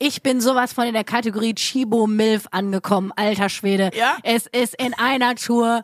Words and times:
Ich 0.00 0.22
bin 0.22 0.40
sowas 0.40 0.72
von 0.72 0.86
in 0.86 0.94
der 0.94 1.02
Kategorie 1.02 1.54
Chibo 1.54 2.06
Milf 2.06 2.46
angekommen, 2.52 3.12
alter 3.16 3.48
Schwede. 3.48 3.90
Ja? 3.94 4.16
Es 4.22 4.46
ist 4.46 4.80
in 4.80 4.94
einer 4.94 5.34
Tour 5.34 5.82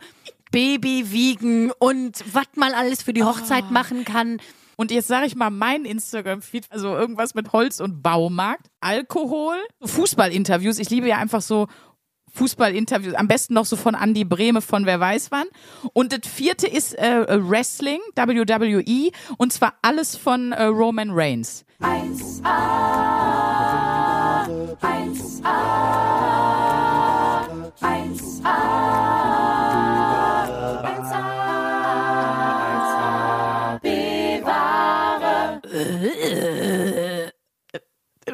Baby 0.53 1.11
wiegen 1.11 1.73
und 1.73 2.23
was 2.33 2.47
man 2.55 2.75
alles 2.75 3.03
für 3.03 3.13
die 3.13 3.25
Hochzeit 3.25 3.73
machen 3.73 4.05
kann. 4.05 4.39
Und 4.77 4.93
jetzt 4.93 5.09
sage 5.09 5.27
ich 5.27 5.35
mal 5.35 5.51
mein 5.51 5.85
Instagram-Feed, 5.85 6.67
also 6.71 6.95
irgendwas 6.95 7.35
mit 7.35 7.53
Holz 7.53 7.81
und 7.81 8.03
Baumarkt, 8.03 8.67
Alkohol, 8.81 9.57
Fußballinterviews. 9.83 10.79
Ich 10.79 10.91
liebe 10.91 11.09
ja 11.09 11.19
einfach 11.19 11.43
so 11.43 11.67
Fußballinterviews, 12.35 13.15
am 13.15 13.27
besten 13.27 13.55
noch 13.55 13.65
so 13.65 13.75
von 13.77 13.95
Andy 13.95 14.25
Brehme 14.25 14.61
von 14.63 14.87
wer 14.87 15.01
weiß 15.01 15.33
wann. 15.33 15.47
Und 15.93 16.13
das 16.13 16.31
vierte 16.31 16.69
ist 16.69 16.97
äh, 16.99 17.27
Wrestling, 17.29 17.99
WWE, 18.15 19.11
und 19.39 19.53
zwar 19.53 19.75
alles 19.83 20.17
von 20.17 20.53
äh, 20.53 20.65
Roman 20.65 21.11
Reigns. 21.11 21.65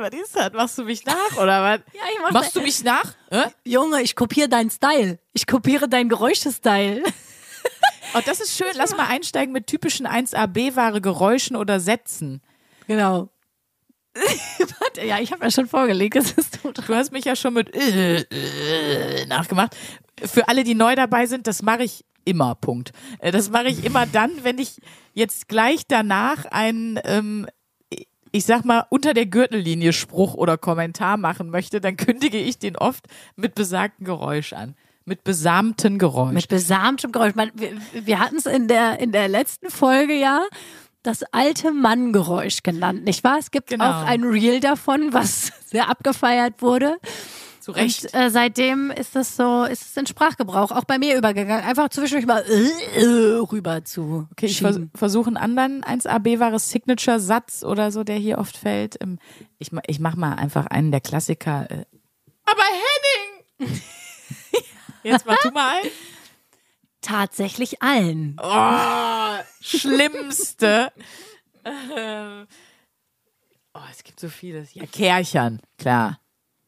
Was 0.00 0.12
ist 0.14 0.34
das? 0.34 0.52
Machst 0.52 0.78
du 0.78 0.84
mich 0.84 1.04
nach 1.04 1.36
oder 1.36 1.62
was? 1.62 1.80
Ja, 1.92 2.02
ich 2.12 2.20
mach 2.22 2.30
Machst 2.32 2.56
du 2.56 2.60
mich 2.60 2.82
nach? 2.84 3.14
Hä? 3.30 3.44
Junge, 3.64 4.00
ich 4.02 4.16
kopiere 4.16 4.48
deinen 4.48 4.70
Style. 4.70 5.18
Ich 5.32 5.46
kopiere 5.46 5.88
deinen 5.88 6.08
Geräuschestyle. 6.08 7.02
Oh, 8.12 8.18
das 8.26 8.40
ist 8.40 8.56
schön. 8.56 8.72
Lass 8.74 8.96
mal 8.96 9.06
einsteigen 9.06 9.52
mit 9.52 9.68
typischen 9.68 10.04
1AB-Ware 10.04 11.00
Geräuschen 11.00 11.54
oder 11.54 11.78
Sätzen. 11.78 12.42
Genau. 12.88 13.28
Warte, 14.80 15.06
ja, 15.06 15.18
ich 15.20 15.32
habe 15.32 15.44
ja 15.44 15.50
schon 15.50 15.66
vorgelegt. 15.66 16.16
Das 16.16 16.32
ist 16.32 16.62
tot. 16.62 16.78
Du 16.78 16.94
hast 16.94 17.12
mich 17.12 17.24
ja 17.24 17.36
schon 17.36 17.54
mit 17.54 17.74
äh, 17.74 18.20
äh, 18.20 19.26
nachgemacht. 19.26 19.76
Für 20.22 20.48
alle, 20.48 20.64
die 20.64 20.74
neu 20.74 20.94
dabei 20.94 21.26
sind, 21.26 21.46
das 21.46 21.62
mache 21.62 21.84
ich 21.84 22.04
immer, 22.24 22.54
Punkt. 22.54 22.92
Äh, 23.20 23.30
Das 23.30 23.50
mache 23.50 23.68
ich 23.68 23.84
immer 23.84 24.06
dann, 24.06 24.30
wenn 24.42 24.58
ich 24.58 24.80
jetzt 25.14 25.48
gleich 25.48 25.82
danach 25.86 26.44
einen, 26.46 26.98
ähm, 27.04 27.46
ich 28.32 28.44
sag 28.44 28.64
mal, 28.64 28.84
unter 28.90 29.14
der 29.14 29.26
Gürtellinie 29.26 29.92
Spruch 29.92 30.34
oder 30.34 30.58
Kommentar 30.58 31.16
machen 31.16 31.50
möchte, 31.50 31.80
dann 31.80 31.96
kündige 31.96 32.38
ich 32.38 32.58
den 32.58 32.76
oft 32.76 33.06
mit 33.36 33.54
besagtem 33.54 34.04
Geräusch 34.04 34.52
an. 34.52 34.76
Mit 35.04 35.24
besamten 35.24 35.98
Geräusch. 35.98 36.34
Mit 36.34 36.48
besamtem 36.48 37.10
Geräusch. 37.10 37.34
Man, 37.34 37.50
wir 37.54 37.72
wir 37.92 38.18
hatten 38.20 38.36
es 38.36 38.46
in 38.46 38.68
der, 38.68 39.00
in 39.00 39.12
der 39.12 39.28
letzten 39.28 39.70
Folge 39.70 40.14
ja 40.14 40.42
das 41.02 41.22
alte 41.32 41.72
Mann-Geräusch 41.72 42.62
genannt, 42.62 43.04
nicht 43.04 43.24
wahr? 43.24 43.38
Es 43.38 43.50
gibt 43.50 43.68
Genau. 43.70 43.84
auch 43.84 44.04
ein 44.06 44.22
Reel 44.24 44.60
davon, 44.60 45.12
was 45.12 45.52
sehr 45.66 45.88
abgefeiert 45.88 46.60
wurde. 46.62 46.96
Zu 47.60 47.72
Recht. 47.72 48.04
Und 48.06 48.14
äh, 48.14 48.30
seitdem 48.30 48.90
ist 48.90 49.14
das 49.14 49.36
so, 49.36 49.64
ist 49.64 49.82
es 49.82 49.96
in 49.96 50.06
Sprachgebrauch 50.06 50.70
auch 50.72 50.84
bei 50.84 50.98
mir 50.98 51.16
übergegangen, 51.18 51.62
einfach 51.64 51.90
zwischendurch 51.90 52.26
mal 52.26 52.42
äh, 52.48 53.00
äh, 53.02 53.38
rüber 53.40 53.84
zu. 53.84 54.26
Okay, 54.32 54.46
ich 54.46 54.60
vers 54.60 54.78
versuche 54.94 55.26
einen 55.28 55.36
anderen 55.36 55.82
1AB-Wahres 55.84 56.70
Signature-Satz 56.70 57.62
oder 57.62 57.90
so, 57.92 58.02
der 58.02 58.16
hier 58.16 58.38
oft 58.38 58.56
fällt. 58.56 58.96
Ähm, 59.02 59.18
Ich, 59.58 59.70
ich 59.88 60.00
mach 60.00 60.16
mal 60.16 60.34
einfach 60.36 60.66
einen 60.68 60.90
der 60.90 61.02
Klassiker. 61.02 61.66
äh. 61.70 61.84
Aber 62.46 62.62
Henning! 63.58 63.80
Jetzt 65.02 65.26
mach 65.26 65.38
du 65.42 65.50
mal 65.50 65.68
ein. 65.82 65.88
Tatsächlich 67.00 67.82
allen. 67.82 68.36
Oh, 68.42 69.38
schlimmste. 69.60 70.92
Ähm, 71.62 72.46
oh, 73.74 73.80
es 73.90 74.02
gibt 74.02 74.18
so 74.18 74.30
vieles. 74.30 74.72
Ja, 74.72 74.86
Kärchern, 74.86 75.60
klar. 75.76 76.19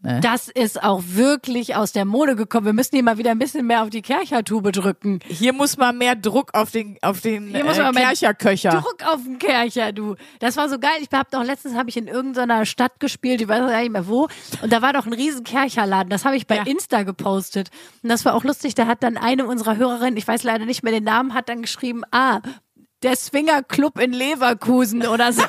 Das 0.02 0.48
ist 0.48 0.82
auch 0.82 1.02
wirklich 1.06 1.76
aus 1.76 1.92
der 1.92 2.04
Mode 2.04 2.34
gekommen. 2.34 2.66
Wir 2.66 2.72
müssen 2.72 2.96
hier 2.96 3.04
mal 3.04 3.18
wieder 3.18 3.30
ein 3.30 3.38
bisschen 3.38 3.66
mehr 3.66 3.82
auf 3.84 3.90
die 3.90 4.02
Kerchertube 4.02 4.72
drücken. 4.72 5.20
Hier 5.28 5.52
muss 5.52 5.76
mal 5.76 5.92
mehr 5.92 6.16
Druck 6.16 6.50
auf 6.54 6.72
den, 6.72 6.98
auf 7.02 7.20
den 7.20 7.48
Hier 7.54 7.64
muss 7.64 7.78
äh, 7.78 7.82
mal 7.82 7.92
mehr 7.92 8.06
Kercherköcher. 8.06 8.70
Druck 8.70 9.06
auf 9.06 9.22
den 9.22 9.38
Kercher, 9.38 9.92
du. 9.92 10.16
Das 10.40 10.56
war 10.56 10.68
so 10.68 10.80
geil. 10.80 10.90
Ich 11.00 11.08
hab 11.12 11.30
doch 11.30 11.44
letztens 11.44 11.76
habe 11.76 11.88
ich 11.88 11.96
in 11.96 12.08
irgendeiner 12.08 12.66
Stadt 12.66 12.98
gespielt, 12.98 13.40
ich 13.42 13.48
weiß 13.48 13.60
gar 13.60 13.80
nicht 13.80 13.92
mehr 13.92 14.08
wo. 14.08 14.28
Und 14.60 14.72
da 14.72 14.82
war 14.82 14.92
doch 14.92 15.06
ein 15.06 15.12
riesen 15.12 15.44
Kercherladen. 15.44 16.10
Das 16.10 16.24
habe 16.24 16.36
ich 16.36 16.48
bei 16.48 16.56
Ja. 16.56 16.62
Insta 16.64 17.04
gepostet. 17.04 17.70
Und 18.02 18.08
das 18.08 18.24
war 18.24 18.34
auch 18.34 18.42
lustig. 18.42 18.74
Da 18.74 18.86
hat 18.86 19.04
dann 19.04 19.16
eine 19.16 19.46
unserer 19.46 19.76
Hörerinnen, 19.76 20.16
ich 20.16 20.26
weiß 20.26 20.42
leider 20.42 20.64
nicht 20.64 20.82
mehr 20.82 20.92
den 20.92 21.04
Namen, 21.04 21.32
hat 21.32 21.48
dann 21.48 21.62
geschrieben, 21.62 22.02
ah, 22.10 22.40
der 23.04 23.14
Swinger 23.16 23.62
Club 23.62 24.00
in 24.00 24.12
Leverkusen 24.12 25.06
oder 25.06 25.32
so. 25.32 25.42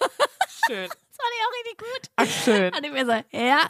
Schön. 0.66 0.88
Das 1.24 1.30
fand 1.30 1.34
ich 1.38 1.46
auch 1.46 1.52
richtig 1.58 1.78
gut. 1.78 2.10
Ach, 2.16 2.44
schön. 2.44 2.74
Hat 2.74 2.84
ich 2.84 2.92
mir 2.92 3.00
gesagt, 3.00 3.24
ja, 3.32 3.60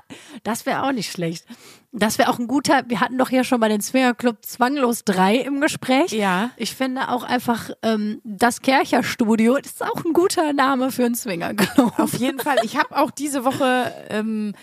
das 0.43 0.67
wäre 0.67 0.83
auch 0.83 0.93
nicht 0.93 1.11
schlecht. 1.11 1.45
Das 1.93 2.19
wäre 2.19 2.29
auch 2.29 2.41
ein 2.41 2.49
guter, 2.49 2.83
wir 2.89 3.01
hatten 3.01 3.19
doch 3.19 3.29
hier 3.29 3.45
schon 3.45 3.61
mal 3.61 3.69
den 3.69 3.81
Swinger 3.81 4.15
Club 4.15 4.45
Zwanglos 4.45 5.05
3 5.05 5.37
im 5.37 5.61
Gespräch. 5.61 6.11
Ja. 6.11 6.51
Ich 6.57 6.75
finde 6.75 7.09
auch 7.09 7.23
einfach, 7.23 7.71
ähm, 7.83 8.21
das 8.25 8.63
Kercherstudio, 8.63 9.59
das 9.59 9.73
ist 9.73 9.83
auch 9.85 10.05
ein 10.05 10.13
guter 10.13 10.53
Name 10.53 10.91
für 10.91 11.05
einen 11.05 11.15
Swinger 11.15 11.55
Club. 11.55 11.99
Auf 11.99 12.15
jeden 12.15 12.41
Fall. 12.41 12.57
Ich 12.65 12.77
habe 12.77 12.97
auch 12.97 13.13
diese 13.13 13.45
Woche 13.45 13.95
ähm, 14.11 14.55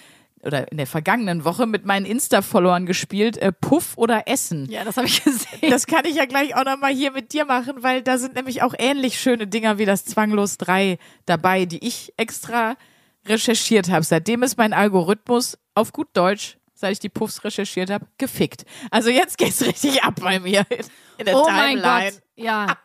oder 0.44 0.72
in 0.72 0.78
der 0.78 0.88
vergangenen 0.88 1.46
Woche 1.46 1.68
mit 1.68 1.86
meinen 1.86 2.06
Insta-Followern 2.06 2.86
gespielt, 2.86 3.38
äh, 3.38 3.52
Puff 3.52 3.94
oder 3.98 4.28
Essen. 4.28 4.70
Ja, 4.70 4.84
das 4.84 4.98
habe 4.98 5.08
ich 5.08 5.24
gesehen. 5.24 5.70
Das 5.70 5.88
kann 5.88 6.06
ich 6.06 6.16
ja 6.16 6.26
gleich 6.26 6.56
auch 6.56 6.66
nochmal 6.66 6.94
hier 6.94 7.12
mit 7.12 7.34
dir 7.34 7.46
machen, 7.46 7.84
weil 7.84 8.02
da 8.02 8.18
sind 8.18 8.36
nämlich 8.36 8.64
auch 8.64 8.74
ähnlich 8.78 9.20
schöne 9.20 9.48
Dinger 9.48 9.78
wie 9.78 9.86
das 9.86 10.06
Zwanglos 10.06 10.58
3 10.58 10.98
dabei, 11.26 11.66
die 11.66 11.86
ich 11.86 12.14
extra 12.18 12.76
recherchiert 13.28 13.90
habe. 13.90 14.04
Seitdem 14.04 14.44
ist 14.44 14.58
mein 14.58 14.74
Algorithmus 14.74 15.58
auf 15.76 15.94
gut 15.94 16.10
Deutsch, 16.14 16.58
seit 16.74 16.94
ich 16.94 17.00
die 17.00 17.10
Puffs 17.10 17.44
recherchiert 17.44 17.90
habe, 17.90 18.08
gefickt. 18.18 18.66
Also 18.90 19.10
jetzt 19.10 19.38
geht's 19.38 19.62
richtig 19.66 20.04
ab 20.04 20.16
bei 20.22 20.40
mir 20.40 20.66
in 21.18 21.26
der 21.26 21.38
Oh 21.38 21.46
mein 21.46 21.78
Timeline. 21.78 22.12
Gott, 22.12 22.22
ja. 22.36 22.78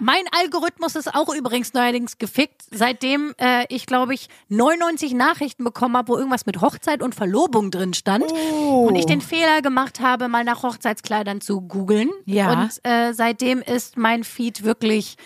Mein 0.00 0.24
Algorithmus 0.32 0.96
ist 0.96 1.14
auch 1.14 1.34
übrigens 1.34 1.74
neuerdings 1.74 2.16
gefickt, 2.16 2.62
seitdem 2.70 3.34
äh, 3.38 3.66
ich, 3.68 3.84
glaube 3.84 4.14
ich, 4.14 4.28
99 4.48 5.12
Nachrichten 5.12 5.64
bekommen 5.64 5.96
habe, 5.96 6.08
wo 6.08 6.16
irgendwas 6.16 6.46
mit 6.46 6.60
Hochzeit 6.60 7.02
und 7.02 7.14
Verlobung 7.14 7.70
drin 7.70 7.92
stand. 7.92 8.24
Oh. 8.32 8.86
Und 8.88 8.96
ich 8.96 9.04
den 9.04 9.20
Fehler 9.20 9.60
gemacht 9.60 10.00
habe, 10.00 10.28
mal 10.28 10.44
nach 10.44 10.62
Hochzeitskleidern 10.62 11.40
zu 11.40 11.60
googeln. 11.60 12.10
Ja. 12.24 12.52
Und 12.52 12.70
äh, 12.84 13.12
seitdem 13.12 13.60
ist 13.60 13.98
mein 13.98 14.24
Feed 14.24 14.64
wirklich. 14.64 15.16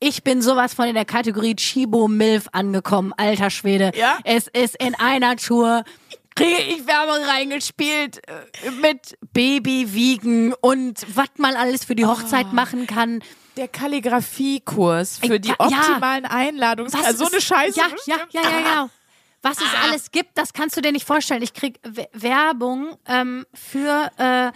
Ich 0.00 0.22
bin 0.22 0.42
sowas 0.42 0.74
von 0.74 0.86
in 0.86 0.94
der 0.94 1.04
Kategorie 1.04 1.56
Chibo 1.56 2.08
Milf 2.08 2.48
angekommen, 2.52 3.12
alter 3.16 3.50
Schwede. 3.50 3.92
Ja? 3.94 4.18
Es 4.24 4.46
ist 4.46 4.76
in 4.82 4.94
einer 4.94 5.36
Tour. 5.36 5.84
Kriege 6.34 6.60
ich 6.68 6.86
Werbung 6.86 7.24
reingespielt 7.26 8.20
äh, 8.28 8.70
mit 8.82 9.18
Baby 9.32 9.94
wiegen 9.94 10.52
und 10.52 11.00
was 11.14 11.28
man 11.38 11.54
alles 11.54 11.84
für 11.84 11.94
die 11.94 12.04
Hochzeit 12.04 12.52
machen 12.52 12.86
kann. 12.86 13.22
Der 13.56 13.68
Kalligrafiekurs 13.68 15.18
für 15.18 15.40
die 15.40 15.48
ja, 15.48 15.56
ja. 15.58 15.66
optimalen 15.66 16.26
Einladungs... 16.26 16.92
Was 16.92 17.04
Also 17.04 17.24
so 17.24 17.32
eine 17.32 17.40
Scheiße. 17.40 17.78
Ja, 17.78 17.86
ja, 17.86 17.92
bestimmt. 17.92 18.32
ja, 18.32 18.42
ja, 18.42 18.58
genau. 18.58 18.90
Was 19.42 19.58
es 19.58 19.68
alles 19.82 20.10
gibt, 20.10 20.30
das 20.34 20.52
kannst 20.52 20.76
du 20.76 20.80
dir 20.80 20.92
nicht 20.92 21.06
vorstellen. 21.06 21.42
Ich 21.42 21.54
krieg 21.54 21.78
Werbung 22.12 22.96
ähm, 23.06 23.46
für 23.54 24.10
äh, 24.18 24.50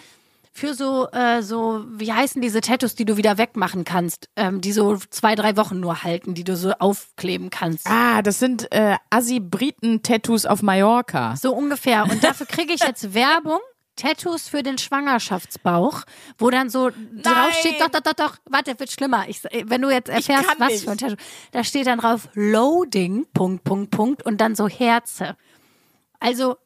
für 0.52 0.74
so 0.74 1.08
äh, 1.12 1.42
so 1.42 1.84
wie 1.88 2.12
heißen 2.12 2.42
diese 2.42 2.60
Tattoos, 2.60 2.96
die 2.96 3.04
du 3.04 3.16
wieder 3.16 3.38
wegmachen 3.38 3.84
kannst, 3.84 4.28
ähm, 4.34 4.60
die 4.60 4.72
so 4.72 4.96
zwei 5.10 5.36
drei 5.36 5.56
Wochen 5.56 5.78
nur 5.78 6.02
halten, 6.02 6.34
die 6.34 6.42
du 6.42 6.56
so 6.56 6.72
aufkleben 6.72 7.50
kannst. 7.50 7.86
Ah, 7.86 8.20
das 8.22 8.40
sind 8.40 8.70
äh, 8.72 8.96
Assi-Briten-Tattoos 9.10 10.46
auf 10.46 10.60
Mallorca. 10.62 11.36
So 11.36 11.54
ungefähr. 11.54 12.04
Und 12.10 12.24
dafür 12.24 12.46
kriege 12.46 12.72
ich 12.72 12.80
jetzt 12.80 13.14
Werbung. 13.14 13.60
Tattoos 14.00 14.48
für 14.48 14.62
den 14.62 14.78
Schwangerschaftsbauch, 14.78 16.04
wo 16.38 16.48
dann 16.50 16.70
so 16.70 16.90
draufsteht, 16.90 17.80
doch, 17.80 17.88
doch, 17.88 18.00
doch, 18.00 18.12
doch, 18.14 18.36
warte, 18.48 18.78
wird 18.80 18.90
schlimmer. 18.90 19.28
Ich, 19.28 19.42
wenn 19.64 19.82
du 19.82 19.90
jetzt 19.90 20.08
erfährst, 20.08 20.48
was 20.58 20.68
nicht. 20.68 20.84
für 20.84 20.90
ein 20.92 20.98
Tattoo, 20.98 21.16
da 21.52 21.64
steht 21.64 21.86
dann 21.86 21.98
drauf 21.98 22.28
Loading, 22.34 23.26
Punkt, 23.34 23.64
Punkt, 23.64 23.90
Punkt 23.90 24.22
und 24.24 24.40
dann 24.40 24.54
so 24.54 24.68
Herze. 24.68 25.36
Also 26.18 26.56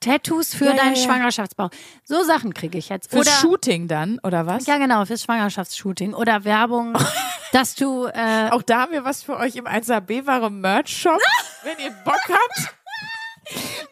Tattoos 0.00 0.54
für 0.54 0.66
Ja, 0.66 0.70
ja, 0.70 0.76
deinen 0.76 0.94
ja. 0.94 1.02
Schwangerschaftsbauch. 1.02 1.70
So 2.04 2.22
Sachen 2.22 2.54
kriege 2.54 2.78
ich 2.78 2.88
jetzt. 2.88 3.10
Für 3.10 3.18
Oder, 3.18 3.30
Shooting 3.32 3.88
dann, 3.88 4.18
oder 4.22 4.46
was? 4.46 4.66
ja 4.66 4.78
genau, 4.78 5.04
fürs 5.04 5.24
Schwangerschaftsshooting. 5.24 6.14
Oder 6.14 6.44
Werbung, 6.44 6.96
dass 7.52 7.74
du, 7.74 8.06
äh, 8.06 8.48
Auch 8.50 8.62
da 8.62 8.82
haben 8.82 8.92
wir 8.92 9.04
was 9.04 9.22
für 9.22 9.36
euch 9.36 9.56
im 9.56 9.66
1AB 9.66 10.24
ware 10.26 10.50
Merch-Shop, 10.50 11.20
wenn 11.64 11.78
ihr 11.84 11.90
Bock 12.04 12.20
habt. 12.28 12.74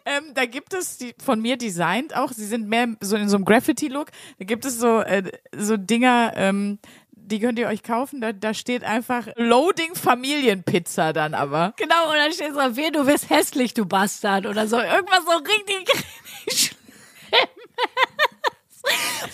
Ähm, 0.05 0.33
da 0.33 0.45
gibt 0.45 0.73
es 0.73 0.97
die 0.97 1.13
von 1.23 1.41
mir 1.41 1.57
designt 1.57 2.15
auch. 2.15 2.31
Sie 2.31 2.45
sind 2.45 2.67
mehr 2.67 2.87
so 3.01 3.15
in 3.15 3.27
so 3.29 3.35
einem 3.35 3.45
Graffiti-Look. 3.45 4.07
Da 4.39 4.45
gibt 4.45 4.65
es 4.65 4.79
so 4.79 5.01
äh, 5.01 5.23
so 5.55 5.77
Dinger, 5.77 6.33
ähm, 6.35 6.79
die 7.11 7.39
könnt 7.39 7.59
ihr 7.59 7.67
euch 7.67 7.83
kaufen. 7.83 8.21
Da, 8.21 8.31
da 8.31 8.53
steht 8.53 8.83
einfach 8.83 9.27
Loading 9.35 9.95
Familienpizza 9.95 11.11
dann 11.13 11.33
aber. 11.33 11.73
genau, 11.77 12.09
und 12.09 12.15
dann 12.15 12.31
steht 12.31 12.53
so, 12.53 12.75
weh, 12.77 12.89
du 12.91 13.05
bist 13.05 13.29
hässlich, 13.29 13.73
du 13.73 13.85
Bastard. 13.85 14.45
Oder 14.45 14.67
so, 14.67 14.77
irgendwas 14.79 15.25
so 15.25 15.37
richtig, 15.37 15.87
richtig. 16.47 16.76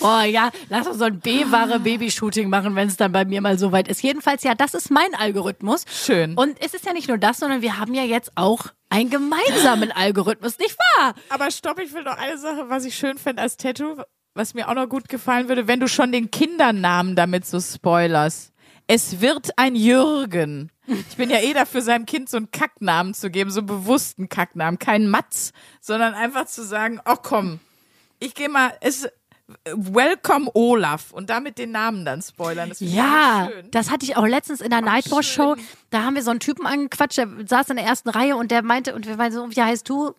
Oh 0.04 0.22
ja, 0.22 0.52
lass 0.68 0.86
uns 0.86 0.98
so 0.98 1.06
ein 1.06 1.22
B-ware 1.22 1.80
Babyshooting 1.80 2.50
machen, 2.50 2.76
wenn 2.76 2.90
es 2.90 2.98
dann 2.98 3.14
bei 3.14 3.24
mir 3.24 3.40
mal 3.40 3.58
so 3.58 3.72
weit 3.72 3.88
ist. 3.88 4.04
Jedenfalls, 4.04 4.44
ja, 4.44 4.54
das 4.54 4.74
ist 4.74 4.92
mein 4.92 5.16
Algorithmus. 5.16 5.86
Schön. 5.90 6.36
Und 6.36 6.62
es 6.62 6.74
ist 6.74 6.86
ja 6.86 6.92
nicht 6.92 7.08
nur 7.08 7.18
das, 7.18 7.40
sondern 7.40 7.62
wir 7.62 7.80
haben 7.80 7.94
ja 7.94 8.04
jetzt 8.04 8.34
auch 8.36 8.66
einen 8.90 9.10
gemeinsamen 9.10 9.92
Algorithmus, 9.96 10.60
nicht 10.60 10.78
wahr? 10.98 11.14
Aber 11.30 11.50
stopp, 11.52 11.80
ich 11.80 11.94
will 11.94 12.04
noch 12.04 12.18
eine 12.18 12.38
Sache, 12.38 12.66
was 12.68 12.84
ich 12.84 12.96
schön 12.96 13.18
fände 13.18 13.42
als 13.42 13.56
Tattoo, 13.56 13.96
was 14.34 14.54
mir 14.54 14.68
auch 14.68 14.74
noch 14.74 14.90
gut 14.90 15.08
gefallen 15.08 15.48
würde, 15.48 15.68
wenn 15.70 15.80
du 15.80 15.88
schon 15.88 16.12
den 16.12 16.32
Kindernamen 16.32 17.16
damit 17.16 17.46
so 17.46 17.62
spoilerst. 17.62 18.52
Es 18.88 19.22
wird 19.22 19.58
ein 19.58 19.76
Jürgen. 19.76 20.70
Ich 20.86 21.16
bin 21.16 21.30
ja 21.30 21.40
eh 21.40 21.54
dafür, 21.54 21.82
seinem 21.82 22.06
Kind 22.06 22.28
so 22.28 22.36
einen 22.36 22.52
Kacknamen 22.52 23.14
zu 23.14 23.30
geben, 23.30 23.52
so 23.52 23.62
einen 23.62 23.68
bewussten 23.68 24.28
Kacknamen. 24.28 24.80
Kein 24.80 25.08
Matz, 25.08 25.54
sondern 25.80 26.14
einfach 26.14 26.48
zu 26.48 26.62
sagen, 26.64 27.00
ach 27.06 27.20
komm, 27.24 27.62
ich 28.20 28.36
gehe 28.36 28.50
mal, 28.50 28.74
es, 28.82 29.08
Welcome 29.66 30.50
Olaf 30.54 31.12
und 31.12 31.30
damit 31.30 31.58
den 31.58 31.72
Namen 31.72 32.06
dann 32.06 32.22
spoilern. 32.22 32.70
Das 32.70 32.80
Ja, 32.80 33.50
schön. 33.52 33.72
das 33.72 33.92
hatte 33.92 34.06
ich 34.06 34.16
auch 34.16 34.26
letztens 34.26 34.62
in 34.62 34.70
der 34.70 34.82
Nightwatch 34.82 35.28
Show. 35.34 35.56
Da 35.90 36.04
haben 36.04 36.16
wir 36.16 36.24
so 36.24 36.32
einen 36.32 36.40
Typen 36.40 36.66
angequatscht, 36.66 37.18
der 37.18 37.28
saß 37.46 37.70
in 37.70 37.76
der 37.76 37.86
ersten 37.86 38.10
Reihe 38.10 38.38
und 38.38 38.52
der 38.52 38.64
meinte, 38.64 38.96
und 38.96 39.06
wir 39.06 39.18
meinten 39.18 39.36
so, 39.36 39.56
wie 39.56 39.62
heißt 39.62 39.88
du? 39.90 40.14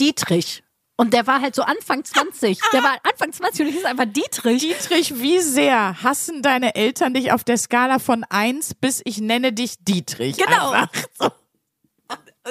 Dietrich. 0.00 0.62
Und 0.98 1.12
der 1.12 1.26
war 1.26 1.42
halt 1.42 1.54
so 1.54 1.62
Anfang 1.62 2.04
20. 2.04 2.58
Der 2.72 2.82
war 2.82 2.96
Anfang 3.02 3.32
20 3.32 3.60
und 3.66 3.70
ich 3.70 3.76
ist 3.76 3.84
einfach 3.84 4.06
Dietrich. 4.06 4.62
Dietrich, 4.62 5.20
wie 5.20 5.40
sehr 5.40 6.02
hassen 6.02 6.42
deine 6.42 6.74
Eltern 6.74 7.12
dich 7.12 7.32
auf 7.32 7.44
der 7.44 7.58
Skala 7.58 7.98
von 7.98 8.24
1 8.24 8.74
bis 8.74 9.02
ich 9.04 9.20
nenne 9.20 9.52
dich 9.52 9.76
Dietrich? 9.80 10.38
Genau. 10.38 10.70
Einfach 10.70 11.04
so. 11.18 11.30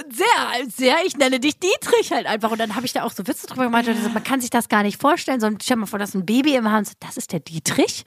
Sehr, 0.09 0.69
sehr, 0.69 0.97
ich 1.06 1.15
nenne 1.15 1.39
dich 1.39 1.57
Dietrich 1.57 2.12
halt 2.12 2.25
einfach. 2.27 2.51
Und 2.51 2.59
dann 2.59 2.75
habe 2.75 2.86
ich 2.86 2.94
da 2.94 3.03
auch 3.03 3.12
so 3.12 3.25
Witze 3.27 3.47
drüber 3.47 3.63
gemacht. 3.63 3.88
Und 3.88 4.01
so, 4.01 4.09
man 4.09 4.24
kann 4.24 4.42
sich 4.42 4.50
das 4.50 4.68
gar 4.68 4.83
nicht 4.83 5.00
vorstellen. 5.00 5.39
Sondern 5.39 5.62
stell 5.62 5.77
mal 5.77 5.86
vor, 5.86 6.00
dass 6.00 6.13
ein 6.13 6.25
Baby 6.25 6.56
im 6.56 6.69
Hand, 6.69 6.92
das 7.00 7.18
ist 7.18 7.31
der 7.31 7.39
Dietrich? 7.39 8.03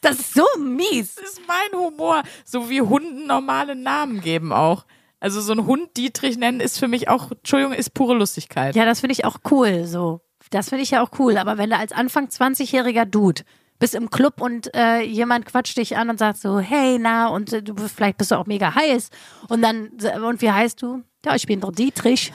Das 0.00 0.18
ist 0.18 0.34
so 0.34 0.46
mies. 0.58 1.14
Das 1.14 1.30
ist 1.30 1.42
mein 1.46 1.78
Humor. 1.78 2.22
So 2.44 2.68
wie 2.68 2.80
Hunden 2.80 3.26
normale 3.26 3.76
Namen 3.76 4.20
geben 4.20 4.52
auch. 4.52 4.86
Also 5.20 5.40
so 5.40 5.52
ein 5.52 5.66
Hund 5.66 5.96
Dietrich 5.96 6.38
nennen 6.38 6.60
ist 6.60 6.78
für 6.78 6.88
mich 6.88 7.08
auch, 7.08 7.30
Entschuldigung, 7.30 7.74
ist 7.74 7.92
pure 7.92 8.14
Lustigkeit. 8.14 8.74
Ja, 8.74 8.86
das 8.86 9.00
finde 9.00 9.12
ich 9.12 9.26
auch 9.26 9.36
cool. 9.50 9.84
So, 9.84 10.22
das 10.50 10.70
finde 10.70 10.82
ich 10.82 10.90
ja 10.90 11.02
auch 11.02 11.10
cool. 11.18 11.36
Aber 11.36 11.58
wenn 11.58 11.70
du 11.70 11.76
als 11.76 11.92
Anfang 11.92 12.28
20-jähriger 12.28 13.04
Dude 13.04 13.42
bist 13.80 13.96
im 13.96 14.10
Club 14.10 14.40
und 14.40 14.72
äh, 14.76 15.00
jemand 15.00 15.46
quatscht 15.46 15.76
dich 15.76 15.96
an 15.96 16.10
und 16.10 16.18
sagt 16.18 16.38
so, 16.38 16.60
hey, 16.60 16.98
na, 17.00 17.26
und 17.28 17.52
äh, 17.52 17.62
du 17.62 17.74
vielleicht 17.88 18.18
bist 18.18 18.30
du 18.30 18.36
auch 18.36 18.46
mega 18.46 18.72
heiß. 18.72 19.10
Und 19.48 19.62
dann, 19.62 19.88
und 20.22 20.40
wie 20.42 20.52
heißt 20.52 20.80
du? 20.80 21.02
Ja, 21.24 21.34
ich 21.34 21.46
bin 21.46 21.60
doch 21.60 21.72
Dietrich. 21.72 22.32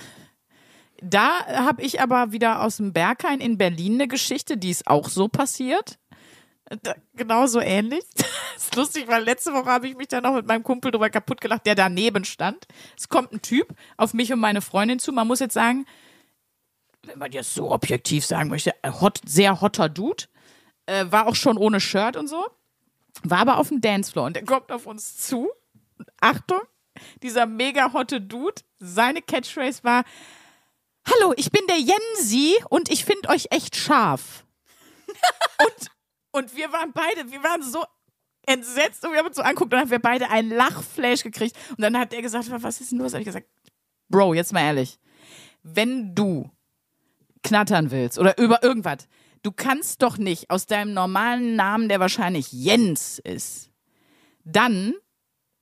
Da 1.02 1.46
habe 1.46 1.84
ich 1.84 2.02
aber 2.02 2.32
wieder 2.32 2.62
aus 2.62 2.78
dem 2.78 2.92
Berghain 2.92 3.40
in 3.40 3.58
Berlin 3.58 3.94
eine 3.94 4.08
Geschichte, 4.08 4.58
die 4.58 4.72
ist 4.72 4.88
auch 4.88 5.08
so 5.08 5.28
passiert. 5.28 6.00
Da, 6.82 6.96
genauso 7.16 7.62
ähnlich. 7.62 8.04
Das 8.56 8.68
ist 8.68 8.76
lustig, 8.78 9.08
weil 9.10 9.22
letzte 9.26 9.52
Woche 9.52 9.66
habe 9.66 9.90
ich 9.90 9.98
mich 9.98 10.08
da 10.08 10.22
noch 10.22 10.34
mit 10.34 10.48
meinem 10.48 10.64
Kumpel 10.64 10.90
drüber 10.90 11.10
kaputt 11.10 11.42
gelacht, 11.42 11.66
der 11.66 11.76
daneben 11.76 12.24
stand. 12.24 12.66
Es 12.98 13.10
kommt 13.10 13.34
ein 13.34 13.42
Typ 13.42 13.76
auf 13.98 14.14
mich 14.14 14.32
und 14.32 14.40
meine 14.40 14.62
Freundin 14.62 14.98
zu. 14.98 15.12
Man 15.12 15.28
muss 15.28 15.42
jetzt 15.42 15.54
sagen, 15.54 15.86
wenn 17.04 17.20
man 17.20 17.34
jetzt 17.34 17.54
so 17.54 17.70
objektiv 17.70 18.26
sagen 18.26 18.50
möchte, 18.50 18.74
hot, 19.02 19.20
sehr 19.26 19.60
hotter 19.60 19.90
Dude. 19.90 20.24
Äh, 20.86 21.06
war 21.10 21.28
auch 21.28 21.36
schon 21.36 21.58
ohne 21.58 21.80
Shirt 21.80 22.16
und 22.16 22.28
so. 22.28 22.46
War 23.24 23.40
aber 23.40 23.58
auf 23.58 23.70
dem 23.70 23.82
Dancefloor 23.82 24.26
und 24.26 24.36
der 24.36 24.46
kommt 24.46 24.72
auf 24.72 24.86
uns 24.86 25.18
zu. 25.18 25.50
Und 25.98 26.10
Achtung, 26.20 26.62
dieser 27.24 27.46
mega 27.46 27.94
hotte 27.94 28.22
Dude, 28.22 28.62
seine 28.80 29.22
Catchphrase 29.22 29.84
war, 29.84 30.04
Hallo, 31.08 31.34
ich 31.38 31.52
bin 31.52 31.62
der 31.68 31.78
Jensi 31.78 32.56
und 32.70 32.90
ich 32.90 33.06
finde 33.06 33.30
euch 33.30 33.48
echt 33.52 33.76
scharf. 33.76 34.44
und, 35.64 35.92
und 36.32 36.56
wir 36.56 36.72
waren 36.74 36.92
beide, 36.94 37.32
wir 37.32 37.44
waren 37.44 37.62
so 37.62 37.86
entsetzt 38.48 39.06
und 39.06 39.12
wir 39.12 39.20
haben 39.20 39.28
uns 39.28 39.36
so 39.36 39.44
anguckt 39.44 39.66
und 39.66 39.72
dann 39.74 39.82
haben 39.82 39.92
wir 39.92 40.00
beide 40.00 40.30
einen 40.30 40.50
Lachflash 40.50 41.24
gekriegt. 41.24 41.56
Und 41.70 41.82
dann 41.82 41.98
hat 41.98 42.14
er 42.14 42.22
gesagt, 42.22 42.48
was 42.50 42.82
ist 42.82 42.92
denn 42.92 43.00
los? 43.00 43.14
Hab 43.14 43.20
ich 43.20 43.26
gesagt, 43.26 43.48
Bro, 44.10 44.34
jetzt 44.34 44.54
mal 44.54 44.62
ehrlich. 44.62 45.00
Wenn 45.64 46.14
du 46.16 46.50
knattern 47.44 47.92
willst 47.92 48.18
oder 48.20 48.38
über 48.38 48.64
irgendwas, 48.64 49.08
du 49.46 49.52
kannst 49.52 50.02
doch 50.02 50.18
nicht 50.18 50.50
aus 50.50 50.66
deinem 50.66 50.94
normalen 50.94 51.56
Namen, 51.56 51.88
der 51.88 52.00
wahrscheinlich 52.00 52.52
Jens 52.52 53.20
ist, 53.20 53.70
dann, 54.44 54.96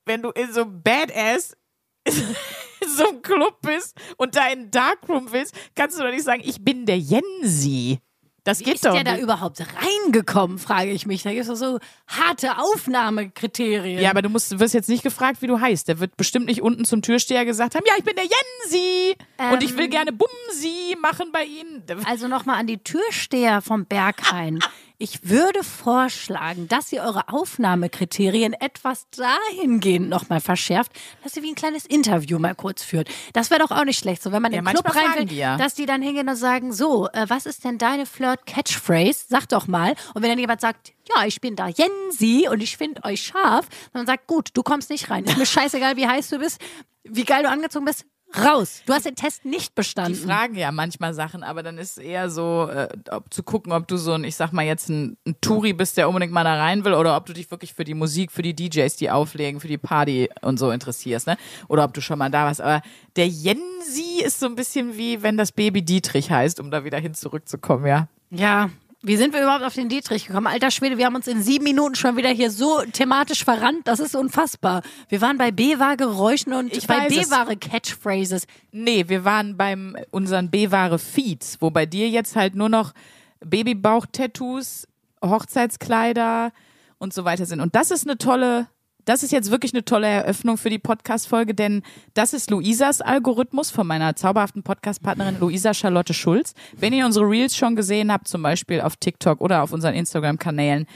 wenn 0.06 0.21
du 0.21 0.30
in 0.30 0.53
so 0.53 0.65
Badass 0.65 1.57
in 2.06 2.89
so 2.89 3.09
einem 3.09 3.21
Club 3.21 3.59
bist 3.62 3.97
und 4.18 4.35
da 4.35 4.47
in 4.50 4.71
Darkroom 4.71 5.31
willst, 5.31 5.53
kannst 5.75 6.00
du 6.00 6.03
doch 6.03 6.12
nicht 6.12 6.24
sagen, 6.24 6.44
ich 6.45 6.63
bin 6.63 6.85
der 6.85 6.97
Jensi. 6.97 8.00
Das 8.44 8.60
Wie 8.60 8.66
geht 8.66 8.75
ist 8.75 8.86
doch 8.86 8.94
der 8.94 9.04
da 9.06 9.18
überhaupt 9.18 9.62
reingekommen, 9.62 10.57
frage 10.57 10.92
ich 10.92 11.06
mich. 11.06 11.24
Da 11.24 11.30
gibt 11.31 11.44
es 11.44 11.48
doch 11.48 11.56
so 11.56 11.80
harte 12.07 12.57
Aufnahmekriterien. 12.57 14.01
Ja, 14.01 14.10
aber 14.10 14.22
du 14.22 14.30
musst, 14.30 14.60
wirst 14.60 14.74
jetzt 14.74 14.90
nicht 14.90 15.04
gefragt, 15.04 15.42
wie 15.42 15.48
du 15.48 15.60
heißt. 15.62 15.88
Der 15.88 16.00
wird 16.00 16.18
bestimmt 16.18 16.48
nicht 16.48 16.62
unten 16.62 16.84
zum 16.84 17.01
Türsteher 17.01 17.45
gesagt 17.45 17.75
haben, 17.75 17.84
ja, 17.88 17.94
ich 17.98 18.04
bin 18.04 18.16
der 18.16 18.25
Jensi 18.25 19.16
und 19.51 19.63
ich 19.63 19.78
will 19.78 19.86
Ähm. 19.86 19.90
gerne 19.92 20.12
Bumsi 20.12 20.98
machen 21.01 21.28
bei 21.31 21.45
Ihnen. 21.45 21.84
Also 22.06 22.28
nochmal 22.28 22.60
an 22.60 22.68
die 22.68 22.78
Türsteher 22.80 23.62
vom 23.62 23.86
Berghain. 23.86 24.60
Ich 25.03 25.29
würde 25.29 25.65
vorschlagen, 25.65 26.69
dass 26.69 26.94
ihr 26.94 27.01
eure 27.01 27.27
Aufnahmekriterien 27.27 28.53
etwas 28.53 29.05
dahingehend 29.09 30.07
nochmal 30.07 30.39
verschärft, 30.39 30.94
dass 31.25 31.35
ihr 31.35 31.44
wie 31.44 31.50
ein 31.50 31.55
kleines 31.55 31.85
Interview 31.85 32.39
mal 32.39 32.55
kurz 32.55 32.83
führt. 32.83 33.09
Das 33.33 33.50
wäre 33.50 33.59
doch 33.59 33.71
auch 33.71 33.83
nicht 33.83 34.00
schlecht, 34.00 34.23
so 34.23 34.31
wenn 34.31 34.41
man 34.41 34.53
Ja, 34.53 34.59
in 34.59 34.65
den 34.65 34.73
Club 34.73 34.95
rein 34.95 35.27
will, 35.29 35.38
dass 35.57 35.73
die 35.73 35.85
dann 35.85 36.01
hingehen 36.01 36.29
und 36.29 36.38
sagen, 36.38 36.71
so, 36.71 37.09
äh, 37.09 37.25
was 37.27 37.45
ist 37.45 37.65
denn 37.65 37.77
deine 37.77 38.05
Flirt-Catchphrase? 38.05 39.25
Sag 39.27 39.50
doch 39.50 39.67
mal. 39.67 39.94
Und 40.13 40.21
wenn 40.21 40.29
dann 40.29 40.39
jemand 40.39 40.61
sagt, 40.61 40.94
ja, 41.13 41.25
ich 41.25 41.41
bin 41.41 41.57
da 41.57 41.67
Jensi 41.67 42.47
und 42.49 42.63
ich 42.63 42.77
finde 42.77 43.03
euch 43.03 43.23
scharf, 43.23 43.67
dann 43.91 44.06
sagt, 44.06 44.27
gut, 44.27 44.51
du 44.53 44.63
kommst 44.63 44.89
nicht 44.89 45.09
rein. 45.09 45.25
Ist 45.25 45.38
mir 45.38 45.45
scheißegal, 45.45 45.97
wie 45.97 46.07
heiß 46.07 46.29
du 46.29 46.39
bist, 46.39 46.61
wie 47.03 47.25
geil 47.25 47.44
du 47.44 47.49
angezogen 47.49 47.83
bist. 47.83 48.06
Raus. 48.38 48.81
Du 48.85 48.94
hast 48.94 49.06
den 49.06 49.15
Test 49.15 49.45
nicht 49.45 49.69
Die 49.69 49.75
bestanden. 49.75 50.15
fragen 50.15 50.56
ja 50.56 50.71
manchmal 50.71 51.13
Sachen, 51.13 51.44
aber 51.44 51.62
dann 51.63 51.77
ist 51.77 51.97
eher 51.97 52.30
so, 52.30 52.68
äh, 52.69 52.88
ob 53.12 53.31
zu 53.33 53.44
gucken, 53.44 53.71
ob 53.71 53.88
du 53.88 53.97
so 53.97 54.13
ein, 54.13 54.24
ich 54.24 54.35
sag 54.35 54.51
mal 54.53 54.63
jetzt 54.65 54.89
ein, 54.89 55.18
ein 55.27 55.35
Touri 55.41 55.74
bist, 55.74 55.97
der 55.97 56.07
unbedingt 56.07 56.33
mal 56.33 56.44
da 56.44 56.56
rein 56.56 56.83
will, 56.83 56.94
oder 56.94 57.15
ob 57.15 57.25
du 57.25 57.33
dich 57.33 57.50
wirklich 57.51 57.74
für 57.74 57.83
die 57.83 57.94
Musik, 57.94 58.31
für 58.31 58.41
die 58.41 58.56
DJs, 58.56 58.95
die 58.95 59.12
auflegen, 59.12 59.59
für 59.59 59.68
die 59.68 59.77
Party 59.77 60.30
und 60.41 60.57
so 60.57 60.71
interessierst, 60.71 61.27
ne? 61.27 61.38
Oder 61.68 61.83
ob 61.83 61.94
du 61.94 62.01
schon 62.01 62.18
mal 62.19 62.30
da 62.30 62.45
warst. 62.45 62.62
Aber 62.62 62.81
der 63.15 63.27
Jensi 63.27 64.21
ist 64.24 64.39
so 64.39 64.47
ein 64.47 64.56
bisschen 64.56 64.97
wie, 64.97 65.21
wenn 65.21 65.38
das 65.38 65.51
Baby 65.51 65.83
Dietrich 65.83 66.31
heißt, 66.31 66.59
um 66.59 66.71
da 66.71 66.83
wieder 66.83 66.97
hin 67.00 67.13
zurückzukommen, 67.13 67.85
ja. 67.85 68.07
Ja. 68.31 68.69
Wie 69.05 69.17
sind 69.17 69.33
wir 69.33 69.41
überhaupt 69.41 69.65
auf 69.65 69.73
den 69.73 69.89
Dietrich 69.89 70.27
gekommen? 70.27 70.47
Alter 70.47 70.71
Schwede, 70.71 70.97
wir 70.97 71.05
haben 71.05 71.15
uns 71.15 71.27
in 71.27 71.44
sieben 71.44 71.65
Minuten 71.65 71.95
schon 71.95 72.15
wieder 72.15 72.29
hier 72.29 72.50
so 72.50 72.83
thematisch 72.94 73.44
verrannt. 73.44 73.85
Das 73.85 74.00
ist 74.00 74.15
unfassbar. 74.15 74.81
Wir 75.09 75.19
waren 75.19 75.38
bei 75.38 75.51
B-Ware-Geräuschen 75.51 76.53
und 76.53 76.71
Ich 76.71 76.88
bei. 76.88 77.09
B-Ware-Catchphrases. 77.09 78.47
Nee, 78.71 79.09
wir 79.09 79.25
waren 79.25 79.57
beim 79.57 79.97
unseren 80.11 80.50
B-Ware 80.50 81.00
Feeds, 81.00 81.57
wo 81.59 81.69
bei 81.69 81.85
dir 81.85 82.07
jetzt 82.07 82.37
halt 82.37 82.56
nur 82.56 82.69
noch 82.69 82.94
Babybauch-Tattoos, 83.42 84.87
Hochzeitskleider 85.21 86.54
und 86.97 87.13
so 87.13 87.25
weiter 87.25 87.45
sind. 87.45 87.59
Und 87.59 87.75
das 87.75 87.92
ist 87.92 88.07
eine 88.07 88.18
tolle, 88.18 88.68
das 89.06 89.24
ist 89.24 89.31
jetzt 89.31 89.52
wirklich 89.52 89.74
eine 89.74 89.83
tolle 89.83 90.07
Eröffnung 90.07 90.57
für 90.57 90.69
die 90.69 90.80
Podcast-Folge, 90.80 91.54
denn 91.54 91.83
das 92.14 92.33
ist 92.33 92.50
Luisas 92.50 93.02
Algorithmus 93.02 93.72
von 93.72 93.86
meiner 93.86 94.16
zauberhaften 94.16 94.64
Podcast-Partnerin 94.64 95.40
Luisa 95.40 95.74
Charlotte 95.74 96.14
Schulz. 96.14 96.54
Wenn 96.78 96.94
ihr 96.94 97.06
unsere 97.06 97.26
Reels 97.26 97.56
schon 97.56 97.76
gesehen 97.76 98.12
habt, 98.12 98.28
zum 98.28 98.42
Beispiel 98.42 98.81
auf 98.81 98.95
TikTok 98.95 99.42
oder 99.42 99.64
auf 99.64 99.74
unseren 99.74 99.94
Instagram-Kanälen, 99.94 100.88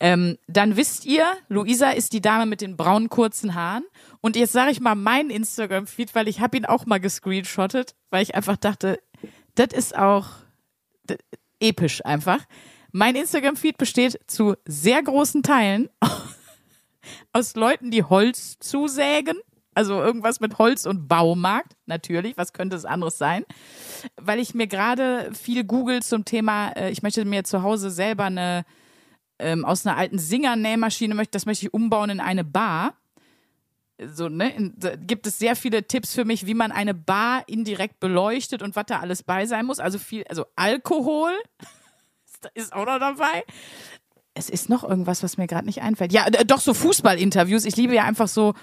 ähm, 0.00 0.38
dann 0.48 0.76
wisst 0.76 1.04
ihr, 1.04 1.24
Luisa 1.48 1.90
ist 1.90 2.12
die 2.12 2.20
Dame 2.20 2.46
mit 2.46 2.60
den 2.60 2.76
braunen 2.76 3.08
kurzen 3.08 3.54
Haaren. 3.54 3.84
Und 4.20 4.36
jetzt 4.36 4.52
sage 4.52 4.70
ich 4.70 4.80
mal 4.80 4.94
meinen 4.94 5.30
Instagram-Feed, 5.30 6.14
weil 6.14 6.28
ich 6.28 6.40
habe 6.40 6.56
ihn 6.56 6.66
auch 6.66 6.86
mal 6.86 7.00
gescreenshottet, 7.00 7.94
weil 8.10 8.22
ich 8.22 8.34
einfach 8.34 8.56
dachte, 8.56 8.98
das 9.54 9.68
ist 9.72 9.96
auch 9.96 10.26
episch 11.60 12.04
einfach. 12.04 12.40
Mein 12.90 13.16
Instagram-Feed 13.16 13.78
besteht 13.78 14.18
zu 14.26 14.54
sehr 14.66 15.02
großen 15.02 15.42
Teilen 15.42 15.88
aus 17.32 17.54
Leuten, 17.54 17.90
die 17.90 18.04
Holz 18.04 18.58
zusägen. 18.58 19.36
Also 19.74 20.02
irgendwas 20.02 20.40
mit 20.40 20.58
Holz 20.58 20.84
und 20.84 21.08
Baumarkt, 21.08 21.76
natürlich. 21.86 22.36
Was 22.36 22.52
könnte 22.52 22.76
es 22.76 22.84
anderes 22.84 23.16
sein? 23.16 23.44
Weil 24.16 24.38
ich 24.38 24.54
mir 24.54 24.66
gerade 24.66 25.32
viel 25.32 25.64
google 25.64 26.02
zum 26.02 26.24
Thema, 26.26 26.72
äh, 26.72 26.90
ich 26.90 27.02
möchte 27.02 27.24
mir 27.24 27.44
zu 27.44 27.62
Hause 27.62 27.90
selber 27.90 28.24
eine, 28.24 28.66
ähm, 29.38 29.64
aus 29.64 29.86
einer 29.86 29.96
alten 29.96 30.18
Singer-Nähmaschine, 30.18 31.14
möchte, 31.14 31.32
das 31.32 31.46
möchte 31.46 31.66
ich 31.66 31.74
umbauen 31.74 32.10
in 32.10 32.20
eine 32.20 32.44
Bar. 32.44 32.98
So, 33.98 34.28
ne, 34.28 34.54
in, 34.54 34.74
gibt 35.06 35.26
es 35.26 35.38
sehr 35.38 35.56
viele 35.56 35.86
Tipps 35.86 36.14
für 36.14 36.24
mich, 36.24 36.46
wie 36.46 36.54
man 36.54 36.72
eine 36.72 36.92
Bar 36.92 37.44
indirekt 37.46 37.98
beleuchtet 37.98 38.62
und 38.62 38.76
was 38.76 38.86
da 38.86 39.00
alles 39.00 39.22
bei 39.22 39.46
sein 39.46 39.64
muss. 39.64 39.80
Also 39.80 39.98
viel, 39.98 40.24
also 40.28 40.44
Alkohol 40.54 41.32
ist 42.54 42.74
auch 42.74 42.84
noch 42.84 42.98
dabei. 42.98 43.44
Es 44.34 44.48
ist 44.48 44.68
noch 44.68 44.82
irgendwas, 44.82 45.22
was 45.22 45.36
mir 45.36 45.46
gerade 45.46 45.66
nicht 45.66 45.82
einfällt. 45.82 46.12
Ja, 46.12 46.28
doch 46.30 46.60
so 46.60 46.72
Fußballinterviews. 46.74 47.64
Ich 47.64 47.76
liebe 47.76 47.94
ja 47.94 48.04
einfach 48.04 48.28
so 48.28 48.54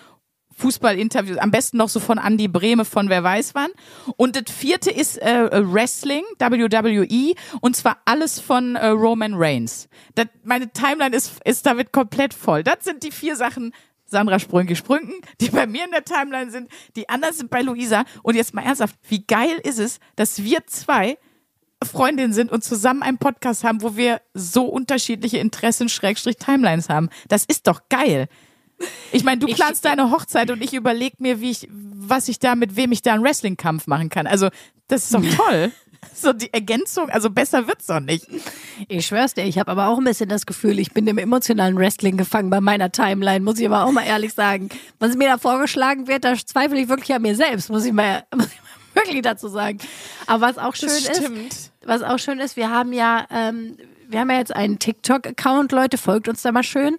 Fußballinterviews, 0.60 1.38
am 1.38 1.52
besten 1.52 1.78
noch 1.78 1.90
so 1.90 2.00
von 2.00 2.18
Andy 2.18 2.48
Brehme 2.48 2.84
von 2.86 3.10
wer 3.10 3.24
weiß 3.24 3.56
wann. 3.56 3.70
Und 4.18 4.36
das 4.36 4.54
vierte 4.54 4.92
ist 4.92 5.18
äh, 5.22 5.50
Wrestling, 5.52 6.24
WWE, 6.38 7.34
und 7.62 7.76
zwar 7.76 7.98
alles 8.06 8.40
von 8.40 8.76
äh, 8.76 8.88
Roman 8.88 9.36
Reigns. 9.36 9.88
Das, 10.16 10.26
meine 10.44 10.70
Timeline 10.72 11.16
ist, 11.16 11.40
ist 11.46 11.66
damit 11.66 11.94
komplett 11.94 12.34
voll. 12.34 12.64
Das 12.64 12.84
sind 12.84 13.04
die 13.04 13.12
vier 13.12 13.36
Sachen, 13.36 13.74
Sandra 14.06 14.40
Sprünke 14.40 14.76
Sprünken, 14.76 15.16
die 15.40 15.50
bei 15.50 15.66
mir 15.66 15.86
in 15.86 15.92
der 15.92 16.04
Timeline 16.04 16.52
sind, 16.52 16.70
die 16.96 17.08
anderen 17.08 17.34
sind 17.34 17.50
bei 17.50 17.62
Luisa. 17.62 18.04
Und 18.24 18.36
jetzt 18.36 18.54
mal 18.54 18.64
ernsthaft, 18.64 18.96
wie 19.08 19.26
geil 19.26 19.60
ist 19.64 19.80
es, 19.80 20.00
dass 20.16 20.44
wir 20.44 20.66
zwei 20.68 21.18
Freundinnen 21.84 22.34
sind 22.34 22.52
und 22.52 22.64
zusammen 22.64 23.04
einen 23.04 23.18
Podcast 23.18 23.64
haben, 23.64 23.82
wo 23.82 23.96
wir 23.96 24.22
so 24.34 24.66
unterschiedliche 24.66 25.38
Interessen, 25.38 25.88
Schrägstrich 25.90 26.36
Timelines 26.38 26.90
haben. 26.90 27.10
Das 27.30 27.46
ist 27.46 27.68
doch 27.68 27.82
geil. 27.90 28.28
Ich 29.12 29.24
meine, 29.24 29.40
du 29.40 29.48
Ich- 29.48 29.56
planst 29.56 29.86
deine 29.86 30.12
Hochzeit 30.12 30.52
und 30.52 30.62
ich 30.64 30.74
überlege 30.74 31.16
mir, 31.20 31.42
wie 31.42 31.52
ich, 31.52 31.68
was 31.72 32.28
ich 32.28 32.40
da, 32.40 32.56
mit 32.56 32.76
wem 32.76 32.92
ich 32.92 33.02
da 33.02 33.14
einen 33.14 33.24
Wrestling-Kampf 33.24 33.88
machen 33.88 34.10
kann. 34.10 34.28
Also, 34.28 34.50
das 34.88 35.04
ist 35.06 35.14
doch 35.14 35.24
toll. 35.50 35.72
So 36.16 36.32
die 36.32 36.54
Ergänzung, 36.54 37.10
also 37.10 37.30
besser 37.30 37.68
wird's 37.68 37.88
doch 37.88 38.00
nicht. 38.00 38.26
Ich 38.88 39.06
schwör's 39.06 39.34
dir, 39.34 39.44
ich 39.44 39.60
habe 39.60 39.70
aber 39.72 39.88
auch 39.90 39.98
ein 39.98 40.06
bisschen 40.06 40.30
das 40.30 40.46
Gefühl, 40.46 40.80
ich 40.80 40.94
bin 40.94 41.06
im 41.08 41.18
emotionalen 41.18 41.78
Wrestling 41.78 42.16
gefangen 42.16 42.50
bei 42.50 42.62
meiner 42.62 42.90
Timeline, 42.90 43.44
muss 43.44 43.60
ich 43.60 43.66
aber 43.66 43.84
auch 43.84 43.92
mal 43.92 44.06
ehrlich 44.06 44.34
sagen. 44.34 44.70
Was 45.00 45.18
mir 45.18 45.28
da 45.28 45.38
vorgeschlagen 45.38 46.08
wird, 46.08 46.24
da 46.24 46.36
zweifle 46.38 46.80
ich 46.80 46.88
wirklich 46.88 47.14
an 47.14 47.22
mir 47.22 47.36
selbst, 47.36 47.70
muss 47.70 47.84
ich 47.84 47.92
mal, 47.92 48.24
muss 48.36 48.46
ich 48.48 48.62
mal 48.62 48.69
wirklich 49.06 49.22
dazu 49.22 49.48
sagen. 49.48 49.80
Aber 50.28 50.42
was 50.42 50.58
auch 50.58 50.76
schön 50.76 50.90
ist, 50.90 51.72
was 51.86 52.02
auch 52.04 52.20
schön 52.20 52.40
ist, 52.40 52.56
wir 52.56 52.70
haben 52.70 52.94
ja, 52.94 53.26
ähm, 53.32 53.78
wir 54.08 54.20
haben 54.20 54.30
ja 54.30 54.38
jetzt 54.38 54.56
einen 54.56 54.80
TikTok-Account, 54.80 55.72
Leute, 55.72 55.98
folgt 55.98 56.28
uns 56.28 56.42
da 56.42 56.52
mal 56.52 56.64
schön. 56.64 56.98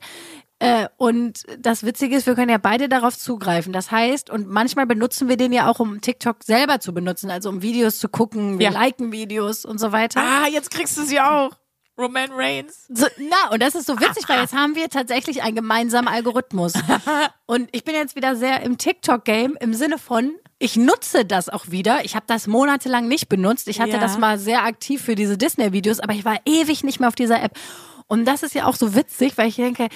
Äh, 0.62 0.88
und 0.98 1.44
das 1.58 1.84
Witzige 1.84 2.16
ist, 2.16 2.26
wir 2.26 2.34
können 2.34 2.50
ja 2.50 2.58
beide 2.58 2.88
darauf 2.90 3.16
zugreifen. 3.18 3.72
Das 3.72 3.90
heißt, 3.90 4.28
und 4.28 4.46
manchmal 4.46 4.84
benutzen 4.86 5.28
wir 5.28 5.38
den 5.38 5.52
ja 5.54 5.70
auch, 5.70 5.80
um 5.80 6.02
TikTok 6.02 6.44
selber 6.44 6.80
zu 6.80 6.92
benutzen, 6.92 7.30
also 7.30 7.48
um 7.48 7.62
Videos 7.62 7.98
zu 7.98 8.08
gucken, 8.10 8.58
wir 8.58 8.66
Ja. 8.70 8.72
liken 8.72 9.10
Videos 9.10 9.64
und 9.64 9.78
so 9.80 9.90
weiter. 9.92 10.20
Ah, 10.20 10.46
jetzt 10.48 10.70
kriegst 10.70 10.98
du 10.98 11.02
sie 11.04 11.18
auch. 11.20 11.50
Roman 11.98 12.30
Reigns. 12.32 12.86
So, 12.88 13.06
na, 13.18 13.50
und 13.52 13.60
das 13.62 13.74
ist 13.74 13.86
so 13.86 13.98
witzig, 14.00 14.26
weil 14.28 14.40
jetzt 14.40 14.54
haben 14.54 14.74
wir 14.74 14.88
tatsächlich 14.88 15.42
einen 15.42 15.54
gemeinsamen 15.56 16.08
Algorithmus. 16.08 16.72
Und 17.46 17.68
ich 17.72 17.84
bin 17.84 17.94
jetzt 17.94 18.16
wieder 18.16 18.36
sehr 18.36 18.62
im 18.62 18.78
TikTok-Game 18.78 19.58
im 19.60 19.74
Sinne 19.74 19.98
von, 19.98 20.32
ich 20.60 20.76
nutze 20.76 21.24
das 21.24 21.48
auch 21.48 21.70
wieder. 21.70 22.04
Ich 22.04 22.14
habe 22.14 22.26
das 22.28 22.46
monatelang 22.46 23.08
nicht 23.08 23.28
benutzt. 23.28 23.66
Ich 23.66 23.80
hatte 23.80 23.92
Ja. 23.92 23.98
das 23.98 24.18
mal 24.18 24.38
sehr 24.38 24.62
aktiv 24.62 25.02
für 25.02 25.14
diese 25.16 25.36
Disney-Videos, 25.36 25.98
aber 26.00 26.12
ich 26.12 26.24
war 26.24 26.36
ewig 26.44 26.84
nicht 26.84 27.00
mehr 27.00 27.08
auf 27.08 27.14
dieser 27.16 27.42
App. 27.42 27.58
Und 28.06 28.26
das 28.26 28.42
ist 28.42 28.54
ja 28.54 28.66
auch 28.66 28.76
so 28.76 28.94
witzig, 28.94 29.38
weil 29.38 29.48
ich 29.48 29.56
denke, 29.56 29.88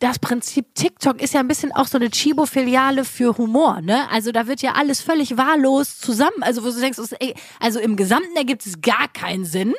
das 0.00 0.18
Prinzip 0.18 0.74
TikTok 0.74 1.22
ist 1.22 1.32
ja 1.34 1.40
ein 1.40 1.48
bisschen 1.48 1.70
auch 1.72 1.86
so 1.86 1.98
eine 1.98 2.10
Chibo-Filiale 2.10 3.04
für 3.04 3.38
Humor, 3.38 3.80
ne? 3.82 4.10
Also 4.10 4.32
da 4.32 4.46
wird 4.46 4.62
ja 4.62 4.72
alles 4.72 5.00
völlig 5.00 5.36
wahllos 5.36 5.98
zusammen. 5.98 6.42
Also 6.42 6.64
wo 6.64 6.70
du 6.70 6.80
denkst, 6.80 6.98
also 7.60 7.78
im 7.78 7.96
Gesamten 7.96 8.36
ergibt 8.36 8.66
es 8.66 8.80
gar 8.80 9.08
keinen 9.12 9.44
Sinn. 9.44 9.74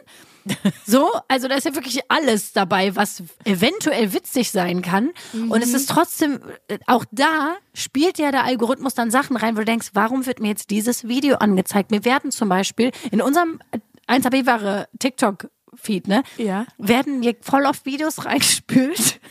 So, 0.86 1.12
also 1.28 1.48
da 1.48 1.56
ist 1.56 1.66
ja 1.66 1.74
wirklich 1.74 2.00
alles 2.10 2.54
dabei, 2.54 2.96
was 2.96 3.24
eventuell 3.44 4.14
witzig 4.14 4.52
sein 4.52 4.82
kann. 4.82 5.12
Und 5.34 5.64
es 5.64 5.74
ist 5.74 5.90
trotzdem, 5.90 6.40
äh, 6.68 6.78
auch 6.86 7.06
da 7.12 7.56
spielt 7.74 8.20
ja 8.20 8.32
der 8.32 8.44
Algorithmus 8.44 8.94
dann 8.94 9.10
Sachen 9.10 9.38
rein, 9.38 9.56
wo 9.56 9.60
du 9.60 9.66
denkst, 9.66 9.92
warum 9.94 10.26
wird 10.26 10.40
mir 10.40 10.50
jetzt 10.50 10.70
dieses 10.70 11.08
Video 11.08 11.38
angezeigt? 11.38 11.92
Mir 11.92 12.06
werden 12.06 12.32
zum 12.32 12.50
Beispiel 12.50 12.92
in 13.12 13.22
unserem 13.22 13.60
1AB 14.08 14.46
ware 14.46 14.88
TikTok-Feed, 15.00 16.08
ne? 16.08 16.24
Ja. 16.38 16.66
Werden 16.78 17.22
mir 17.22 17.36
voll 17.42 17.66
oft 17.66 17.86
Videos 17.86 18.26
reingespült. 18.26 19.20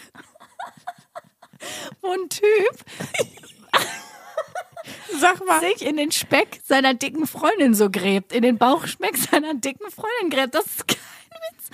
wo 2.02 2.12
ein 2.12 2.28
Typ 2.28 2.84
Sag 5.18 5.44
mal. 5.46 5.60
sich 5.60 5.86
in 5.86 5.96
den 5.96 6.12
Speck 6.12 6.60
seiner 6.64 6.94
dicken 6.94 7.26
Freundin 7.26 7.74
so 7.74 7.90
gräbt, 7.90 8.32
in 8.32 8.42
den 8.42 8.58
Bauchspeck 8.58 9.16
seiner 9.16 9.54
dicken 9.54 9.90
Freundin 9.90 10.30
gräbt. 10.30 10.54
Das 10.54 10.66
ist 10.66 10.88
kein 10.88 10.98
Witz. 11.50 11.70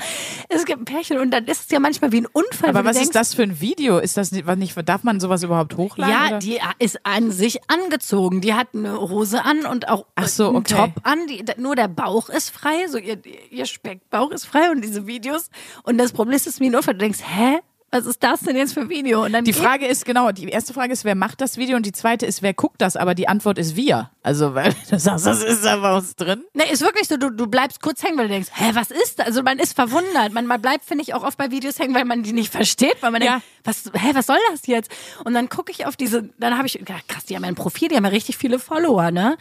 Es 0.48 0.64
gibt 0.64 0.80
ein 0.80 0.84
Pärchen 0.84 1.18
und 1.18 1.30
dann 1.30 1.44
ist 1.46 1.64
es 1.64 1.70
ja 1.70 1.80
manchmal 1.80 2.12
wie 2.12 2.22
ein 2.22 2.26
Unfall. 2.26 2.70
Aber 2.70 2.84
was 2.84 2.96
denkst, 2.96 3.10
ist 3.10 3.14
das 3.14 3.34
für 3.34 3.42
ein 3.42 3.60
Video? 3.60 3.98
Ist 3.98 4.16
das 4.16 4.32
nicht, 4.32 4.46
darf 4.84 5.04
man 5.04 5.20
sowas 5.20 5.42
überhaupt 5.42 5.76
hochladen? 5.76 6.12
Ja, 6.12 6.26
oder? 6.28 6.38
die 6.38 6.58
ist 6.78 7.04
an 7.04 7.30
sich 7.30 7.60
angezogen. 7.68 8.40
Die 8.40 8.54
hat 8.54 8.68
eine 8.74 9.00
Hose 9.00 9.44
an 9.44 9.66
und 9.66 9.88
auch 9.88 10.06
Ach 10.14 10.28
so, 10.28 10.48
einen 10.48 10.56
okay. 10.56 10.74
Top 10.74 10.92
an. 11.02 11.26
Die, 11.26 11.44
nur 11.56 11.76
der 11.76 11.88
Bauch 11.88 12.28
ist 12.28 12.50
frei, 12.50 12.86
so 12.88 12.98
ihr, 12.98 13.18
ihr 13.50 13.66
Speckbauch 13.66 14.30
ist 14.30 14.46
frei 14.46 14.70
und 14.70 14.82
diese 14.82 15.06
Videos. 15.06 15.50
Und 15.82 15.98
das 15.98 16.12
Problem 16.12 16.34
ist, 16.34 16.46
es 16.46 16.54
ist 16.54 16.60
wie 16.60 16.66
ein 16.66 16.76
Unfall. 16.76 16.94
Du 16.94 17.00
denkst, 17.00 17.20
hä? 17.22 17.60
Was 17.92 18.06
ist 18.06 18.22
das 18.22 18.40
denn 18.40 18.54
jetzt 18.54 18.74
für 18.74 18.82
ein 18.82 18.88
Video? 18.88 19.24
Und 19.24 19.32
dann 19.32 19.44
Die 19.44 19.52
Frage 19.52 19.84
ist, 19.84 20.04
genau, 20.04 20.30
die 20.30 20.44
erste 20.48 20.72
Frage 20.72 20.92
ist, 20.92 21.04
wer 21.04 21.16
macht 21.16 21.40
das 21.40 21.56
Video 21.56 21.76
und 21.76 21.84
die 21.84 21.90
zweite 21.90 22.24
ist, 22.24 22.40
wer 22.40 22.54
guckt 22.54 22.80
das? 22.80 22.94
Aber 22.96 23.16
die 23.16 23.26
Antwort 23.26 23.58
ist 23.58 23.74
wir. 23.74 24.10
Also, 24.22 24.54
weil 24.54 24.74
du 24.90 24.96
sagst, 24.98 25.26
das 25.26 25.42
ist 25.42 25.64
da 25.64 25.96
uns 25.96 26.14
drin. 26.14 26.44
Ne, 26.54 26.70
ist 26.70 26.82
wirklich 26.82 27.08
so, 27.08 27.16
du, 27.16 27.30
du 27.30 27.48
bleibst 27.48 27.82
kurz 27.82 28.04
hängen, 28.04 28.16
weil 28.16 28.28
du 28.28 28.34
denkst, 28.34 28.50
hä, 28.54 28.70
was 28.74 28.92
ist 28.92 29.18
das? 29.18 29.26
Also 29.26 29.42
man 29.42 29.58
ist 29.58 29.74
verwundert. 29.74 30.32
Man, 30.32 30.46
man 30.46 30.60
bleibt, 30.62 30.84
finde 30.84 31.02
ich, 31.02 31.14
auch 31.14 31.24
oft 31.24 31.36
bei 31.36 31.50
Videos 31.50 31.80
hängen, 31.80 31.94
weil 31.96 32.04
man 32.04 32.22
die 32.22 32.32
nicht 32.32 32.52
versteht, 32.52 32.96
weil 33.00 33.10
man 33.10 33.22
Ja. 33.22 33.30
denkt, 33.32 33.46
was, 33.64 33.84
hä, 33.92 34.10
was 34.14 34.26
soll 34.26 34.38
das 34.52 34.68
jetzt? 34.68 34.90
Und 35.24 35.34
dann 35.34 35.48
gucke 35.48 35.72
ich 35.72 35.84
auf 35.86 35.96
diese, 35.96 36.30
dann 36.38 36.56
habe 36.56 36.68
ich, 36.68 36.74
ja, 36.74 36.96
krass, 37.08 37.24
die 37.24 37.34
haben 37.34 37.42
ja 37.42 37.48
ein 37.48 37.56
Profil, 37.56 37.88
die 37.88 37.96
haben 37.96 38.04
ja 38.04 38.10
richtig 38.10 38.36
viele 38.38 38.60
Follower, 38.60 39.10
ne? 39.10 39.36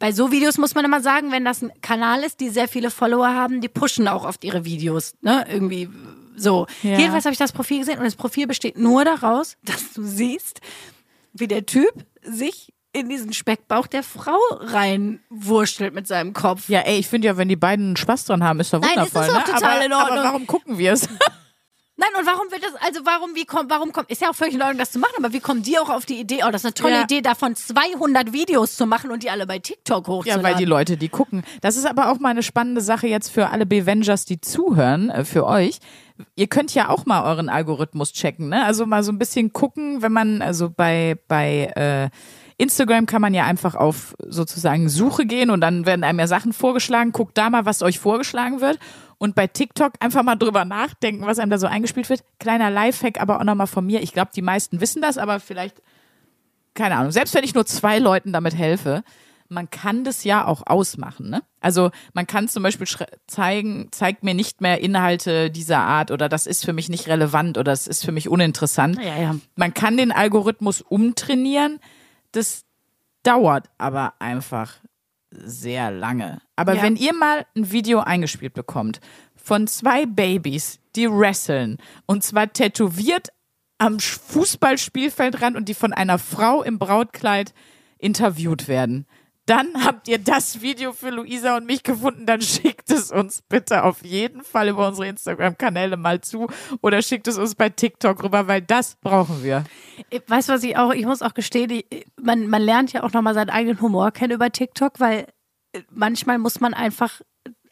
Bei 0.00 0.12
so 0.12 0.30
Videos 0.32 0.58
muss 0.58 0.74
man 0.74 0.84
immer 0.84 1.00
sagen, 1.00 1.32
wenn 1.32 1.44
das 1.46 1.62
ein 1.62 1.72
Kanal 1.80 2.24
ist, 2.24 2.40
die 2.40 2.50
sehr 2.50 2.68
viele 2.68 2.90
Follower 2.90 3.28
haben, 3.28 3.60
die 3.62 3.68
pushen 3.68 4.06
auch 4.08 4.26
oft 4.26 4.44
ihre 4.44 4.64
Videos, 4.66 5.14
ne? 5.22 5.46
Irgendwie 5.50 5.88
so. 6.36 6.66
Ja. 6.82 6.98
Jedenfalls 6.98 7.24
habe 7.24 7.32
ich 7.32 7.38
das 7.38 7.52
Profil 7.52 7.80
gesehen 7.80 7.98
und 7.98 8.04
das 8.04 8.16
Profil 8.16 8.46
besteht 8.46 8.78
nur 8.78 9.04
daraus, 9.04 9.56
dass 9.64 9.92
du 9.94 10.02
siehst, 10.02 10.60
wie 11.32 11.48
der 11.48 11.66
Typ 11.66 11.92
sich 12.22 12.72
in 12.92 13.08
diesen 13.08 13.32
Speckbauch 13.32 13.88
der 13.88 14.04
Frau 14.04 14.38
reinwurschtelt 14.60 15.94
mit 15.94 16.06
seinem 16.06 16.32
Kopf. 16.32 16.68
Ja, 16.68 16.80
ey, 16.80 16.98
ich 16.98 17.08
finde 17.08 17.26
ja, 17.26 17.36
wenn 17.36 17.48
die 17.48 17.56
beiden 17.56 17.96
Spaß 17.96 18.26
dran 18.26 18.44
haben, 18.44 18.60
ist 18.60 18.72
doch 18.72 18.80
Nein, 18.80 18.90
wundervoll. 18.90 19.22
ist 19.22 19.28
es 19.28 19.34
auch 19.34 19.46
ne? 19.46 19.52
total 19.52 19.76
aber, 19.76 19.84
in 19.86 19.92
Ordnung. 19.92 20.18
aber 20.18 20.24
warum 20.28 20.46
gucken 20.46 20.78
wir 20.78 20.92
es? 20.92 21.08
Nein, 21.96 22.08
und 22.18 22.26
warum 22.26 22.50
wird 22.50 22.62
das, 22.64 22.72
also 22.84 23.00
warum, 23.04 23.36
wie 23.36 23.44
kommt, 23.44 23.70
warum 23.70 23.92
kommt, 23.92 24.10
ist 24.10 24.20
ja 24.20 24.30
auch 24.30 24.34
völlig 24.34 24.54
in 24.54 24.62
Ordnung, 24.62 24.78
das 24.78 24.90
zu 24.90 24.98
machen, 24.98 25.14
aber 25.16 25.32
wie 25.32 25.38
kommen 25.38 25.62
die 25.62 25.78
auch 25.78 25.90
auf 25.90 26.04
die 26.06 26.18
Idee, 26.18 26.40
oh, 26.44 26.50
das 26.50 26.62
ist 26.62 26.66
eine 26.66 26.74
tolle 26.74 26.94
Ja. 26.94 27.02
Idee, 27.04 27.20
davon 27.20 27.54
200 27.54 28.32
Videos 28.32 28.74
zu 28.74 28.86
machen 28.86 29.12
und 29.12 29.22
die 29.22 29.30
alle 29.30 29.46
bei 29.46 29.60
TikTok 29.60 30.06
Ja, 30.08 30.12
hochzuladen. 30.12 30.42
weil 30.44 30.56
die 30.56 30.64
Leute, 30.64 30.96
die 30.96 31.08
gucken. 31.08 31.44
Das 31.60 31.76
ist 31.76 31.86
aber 31.86 32.10
auch 32.10 32.18
mal 32.18 32.30
eine 32.30 32.42
spannende 32.42 32.80
Sache 32.80 33.06
jetzt 33.06 33.28
für 33.30 33.50
alle 33.50 33.64
Bevengers, 33.64 34.24
die 34.24 34.40
zuhören, 34.40 35.08
äh, 35.10 35.24
für 35.24 35.46
euch. 35.46 35.78
Ihr 36.36 36.46
könnt 36.46 36.74
ja 36.74 36.90
auch 36.90 37.06
mal 37.06 37.24
euren 37.24 37.48
Algorithmus 37.48 38.12
checken, 38.12 38.48
ne? 38.48 38.64
Also 38.64 38.86
mal 38.86 39.02
so 39.02 39.10
ein 39.10 39.18
bisschen 39.18 39.52
gucken, 39.52 40.00
wenn 40.00 40.12
man, 40.12 40.42
also 40.42 40.70
bei, 40.70 41.16
bei 41.26 41.72
äh, 41.74 42.10
Instagram 42.56 43.06
kann 43.06 43.20
man 43.20 43.34
ja 43.34 43.44
einfach 43.44 43.74
auf 43.74 44.14
sozusagen 44.20 44.88
Suche 44.88 45.26
gehen 45.26 45.50
und 45.50 45.60
dann 45.60 45.86
werden 45.86 46.04
einem 46.04 46.20
ja 46.20 46.28
Sachen 46.28 46.52
vorgeschlagen. 46.52 47.10
Guckt 47.10 47.36
da 47.36 47.50
mal, 47.50 47.66
was 47.66 47.82
euch 47.82 47.98
vorgeschlagen 47.98 48.60
wird. 48.60 48.78
Und 49.18 49.34
bei 49.34 49.46
TikTok 49.46 49.94
einfach 50.00 50.22
mal 50.22 50.36
drüber 50.36 50.64
nachdenken, 50.64 51.26
was 51.26 51.38
einem 51.38 51.50
da 51.50 51.58
so 51.58 51.66
eingespielt 51.66 52.08
wird. 52.08 52.22
Kleiner 52.38 52.70
Lifehack, 52.70 53.20
aber 53.20 53.40
auch 53.40 53.44
nochmal 53.44 53.66
von 53.66 53.84
mir. 53.84 54.02
Ich 54.02 54.12
glaube, 54.12 54.30
die 54.34 54.42
meisten 54.42 54.80
wissen 54.80 55.02
das, 55.02 55.18
aber 55.18 55.40
vielleicht, 55.40 55.82
keine 56.74 56.96
Ahnung, 56.96 57.10
selbst 57.10 57.34
wenn 57.34 57.44
ich 57.44 57.54
nur 57.54 57.66
zwei 57.66 57.98
Leuten 57.98 58.32
damit 58.32 58.54
helfe, 58.54 59.02
man 59.54 59.70
kann 59.70 60.04
das 60.04 60.24
ja 60.24 60.46
auch 60.46 60.62
ausmachen. 60.66 61.30
Ne? 61.30 61.42
Also 61.60 61.90
man 62.12 62.26
kann 62.26 62.48
zum 62.48 62.62
Beispiel 62.62 62.86
zeigen, 63.26 63.88
zeigt 63.92 64.22
mir 64.22 64.34
nicht 64.34 64.60
mehr 64.60 64.80
Inhalte 64.80 65.50
dieser 65.50 65.78
Art 65.78 66.10
oder 66.10 66.28
das 66.28 66.46
ist 66.46 66.64
für 66.64 66.72
mich 66.72 66.88
nicht 66.88 67.08
relevant 67.08 67.56
oder 67.56 67.72
das 67.72 67.86
ist 67.86 68.04
für 68.04 68.12
mich 68.12 68.28
uninteressant. 68.28 68.98
Ja, 69.02 69.16
ja. 69.16 69.36
Man 69.56 69.72
kann 69.72 69.96
den 69.96 70.12
Algorithmus 70.12 70.82
umtrainieren. 70.82 71.80
Das 72.32 72.64
dauert 73.22 73.70
aber 73.78 74.14
einfach 74.18 74.74
sehr 75.30 75.90
lange. 75.90 76.40
Aber 76.56 76.74
Ja. 76.74 76.82
wenn 76.82 76.96
ihr 76.96 77.14
mal 77.14 77.46
ein 77.56 77.72
Video 77.72 78.00
eingespielt 78.00 78.54
bekommt 78.54 79.00
von 79.34 79.66
zwei 79.66 80.06
Babys, 80.06 80.78
die 80.96 81.08
wresteln 81.10 81.78
und 82.06 82.22
zwar 82.22 82.52
tätowiert 82.52 83.28
am 83.78 83.98
Fußballspielfeldrand 83.98 85.56
und 85.56 85.68
die 85.68 85.74
von 85.74 85.92
einer 85.92 86.18
Frau 86.18 86.62
im 86.62 86.78
Brautkleid 86.78 87.52
interviewt 87.98 88.68
werden. 88.68 89.06
Dann 89.46 89.84
habt 89.84 90.08
ihr 90.08 90.18
das 90.18 90.62
Video 90.62 90.92
für 90.94 91.10
Luisa 91.10 91.56
und 91.58 91.66
mich 91.66 91.82
gefunden, 91.82 92.24
dann 92.24 92.40
schickt 92.40 92.90
es 92.90 93.10
uns 93.10 93.42
bitte 93.42 93.84
auf 93.84 94.02
jeden 94.02 94.42
Fall 94.42 94.68
über 94.70 94.88
unsere 94.88 95.06
Instagram-Kanäle 95.08 95.98
mal 95.98 96.22
zu 96.22 96.46
oder 96.80 97.02
schickt 97.02 97.28
es 97.28 97.36
uns 97.36 97.54
bei 97.54 97.68
TikTok 97.68 98.22
rüber, 98.22 98.46
weil 98.48 98.62
das 98.62 98.96
brauchen 99.02 99.42
wir. 99.44 99.64
Weißt 100.28 100.48
du, 100.48 100.54
was 100.54 100.62
ich 100.62 100.78
auch, 100.78 100.92
ich 100.94 101.04
muss 101.04 101.20
auch 101.20 101.34
gestehen, 101.34 101.70
ich- 101.70 102.06
man, 102.18 102.48
man 102.48 102.62
lernt 102.62 102.92
ja 102.94 103.02
auch 103.02 103.12
nochmal 103.12 103.34
seinen 103.34 103.50
eigenen 103.50 103.80
Humor 103.82 104.12
kennen 104.12 104.32
über 104.32 104.50
TikTok, 104.50 104.98
weil 104.98 105.26
äh, 105.72 105.82
manchmal 105.90 106.38
muss 106.38 106.60
man 106.60 106.72
einfach 106.72 107.20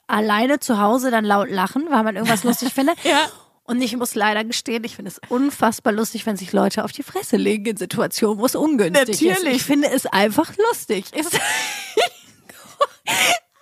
alleine 0.09 0.61
zu 0.61 0.79
Hause 0.79 1.11
dann 1.11 1.25
laut 1.25 1.49
lachen, 1.49 1.87
weil 1.89 2.03
man 2.03 2.17
irgendwas 2.17 2.45
lustig 2.45 2.71
findet. 2.75 3.03
Ja. 3.03 3.29
Und 3.73 3.81
ich 3.83 3.97
muss 3.97 4.15
leider 4.15 4.45
gestehen, 4.45 4.85
ich 4.85 4.97
finde 4.97 5.11
es 5.11 5.21
unfassbar 5.29 5.93
lustig, 5.93 6.27
wenn 6.27 6.37
sich 6.37 6.53
Leute 6.53 6.85
auf 6.85 6.93
die 6.93 7.03
Fresse 7.03 7.37
legen 7.37 7.65
in 7.65 7.77
Situationen, 7.79 8.39
wo 8.39 8.45
es 8.47 8.55
ungünstig 8.55 9.09
ist. 9.23 9.23
Natürlich. 9.23 9.57
Ich 9.57 9.63
finde 9.63 9.91
es 9.91 10.05
einfach 10.07 10.53
lustig. 10.69 11.07
Ist 11.15 11.35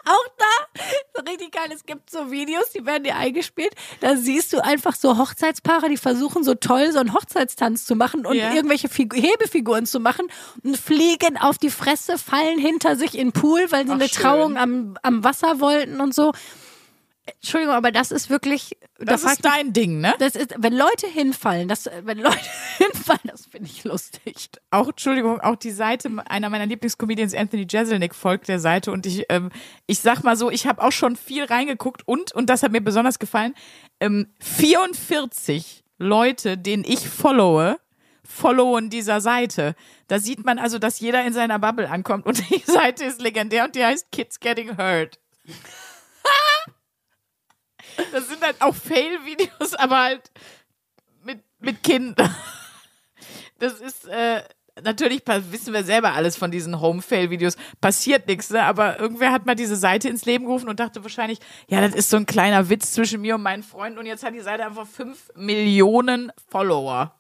auch 0.07 0.27
da, 0.39 0.81
so 1.15 1.23
richtig 1.31 1.53
geil. 1.53 1.69
Es 1.73 1.85
gibt 1.85 2.11
so 2.11 2.31
Videos, 2.33 2.71
die 2.75 2.85
werden 2.85 3.05
dir 3.05 3.15
eingespielt. 3.17 3.73
Da 4.01 4.17
siehst 4.17 4.53
du 4.53 4.59
einfach 4.65 4.97
so 4.97 5.17
Hochzeitspaare, 5.19 5.89
die 5.89 5.97
versuchen 5.99 6.43
so 6.43 6.55
toll 6.55 6.91
so 6.91 6.99
einen 6.99 7.15
Hochzeitstanz 7.15 7.85
zu 7.87 7.95
machen 7.95 8.27
und 8.27 8.35
Ja. 8.35 8.53
irgendwelche 8.53 8.89
Figu 8.89 9.17
Hebefiguren 9.17 9.87
zu 9.87 10.01
machen 10.01 10.27
und 10.65 10.77
fliegen 10.77 11.37
auf 11.37 11.59
die 11.59 11.71
Fresse, 11.71 12.19
fallen 12.19 12.59
hinter 12.59 12.97
sich 12.97 13.15
in 13.17 13.29
den 13.29 13.33
Pool, 13.33 13.71
weil 13.71 13.85
sie 13.87 13.93
Ach, 13.93 13.97
eine 13.97 14.09
schön. 14.09 14.23
Trauung 14.23 14.57
am, 14.57 14.97
am 15.03 15.23
Wasser 15.23 15.61
wollten 15.61 16.01
und 16.01 16.15
so. 16.15 16.33
Entschuldigung, 17.37 17.75
aber 17.75 17.93
das 17.93 18.11
ist 18.11 18.31
wirklich. 18.31 18.77
da 18.99 19.07
Das 19.07 19.23
frag 19.23 19.33
ist 19.33 19.45
dein 19.45 19.73
Ding, 19.73 20.01
ne? 20.01 20.15
das 20.19 20.35
ist, 20.35 20.55
wenn 20.59 20.75
Leute 20.75 21.07
hinfallen, 21.07 21.69
das, 21.69 21.89
wenn 22.03 22.19
Leute 22.19 22.39
hinfallen, 22.79 23.21
das 23.25 23.47
finde 23.47 23.69
ich 23.69 23.85
lustig. 23.85 24.51
auch, 24.71 24.89
Entschuldigung, 24.89 25.41
auch 25.41 25.57
die 25.57 25.71
Seite 25.71 26.11
einer 26.27 26.51
meiner 26.51 26.67
Lieblingscomedians, 26.67 27.35
Anthony 27.35 27.67
Jeselnik, 27.69 28.15
folgt 28.15 28.49
der 28.49 28.61
Seite 28.61 28.93
und 28.93 29.07
ich, 29.07 29.25
ähm, 29.29 29.51
ich 29.87 30.01
sag 30.01 30.23
mal 30.23 30.37
so, 30.37 30.51
ich 30.51 30.67
habe 30.67 30.83
auch 30.83 30.93
schon 30.93 31.17
viel 31.17 31.45
reingeguckt 31.45 32.07
und, 32.07 32.33
und 32.33 32.51
das 32.51 32.63
hat 32.63 32.73
mir 32.73 32.81
besonders 32.81 33.19
gefallen, 33.19 33.55
ähm, 34.01 34.29
44 34.41 35.85
Leute, 35.99 36.57
denen 36.57 36.85
ich 36.85 37.09
followe, 37.09 37.79
followen 38.25 38.91
dieser 38.91 39.21
Seite. 39.21 39.75
Da 40.09 40.19
sieht 40.19 40.45
man 40.45 40.59
also, 40.59 40.79
dass 40.79 41.01
jeder 41.01 41.25
in 41.25 41.33
seiner 41.33 41.59
Bubble 41.59 41.89
ankommt 41.91 42.27
und 42.27 42.39
die 42.51 42.63
Seite 42.65 43.05
ist 43.05 43.21
legendär 43.21 43.65
und 43.65 43.75
die 43.75 43.85
heißt 43.85 44.11
Kids 44.11 44.41
Getting 44.41 44.77
Hurt. 44.79 45.19
Das 48.13 48.29
sind 48.29 48.43
halt 48.43 48.57
auch 48.61 48.75
Fail-Videos, 48.75 49.75
aber 49.75 49.99
halt 49.99 50.31
mit, 51.25 51.41
mit 51.59 51.83
Kindern. 51.83 52.35
Das 53.59 53.75
ist, 53.81 54.07
äh, 54.09 54.43
natürlich 54.83 55.23
wissen 55.51 55.73
wir 55.73 55.85
selber 55.85 56.15
alles 56.15 56.37
von 56.37 56.51
diesen 56.51 56.81
Home-Fail-Videos. 56.81 57.57
Passiert 57.81 58.27
nichts, 58.27 58.51
ne? 58.51 58.63
Aber 58.63 58.99
irgendwer 58.99 59.33
hat 59.33 59.47
mal 59.47 59.55
diese 59.55 59.77
Seite 59.77 60.09
ins 60.09 60.25
Leben 60.25 60.47
gerufen 60.47 60.69
und 60.69 60.81
dachte 60.81 61.03
wahrscheinlich, 61.03 61.39
ja, 61.69 61.81
das 61.81 61.95
ist 61.95 62.11
so 62.11 62.17
ein 62.17 62.27
kleiner 62.27 62.69
Witz 62.69 62.93
zwischen 62.93 63.21
mir 63.21 63.35
und 63.35 63.43
meinen 63.43 63.63
Freunden 63.63 63.99
und 63.99 64.07
jetzt 64.07 64.25
hat 64.25 64.35
die 64.35 64.41
Seite 64.41 64.65
einfach 64.65 64.87
fünf 64.87 65.31
Millionen 65.35 66.33
Follower. 66.49 67.15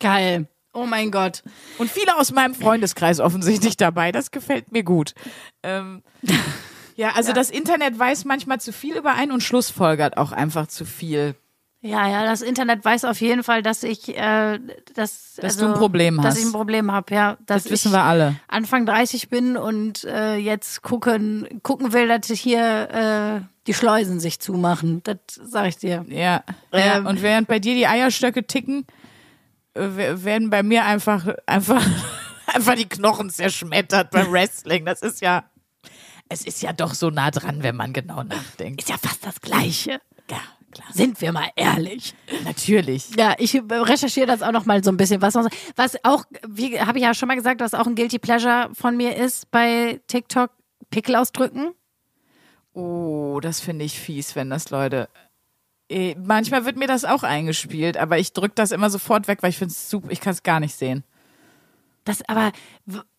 Geil. 0.00 0.48
Oh 0.72 0.86
mein 0.86 1.12
Gott. 1.12 1.44
Und 1.78 1.88
viele 1.88 2.16
aus 2.16 2.32
meinem 2.32 2.54
Freundeskreis 2.54 3.20
offensichtlich 3.20 3.76
dabei. 3.76 4.10
Das 4.10 4.32
gefällt 4.32 4.72
mir 4.72 4.82
gut. 4.82 5.14
Ähm, 5.62 6.02
ja, 6.94 7.10
also 7.14 7.32
das 7.32 7.50
Internet 7.50 7.98
weiß 7.98 8.24
manchmal 8.24 8.60
zu 8.60 8.72
viel 8.72 8.96
über 8.96 9.14
einen 9.14 9.32
und 9.32 9.42
schlussfolgert 9.42 10.16
auch 10.16 10.32
einfach 10.32 10.66
zu 10.66 10.84
viel. 10.84 11.34
Ja, 11.80 12.08
ja, 12.08 12.24
das 12.24 12.40
Internet 12.40 12.82
weiß 12.82 13.04
auf 13.04 13.20
jeden 13.20 13.42
Fall, 13.42 13.62
dass 13.62 13.82
ich, 13.82 14.16
äh, 14.16 14.58
dass, 14.94 15.34
Dass 15.34 15.58
du 15.58 15.66
ein 15.66 15.74
Problem 15.74 16.16
dass 16.16 16.26
hast. 16.26 16.38
ich 16.38 16.46
ein 16.46 16.52
Problem 16.52 16.90
habe, 16.90 17.14
ja. 17.14 17.36
Dass 17.44 17.64
Das 17.64 17.72
wissen 17.72 17.92
wir 17.92 18.00
alle. 18.02 18.36
Anfang 18.48 18.86
30 18.86 19.28
bin 19.28 19.58
und 19.58 20.02
äh, 20.04 20.36
jetzt 20.36 20.80
gucken, 20.80 21.60
gucken 21.62 21.92
will, 21.92 22.08
dass 22.08 22.30
ich 22.30 22.40
hier 22.40 22.88
äh, 23.42 23.46
die 23.66 23.74
Schleusen 23.74 24.18
sich 24.18 24.40
zumachen. 24.40 25.02
Das 25.04 25.18
sag 25.28 25.66
ich 25.66 25.76
dir. 25.76 26.06
Ja. 26.08 26.42
ja. 26.72 26.96
Ähm. 26.96 27.04
Und 27.06 27.20
während 27.20 27.48
bei 27.48 27.58
dir 27.58 27.74
die 27.74 27.86
Eierstöcke 27.86 28.46
ticken, 28.46 28.86
äh, 29.74 29.80
we- 29.82 30.24
werden 30.24 30.48
bei 30.48 30.62
mir 30.62 30.86
einfach, 30.86 31.26
einfach, 31.46 31.84
einfach 32.46 32.76
die 32.76 32.88
Knochen 32.88 33.28
zerschmettert 33.28 34.10
beim 34.10 34.32
Wrestling. 34.32 34.86
Das 34.86 35.02
ist 35.02 35.20
ja, 35.20 35.44
es 36.28 36.44
ist 36.44 36.62
ja 36.62 36.72
doch 36.72 36.94
so 36.94 37.10
nah 37.10 37.30
dran, 37.30 37.62
wenn 37.62 37.76
man 37.76 37.92
genau 37.92 38.22
nachdenkt. 38.22 38.82
Ist 38.82 38.88
ja 38.88 38.98
fast 38.98 39.24
das 39.24 39.40
Gleiche. 39.40 40.00
Ja, 40.30 40.40
klar. 40.72 40.88
Sind 40.92 41.20
wir 41.20 41.32
mal 41.32 41.50
ehrlich. 41.56 42.14
Natürlich. 42.44 43.14
Ja, 43.16 43.34
ich 43.38 43.54
äh, 43.54 43.60
recherchiere 43.70 44.26
das 44.26 44.42
auch 44.42 44.52
noch 44.52 44.64
mal 44.64 44.82
so 44.82 44.90
ein 44.90 44.96
bisschen. 44.96 45.22
Was, 45.22 45.34
was 45.76 45.96
auch, 46.04 46.24
wie 46.48 46.80
habe 46.80 46.98
ich 46.98 47.04
ja 47.04 47.14
schon 47.14 47.28
mal 47.28 47.36
gesagt, 47.36 47.60
was 47.60 47.74
auch 47.74 47.86
ein 47.86 47.94
Guilty 47.94 48.18
Pleasure 48.18 48.70
von 48.72 48.96
mir 48.96 49.16
ist 49.16 49.50
bei 49.50 50.00
TikTok, 50.06 50.50
Pickel 50.90 51.16
ausdrücken. 51.16 51.74
Oh, 52.72 53.38
das 53.40 53.60
finde 53.60 53.84
ich 53.84 53.98
fies, 53.98 54.34
wenn 54.34 54.50
das 54.50 54.70
Leute. 54.70 55.08
Eh, 55.88 56.16
Manchmal 56.16 56.64
wird 56.64 56.76
mir 56.76 56.88
das 56.88 57.04
auch 57.04 57.22
eingespielt, 57.22 57.96
aber 57.96 58.18
ich 58.18 58.32
drücke 58.32 58.54
das 58.54 58.72
immer 58.72 58.90
sofort 58.90 59.28
weg, 59.28 59.42
weil 59.42 59.50
ich 59.50 59.58
finde 59.58 59.72
es 59.72 59.90
super, 59.90 60.10
ich 60.10 60.20
kann 60.20 60.32
es 60.32 60.42
gar 60.42 60.58
nicht 60.58 60.74
sehen. 60.74 61.04
Das 62.04 62.20
aber, 62.28 62.52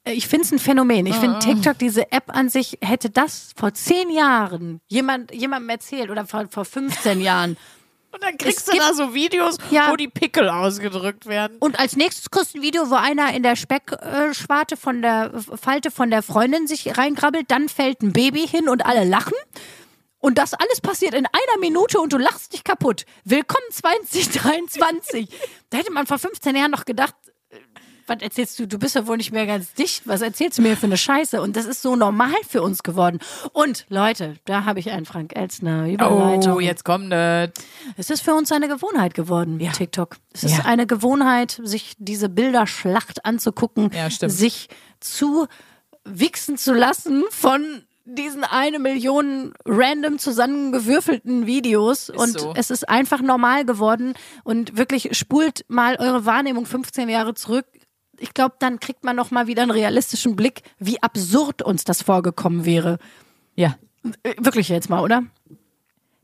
ich 0.06 0.28
finde 0.28 0.46
es 0.46 0.52
ein 0.52 0.60
Phänomen. 0.60 1.06
Ich 1.08 1.16
finde 1.16 1.40
TikTok, 1.40 1.78
diese 1.80 2.12
App 2.12 2.26
an 2.36 2.50
sich, 2.50 2.78
hätte 2.82 3.10
das 3.10 3.52
vor 3.56 3.74
zehn 3.74 4.10
Jahren 4.12 4.80
jemand, 4.88 5.34
jemandem 5.34 5.70
erzählt 5.70 6.10
oder 6.12 6.26
vor, 6.26 6.46
vor 6.50 6.66
15 6.66 7.20
Jahren. 7.20 7.58
Und 8.12 8.24
dann 8.24 8.36
Es 8.36 8.38
kriegst 8.38 8.68
du 8.68 8.72
gibt- 8.72 8.84
da 8.84 8.94
so 8.94 9.14
Videos, 9.14 9.58
Ja. 9.72 9.92
wo 9.92 9.96
die 9.96 10.08
Pickel 10.08 10.48
ausgedrückt 10.50 11.26
werden. 11.26 11.58
Und 11.60 11.80
als 11.80 11.96
nächstes 11.98 12.30
kriegst 12.30 12.54
du 12.54 12.60
ein 12.60 12.62
Video, 12.62 12.90
wo 12.90 12.96
einer 12.96 13.34
in 13.34 13.44
der 13.44 13.56
Speckschwarte 13.58 14.78
von 14.78 15.02
der 15.02 15.32
Falte 15.60 15.92
von 15.92 16.12
der 16.12 16.22
Freundin 16.22 16.68
sich 16.68 16.98
reingrabbelt, 16.98 17.50
dann 17.52 17.68
fällt 17.68 18.02
ein 18.04 18.14
Baby 18.14 18.48
hin 18.48 18.70
und 18.70 18.86
alle 18.86 19.04
lachen. 19.04 19.34
Und 20.20 20.38
das 20.38 20.54
alles 20.54 20.80
passiert 20.82 21.14
in 21.14 21.26
einer 21.26 21.60
Minute 21.60 22.00
und 22.00 22.14
du 22.14 22.18
lachst 22.18 22.54
dich 22.54 22.64
kaputt. 22.64 23.06
Willkommen 23.26 23.66
2023. 23.72 25.28
da 25.72 25.78
hätte 25.78 25.92
man 25.92 26.06
vor 26.08 26.18
15 26.20 26.56
Jahren 26.56 26.72
noch 26.72 26.86
gedacht, 26.86 27.16
was 28.08 28.22
erzählst 28.22 28.60
du? 28.60 28.68
Du 28.68 28.78
bist 28.80 28.96
ja 28.96 29.08
wohl 29.08 29.18
nicht 29.18 29.32
mehr 29.32 29.46
ganz 29.46 29.74
dicht. 29.74 30.08
Was 30.08 30.22
erzählst 30.22 30.58
du 30.58 30.62
mir 30.62 30.78
für 30.78 30.86
eine 30.86 30.98
Scheiße? 30.98 31.42
Und 31.42 31.56
das 31.56 31.66
ist 31.66 31.82
so 31.82 31.96
normal 31.96 32.34
für 32.48 32.62
uns 32.62 32.84
geworden. 32.84 33.20
Und 33.54 33.86
Leute, 33.90 34.36
da 34.46 34.66
habe 34.66 34.80
ich 34.80 34.92
einen 34.92 35.06
Frank 35.06 35.36
Elstner 35.36 35.88
Überleitung. 35.90 36.54
Oh, 36.56 36.60
jetzt 36.60 36.86
kommt 36.86 37.12
das. 37.12 37.50
Es 37.98 38.10
ist 38.10 38.22
für 38.22 38.34
uns 38.34 38.52
eine 38.52 38.68
Gewohnheit 38.68 39.14
geworden, 39.14 39.60
TikTok. 39.60 40.18
Es 40.34 40.44
ist 40.44 40.58
Ja. 40.60 40.66
eine 40.66 40.86
Gewohnheit, 40.88 41.60
sich 41.64 41.94
diese 41.98 42.30
Bilderschlacht 42.30 43.26
anzugucken, 43.26 43.92
Ja, 43.94 44.10
sich 44.10 44.68
zu 45.00 45.48
wichsen 46.04 46.58
zu 46.58 46.74
lassen 46.74 47.24
von 47.32 47.84
diesen 48.08 48.44
eine 48.44 48.78
Million 48.78 49.54
random 49.66 50.20
zusammengewürfelten 50.20 51.48
Videos 51.48 52.10
und 52.12 52.40
so. 52.40 52.54
es 52.56 52.70
ist 52.70 52.88
einfach 52.88 53.22
normal 53.22 53.66
geworden 53.66 54.14
und 54.44 54.78
wirklich 54.78 55.18
spult 55.18 55.66
mal 55.70 55.96
eure 55.98 56.26
Wahrnehmung 56.26 56.68
15 56.68 57.10
Jahre 57.10 57.34
zurück. 57.34 57.66
Ich 58.20 58.34
glaube, 58.34 58.56
dann 58.60 58.80
kriegt 58.80 59.04
man 59.04 59.16
noch 59.16 59.32
mal 59.32 59.48
wieder 59.48 59.62
einen 59.64 59.72
realistischen 59.72 60.36
Blick, 60.36 60.62
wie 60.80 61.02
absurd 61.02 61.62
uns 61.62 61.84
das 61.84 62.02
vorgekommen 62.02 62.66
wäre. 62.66 62.98
Ja. 63.56 63.78
Äh, 64.24 64.36
Wirklich 64.38 64.70
jetzt 64.70 64.90
mal, 64.90 65.02
oder? 65.02 65.24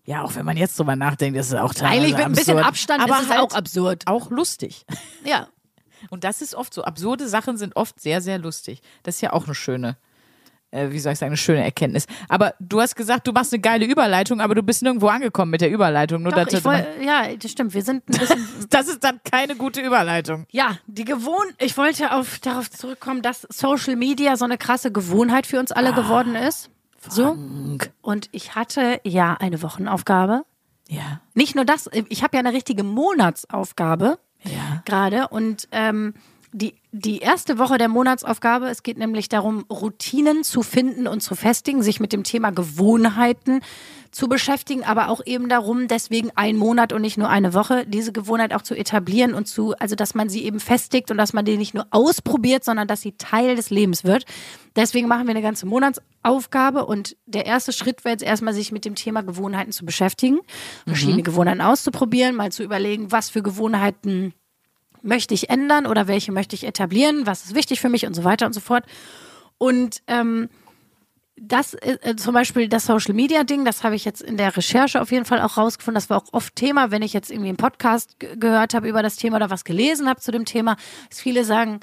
Ja, 0.05 0.23
auch 0.23 0.35
wenn 0.35 0.45
man 0.45 0.57
jetzt 0.57 0.77
drüber 0.79 0.95
nachdenkt, 0.95 1.37
ist 1.39 1.47
es 1.47 1.53
auch 1.53 1.73
teilweise 1.73 1.95
Eigentlich 2.01 2.15
mit 2.17 2.25
ein 2.25 2.31
bisschen 2.33 2.57
absurd. 2.57 2.67
Abstand 2.67 3.03
aber 3.03 3.15
ist 3.17 3.23
es 3.23 3.29
halt 3.29 3.39
auch 3.39 3.53
absurd. 3.53 4.03
auch 4.07 4.29
lustig. 4.31 4.85
Ja, 5.23 5.47
Und 6.09 6.23
das 6.23 6.41
ist 6.41 6.55
oft 6.55 6.73
so. 6.73 6.83
Absurde 6.83 7.27
Sachen 7.29 7.57
sind 7.57 7.75
oft 7.75 7.99
sehr, 8.01 8.21
sehr 8.21 8.39
lustig. 8.39 8.81
Das 9.03 9.15
ist 9.15 9.21
ja 9.21 9.33
auch 9.33 9.45
eine 9.45 9.53
schöne, 9.55 9.97
wie 10.71 10.99
soll 10.99 11.13
ich 11.13 11.19
sagen, 11.19 11.29
eine 11.31 11.37
schöne 11.37 11.63
Erkenntnis. 11.63 12.05
Aber 12.29 12.53
du 12.59 12.79
hast 12.81 12.95
gesagt, 12.95 13.27
du 13.27 13.31
machst 13.31 13.53
eine 13.53 13.61
geile 13.61 13.85
Überleitung, 13.85 14.39
aber 14.41 14.55
du 14.55 14.63
bist 14.63 14.81
nirgendwo 14.83 15.07
angekommen 15.07 15.51
mit 15.51 15.61
der 15.61 15.69
Überleitung. 15.71 16.23
Nur 16.23 16.31
Doch, 16.31 16.45
dass 16.45 16.53
ich 16.53 16.65
woll, 16.65 16.85
ja, 17.05 17.27
das 17.35 17.51
stimmt. 17.51 17.73
Wir 17.73 17.81
sind 17.83 18.07
ein 18.09 18.17
bisschen. 18.19 18.47
das 18.69 18.87
ist 18.87 19.03
dann 19.03 19.19
keine 19.29 19.55
gute 19.55 19.81
Überleitung. 19.81 20.45
ja, 20.51 20.77
die 20.87 21.05
Gewohn. 21.05 21.45
Ich 21.59 21.77
wollte 21.77 22.11
auf, 22.13 22.39
darauf 22.39 22.69
zurückkommen, 22.71 23.21
dass 23.21 23.45
Social 23.49 23.95
Media 23.95 24.37
so 24.37 24.45
eine 24.45 24.57
krasse 24.57 24.91
Gewohnheit 24.91 25.45
für 25.47 25.59
uns 25.59 25.71
alle 25.71 25.93
geworden 25.93 26.35
ist. 26.35 26.69
So. 27.09 27.35
Und 28.01 28.29
ich 28.31 28.55
hatte 28.55 28.99
ja 29.03 29.33
eine 29.39 29.61
Wochenaufgabe. 29.63 30.43
Ja. 30.87 31.21
Nicht 31.33 31.55
nur 31.55 31.65
das, 31.65 31.89
ich 32.09 32.21
habe 32.23 32.37
ja 32.37 32.39
eine 32.41 32.53
richtige 32.53 32.83
Monatsaufgabe 32.83 34.19
Ja. 34.43 34.81
gerade 34.85 35.27
und 35.29 35.67
ähm, 35.71 36.13
die, 36.51 36.75
die 36.93 37.19
erste 37.19 37.57
Woche 37.57 37.77
der 37.77 37.87
Monatsaufgabe, 37.87 38.67
es 38.67 38.83
geht 38.83 38.97
nämlich 38.97 39.29
darum, 39.29 39.63
Routinen 39.69 40.43
zu 40.43 40.61
finden 40.61 41.07
und 41.07 41.21
zu 41.21 41.35
festigen, 41.35 41.83
sich 41.83 42.01
mit 42.01 42.11
dem 42.11 42.23
Thema 42.23 42.51
Gewohnheiten 42.51 43.61
zu 44.11 44.27
beschäftigen, 44.27 44.83
aber 44.83 45.07
auch 45.07 45.21
eben 45.25 45.47
darum, 45.47 45.87
deswegen 45.87 46.31
ein 46.35 46.57
Monat 46.57 46.91
und 46.91 47.01
nicht 47.01 47.17
nur 47.17 47.29
eine 47.29 47.53
Woche, 47.53 47.85
diese 47.87 48.11
Gewohnheit 48.11 48.53
auch 48.53 48.61
zu 48.61 48.75
etablieren 48.75 49.33
und 49.33 49.47
zu, 49.47 49.73
also 49.79 49.95
dass 49.95 50.15
man 50.15 50.27
sie 50.27 50.43
eben 50.43 50.59
festigt 50.59 51.11
und 51.11 51.17
dass 51.17 51.31
man 51.31 51.45
die 51.45 51.55
nicht 51.55 51.73
nur 51.73 51.87
ausprobiert, 51.91 52.65
sondern 52.65 52.89
dass 52.89 52.99
sie 52.99 53.13
Teil 53.13 53.55
des 53.55 53.69
Lebens 53.69 54.03
wird. 54.03 54.25
Deswegen 54.75 55.07
machen 55.07 55.27
wir 55.27 55.31
eine 55.31 55.41
ganze 55.41 55.65
Monatsaufgabe 55.67 56.85
und 56.85 57.15
der 57.25 57.45
erste 57.45 57.71
Schritt 57.71 58.03
wäre 58.03 58.13
jetzt 58.13 58.23
erstmal, 58.23 58.53
sich 58.53 58.73
mit 58.73 58.83
dem 58.83 58.95
Thema 58.95 59.21
Gewohnheiten 59.21 59.71
zu 59.71 59.85
beschäftigen, 59.85 60.39
verschiedene 60.85 61.23
Gewohnheiten 61.23 61.61
auszuprobieren, 61.61 62.35
mal 62.35 62.51
zu 62.51 62.63
überlegen, 62.63 63.13
was 63.13 63.29
für 63.29 63.41
Gewohnheiten 63.41 64.33
möchte 65.01 65.33
ich 65.33 65.49
ändern 65.49 65.85
oder 65.85 66.07
welche 66.07 66.31
möchte 66.31 66.55
ich 66.55 66.65
etablieren, 66.65 67.25
was 67.25 67.45
ist 67.45 67.55
wichtig 67.55 67.81
für 67.81 67.89
mich 67.89 68.05
und 68.05 68.13
so 68.13 68.23
weiter 68.23 68.45
und 68.45 68.53
so 68.53 68.59
fort. 68.59 68.85
Und 69.57 70.01
ähm, 70.07 70.49
das 71.35 71.73
äh, 71.73 72.15
zum 72.17 72.33
Beispiel 72.33 72.67
das 72.67 72.85
Social 72.85 73.15
Media 73.15 73.43
Ding, 73.43 73.65
das 73.65 73.83
habe 73.83 73.95
ich 73.95 74.05
jetzt 74.05 74.21
in 74.21 74.37
der 74.37 74.55
Recherche 74.55 75.01
auf 75.01 75.11
jeden 75.11 75.25
Fall 75.25 75.41
auch 75.41 75.57
rausgefunden. 75.57 75.95
Das 75.95 76.09
war 76.09 76.17
auch 76.17 76.27
oft 76.33 76.55
Thema, 76.55 76.91
wenn 76.91 77.01
ich 77.01 77.13
jetzt 77.13 77.31
irgendwie 77.31 77.49
einen 77.49 77.57
Podcast 77.57 78.19
ge- 78.19 78.35
gehört 78.37 78.73
habe 78.73 78.87
über 78.87 79.01
das 79.01 79.15
Thema 79.15 79.37
oder 79.37 79.49
was 79.49 79.63
gelesen 79.63 80.07
habe 80.07 80.19
zu 80.19 80.31
dem 80.31 80.45
Thema, 80.45 80.75
dass 81.09 81.19
viele 81.19 81.43
sagen, 81.43 81.79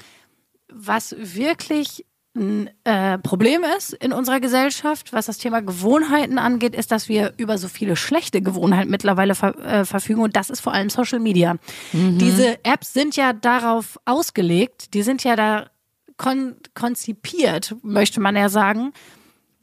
was 0.71 1.15
wirklich 1.17 2.05
ein 2.39 2.69
äh, 2.85 3.17
Problem 3.19 3.63
ist 3.77 3.93
in 3.93 4.13
unserer 4.13 4.39
Gesellschaft, 4.39 5.13
was 5.13 5.27
das 5.27 5.37
Thema 5.37 5.61
Gewohnheiten 5.61 6.39
angeht, 6.39 6.73
ist, 6.73 6.91
dass 6.91 7.09
wir 7.09 7.33
über 7.37 7.57
so 7.57 7.67
viele 7.67 7.95
schlechte 7.95 8.41
Gewohnheiten 8.41 8.89
mittlerweile 8.89 9.35
ver 9.35 9.57
äh, 9.59 9.85
verfügen 9.85 10.21
und 10.21 10.35
das 10.35 10.49
ist 10.49 10.61
vor 10.61 10.73
allem 10.73 10.89
Social 10.89 11.19
Media. 11.19 11.57
Diese 11.91 12.63
Apps 12.63 12.93
sind 12.93 13.15
ja 13.15 13.33
darauf 13.33 13.99
ausgelegt, 14.05 14.93
die 14.93 15.03
sind 15.03 15.23
ja 15.23 15.35
da 15.35 15.69
kon 16.17 16.55
konzipiert, 16.73 17.75
möchte 17.83 18.19
man 18.19 18.35
ja 18.35 18.49
sagen, 18.49 18.93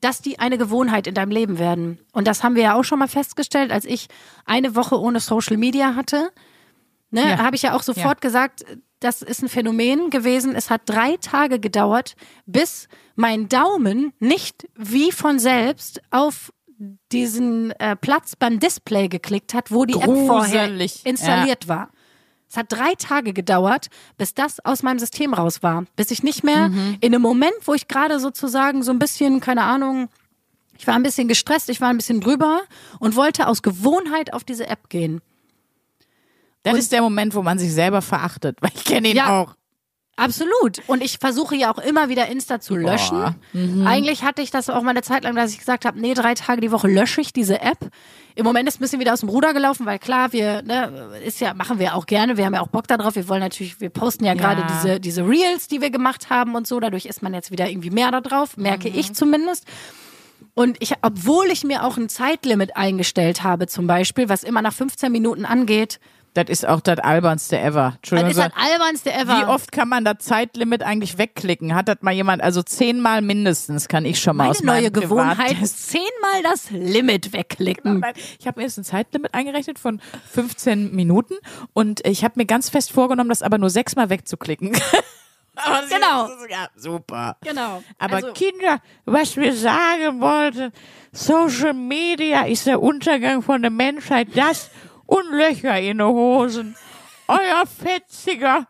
dass 0.01 0.21
die 0.21 0.39
eine 0.39 0.59
Gewohnheit 0.59 1.07
in 1.07 1.15
deinem 1.15 1.31
Leben 1.31 1.59
werden. 1.59 1.99
Und 2.13 2.29
das 2.29 2.45
haben 2.45 2.55
wir 2.55 2.63
ja 2.63 2.75
auch 2.75 2.85
schon 2.85 2.99
mal 2.99 3.09
festgestellt, 3.09 3.73
als 3.73 3.85
ich 3.85 4.09
eine 4.45 4.75
Woche 4.77 5.01
ohne 5.01 5.21
Social 5.21 5.57
Media 5.57 5.95
hatte. 5.95 6.31
Ne, 7.11 7.23
Ja. 7.31 7.39
habe 7.39 7.57
ich 7.57 7.63
ja 7.63 7.75
auch 7.75 7.83
sofort 7.83 8.21
gesagt, 8.21 8.65
das 9.01 9.23
ist 9.23 9.43
ein 9.43 9.49
Phänomen 9.49 10.11
gewesen. 10.11 10.55
Es 10.55 10.71
hat 10.71 10.83
drei 10.87 11.17
Tage 11.19 11.61
gedauert, 11.61 12.15
bis 12.47 12.89
mein 13.15 13.49
Daumen 13.49 14.13
nicht 14.19 14.67
wie 14.75 15.13
von 15.13 15.39
selbst 15.39 16.01
auf 16.11 16.53
diesen 17.13 17.71
äh, 17.73 17.97
Platz 17.97 18.37
beim 18.37 18.59
Display 18.59 19.09
geklickt 19.09 19.55
hat, 19.55 19.71
wo 19.71 19.85
die 19.85 19.95
App 19.95 20.05
vorher 20.27 20.67
Gruselig. 20.69 21.05
installiert 21.07 21.69
war. 21.69 21.91
Es 22.49 22.57
hat 22.57 22.67
drei 22.71 22.95
Tage 22.99 23.33
gedauert, 23.33 23.89
bis 24.19 24.35
das 24.35 24.65
aus 24.65 24.83
meinem 24.83 24.99
System 24.99 25.35
raus 25.35 25.63
war. 25.63 25.85
Bis 25.97 26.11
ich 26.11 26.23
nicht 26.23 26.45
mehr 26.45 26.69
Mhm. 26.69 26.99
in 27.01 27.15
einem 27.15 27.23
Moment, 27.23 27.55
wo 27.65 27.75
ich 27.75 27.89
gerade 27.89 28.21
sozusagen 28.21 28.83
so 28.83 28.93
ein 28.93 28.99
bisschen, 28.99 29.41
keine 29.41 29.63
Ahnung, 29.65 30.09
ich 30.79 30.87
war 30.87 30.95
ein 30.95 31.03
bisschen 31.03 31.29
gestresst, 31.29 31.71
ich 31.71 31.81
war 31.81 31.89
ein 31.89 31.97
bisschen 31.97 32.21
drüber 32.21 32.61
und 33.01 33.17
wollte 33.17 33.47
aus 33.49 33.63
Gewohnheit 33.63 34.33
auf 34.35 34.45
diese 34.45 34.67
App 34.69 34.89
gehen. 34.91 35.23
Das 36.73 36.79
ist 36.79 36.93
der 36.93 37.03
Moment, 37.03 37.35
wo 37.35 37.43
man 37.43 37.59
sich 37.59 37.73
selber 37.73 38.03
verachtet, 38.03 38.59
weil 38.61 38.71
ich 38.75 38.85
kenne 38.85 39.09
ihn 39.09 39.17
Ja. 39.17 39.41
auch. 39.43 39.55
Absolut. 40.19 40.81
Und 40.87 41.03
ich 41.03 41.19
versuche 41.19 41.57
ja 41.57 41.71
auch 41.71 41.77
immer 41.79 42.09
wieder 42.09 42.27
Insta 42.29 42.59
zu 42.59 42.75
löschen. 42.75 43.35
Mhm. 43.53 43.87
Eigentlich 43.87 44.23
hatte 44.25 44.41
ich 44.41 44.51
das 44.51 44.71
auch 44.71 44.81
mal 44.81 44.91
eine 44.93 45.03
Zeit 45.03 45.25
lang, 45.25 45.35
dass 45.35 45.53
ich 45.53 45.59
gesagt 45.59 45.85
habe, 45.85 46.01
nee, 46.01 46.15
drei 46.15 46.33
Tage 46.33 46.63
die 46.63 46.73
Woche 46.73 46.89
lösche 46.89 47.21
ich 47.21 47.35
diese 47.35 47.61
App. 47.61 47.91
Im 48.35 48.45
Moment 48.47 48.67
ist 48.67 48.77
ein 48.79 48.81
bisschen 48.81 48.99
wieder 48.99 49.13
aus 49.13 49.21
dem 49.21 49.29
Ruder 49.29 49.53
gelaufen, 49.53 49.85
weil 49.85 49.99
klar, 49.99 50.33
wir, 50.33 50.63
ne, 50.63 51.11
ist 51.23 51.39
ja, 51.41 51.53
machen 51.53 51.79
wir 51.79 51.95
auch 51.95 52.07
gerne. 52.07 52.39
Wir 52.39 52.47
haben 52.47 52.55
ja 52.55 52.63
auch 52.63 52.69
Bock 52.69 52.87
darauf. 52.89 53.15
Wir 53.15 53.29
wollen 53.29 53.41
natürlich, 53.43 53.79
wir 53.83 53.91
posten 53.91 54.25
ja, 54.25 54.33
gerade 54.33 54.65
diese, 54.71 55.01
diese 55.01 55.21
Reels, 55.29 55.69
die 55.69 55.83
wir 55.83 55.91
gemacht 55.91 56.31
haben 56.31 56.55
und 56.55 56.67
so. 56.67 56.81
Dadurch 56.81 57.05
ist 57.05 57.23
man 57.23 57.35
jetzt 57.35 57.51
wieder 57.51 57.69
irgendwie 57.69 57.91
mehr 57.91 58.11
da 58.11 58.23
drauf, 58.23 58.57
merke 58.57 58.89
Mhm. 58.89 58.99
ich 58.99 59.13
zumindest. 59.13 59.65
Und 60.55 60.79
ich, 60.81 60.95
obwohl 61.03 61.49
ich 61.49 61.63
mir 61.65 61.85
auch 61.85 61.99
ein 61.99 62.09
Zeitlimit 62.09 62.75
eingestellt 62.75 63.43
habe, 63.43 63.67
zum 63.67 63.87
Beispiel, 63.87 64.31
was 64.31 64.45
immer 64.45 64.63
nach 64.63 64.73
15 64.73 65.13
Minuten 65.13 65.45
angeht, 65.45 66.01
Das 66.37 66.51
ist 66.51 66.69
auch 66.69 66.81
das 66.81 66.99
albernste 66.99 67.59
ever. 67.59 67.95
Entschuldigung. 67.97 68.35
das 68.35 68.47
ist 68.47 68.53
das 68.55 68.63
albernste 68.71 69.13
ever. 69.13 69.39
Wie 69.41 69.45
oft 69.47 69.73
kann 69.73 69.89
man 69.89 70.05
das 70.05 70.19
Zeitlimit 70.19 70.83
eigentlich 70.83 71.17
wegklicken? 71.17 71.75
Hat 71.75 71.89
das 71.89 71.97
mal 72.03 72.13
jemand, 72.13 72.43
also 72.43 72.63
zehnmal 72.63 73.23
mindestens 73.23 73.89
kann 73.89 74.05
ich 74.05 74.21
schon 74.21 74.37
mal 74.37 74.45
Meine 74.45 74.51
aus 74.51 74.63
neue 74.63 74.91
Gewohnheit 74.91 75.61
ist 75.63 75.89
zehnmal 75.89 76.43
das 76.43 76.71
Limit 76.71 77.33
wegklicken. 77.33 78.05
Ich 78.39 78.47
habe 78.47 78.61
mir 78.61 78.67
jetzt 78.67 78.77
ein 78.77 78.85
Zeitlimit 78.85 79.33
eingerechnet 79.33 79.79
von 79.79 79.99
15 80.31 80.95
Minuten 80.95 81.35
und 81.73 82.07
ich 82.07 82.23
habe 82.23 82.35
mir 82.37 82.45
ganz 82.45 82.69
fest 82.69 82.93
vorgenommen, 82.93 83.31
das 83.31 83.41
aber 83.41 83.57
nur 83.57 83.71
sechsmal 83.71 84.11
wegzuklicken. 84.11 84.77
Aber 85.59 85.87
Genau. 85.89 86.29
Ja, 86.51 86.69
super. 86.77 87.39
Genau. 87.43 87.83
Aber 87.99 88.17
Also- 88.17 88.33
Kinder, 88.35 88.81
was 89.07 89.39
wir 89.39 89.55
sagen 89.55 90.21
wollten, 90.21 90.71
Social 91.13 91.73
Media 91.73 92.43
ist 92.45 92.67
der 92.67 92.83
Untergang 92.83 93.41
von 93.41 93.63
der 93.63 93.71
Menschheit, 93.71 94.29
das 94.35 94.69
und 95.07 95.31
Löcher 95.31 95.79
in 95.81 95.99
den 95.99 96.07
Hosen. 96.07 96.77
Euer 97.29 97.65
fetziger 97.67 98.67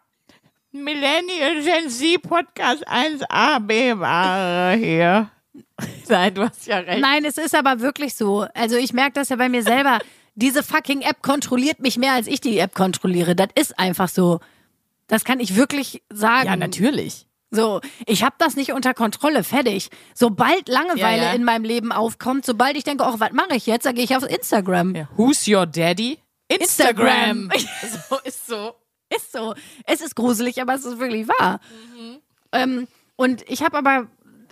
Millennial 0.72 1.62
Gen 1.62 1.90
Z 1.90 2.22
Podcast 2.22 2.86
1AB 2.88 3.98
war 3.98 4.72
hier. 4.76 5.30
Nein, 6.08 6.34
du 6.34 6.42
hast 6.42 6.66
ja 6.66 6.78
recht. 6.78 7.00
Nein, 7.00 7.24
es 7.24 7.38
ist 7.38 7.54
aber 7.54 7.80
wirklich 7.80 8.14
so. 8.14 8.46
Also 8.54 8.76
ich 8.76 8.92
merke 8.92 9.12
das 9.12 9.28
ja 9.30 9.36
bei 9.36 9.48
mir 9.48 9.62
selber. 9.62 9.98
Diese 10.34 10.62
fucking 10.62 11.00
App 11.00 11.22
kontrolliert 11.22 11.80
mich 11.80 11.96
mehr, 11.96 12.12
als 12.12 12.26
ich 12.26 12.40
die 12.40 12.58
App 12.58 12.74
kontrolliere. 12.74 13.34
Das 13.34 13.48
ist 13.54 13.78
einfach 13.78 14.08
so. 14.08 14.40
Das 15.06 15.24
kann 15.24 15.40
ich 15.40 15.56
wirklich 15.56 16.02
sagen. 16.10 16.46
Ja, 16.46 16.56
natürlich. 16.56 17.26
So, 17.50 17.80
ich 18.06 18.22
habe 18.24 18.34
das 18.38 18.56
nicht 18.56 18.72
unter 18.72 18.92
Kontrolle, 18.92 19.44
fertig. 19.44 19.88
Sobald 20.14 20.68
Langeweile 20.68 21.22
Ja, 21.22 21.28
ja. 21.28 21.32
in 21.32 21.44
meinem 21.44 21.64
Leben 21.64 21.92
aufkommt, 21.92 22.44
sobald 22.44 22.76
ich 22.76 22.84
denke, 22.84 23.04
oh, 23.06 23.14
was 23.18 23.32
mache 23.32 23.54
ich 23.54 23.66
jetzt, 23.66 23.86
dann 23.86 23.94
gehe 23.94 24.04
ich 24.04 24.16
auf 24.16 24.28
Instagram. 24.28 25.06
Who's 25.16 25.46
your 25.48 25.64
daddy? 25.64 26.18
Instagram. 26.48 27.50
so 28.08 28.18
ist 28.24 28.46
so. 28.46 28.74
Ist 29.14 29.32
so. 29.32 29.54
Es 29.84 30.00
ist 30.00 30.16
gruselig, 30.16 30.60
aber 30.60 30.74
es 30.74 30.84
ist 30.84 30.98
wirklich 30.98 31.28
wahr. 31.28 31.60
Ähm, 32.52 32.88
und 33.16 33.44
ich 33.48 33.62
habe 33.62 33.78
aber 33.78 34.08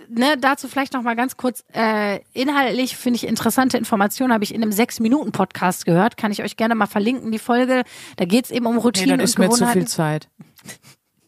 ne, 0.08 0.36
dazu 0.38 0.68
vielleicht 0.68 0.92
noch 0.92 1.02
mal 1.02 1.16
ganz 1.16 1.36
kurz 1.36 1.64
äh, 1.72 2.20
inhaltlich 2.32 2.96
finde 2.96 3.16
ich 3.16 3.26
interessante 3.26 3.76
Informationen 3.78 4.32
habe 4.32 4.44
ich 4.44 4.54
in 4.54 4.62
einem 4.62 4.72
sechs 4.72 5.00
Minuten 5.00 5.32
Podcast 5.32 5.84
gehört, 5.86 6.16
kann 6.16 6.30
ich 6.32 6.42
euch 6.42 6.56
gerne 6.56 6.74
mal 6.74 6.86
verlinken 6.86 7.32
die 7.32 7.38
Folge. 7.38 7.82
Da 8.16 8.24
geht 8.24 8.44
es 8.46 8.50
eben 8.50 8.66
um 8.66 8.76
Nee, 8.76 8.82
Routinen 8.82 9.18
das 9.18 9.30
ist 9.30 9.38
und 9.38 9.44
mir 9.46 9.50
zu 9.50 9.56
Gewohnheiten. 9.56 9.80
viel 9.80 9.88
Zeit. 9.88 10.28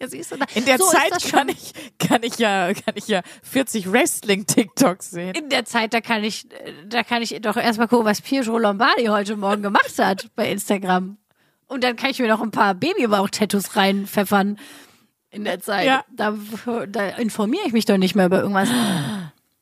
Ja, 0.00 0.08
siehst 0.08 0.32
du, 0.32 0.36
da- 0.36 0.44
In 0.54 0.64
der 0.66 0.78
so 0.78 0.84
Zeit 0.90 1.22
kann 1.32 1.48
ich, 1.48 1.72
kann 1.98 2.22
ich 2.22 2.38
ja, 2.38 2.72
kann 2.74 2.94
ich 2.96 3.08
ja 3.08 3.22
40 3.42 3.90
Wrestling-TikToks 3.90 5.10
sehen. 5.10 5.34
in 5.34 5.48
der 5.48 5.64
Zeit, 5.64 5.94
da 5.94 6.00
kann 6.00 6.22
ich, 6.24 6.46
da 6.86 7.02
kann 7.02 7.22
ich 7.22 7.36
doch 7.40 7.56
erstmal 7.56 7.88
gucken, 7.88 8.04
was 8.06 8.20
Pietro 8.20 8.58
Lombardi 8.58 9.06
heute 9.06 9.36
Morgen 9.36 9.62
gemacht 9.62 9.98
hat 9.98 10.28
bei 10.36 10.50
Instagram. 10.50 11.16
Und 11.68 11.82
dann 11.82 11.96
kann 11.96 12.10
ich 12.10 12.18
mir 12.18 12.28
noch 12.28 12.42
ein 12.42 12.50
paar 12.50 12.74
Babybauch-Tattoos 12.74 13.74
reinpfeffern 13.74 14.58
in 15.30 15.44
der 15.44 15.60
Zeit. 15.60 15.86
Ja. 15.86 16.04
Da, 16.14 16.34
da 16.88 17.08
informiere 17.16 17.66
ich 17.66 17.72
mich 17.72 17.86
doch 17.86 17.96
nicht 17.96 18.14
mehr 18.14 18.26
über 18.26 18.40
irgendwas. 18.40 18.68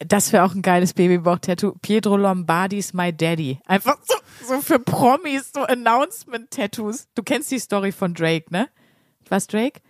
Das 0.00 0.32
wäre 0.32 0.44
auch 0.44 0.54
ein 0.54 0.60
geiles 0.62 0.92
Babybauch-Tattoo. 0.94 1.76
Pietro 1.80 2.16
Lombardi's 2.16 2.92
My 2.92 3.12
Daddy. 3.12 3.60
Einfach 3.66 3.96
so, 4.04 4.14
so 4.46 4.60
für 4.60 4.78
Promis, 4.80 5.52
so 5.54 5.62
Announcement-Tattoos. 5.62 7.06
Du 7.14 7.22
kennst 7.22 7.50
die 7.50 7.58
Story 7.58 7.92
von 7.92 8.12
Drake, 8.14 8.46
ne? 8.50 8.68
Was, 9.28 9.46
Drake? 9.46 9.80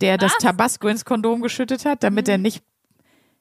Der 0.00 0.16
das 0.18 0.32
Tabasco 0.38 0.88
ins 0.88 1.04
Kondom 1.04 1.40
geschüttet 1.42 1.84
hat, 1.84 2.02
damit 2.02 2.28
er 2.28 2.38
nicht. 2.38 2.62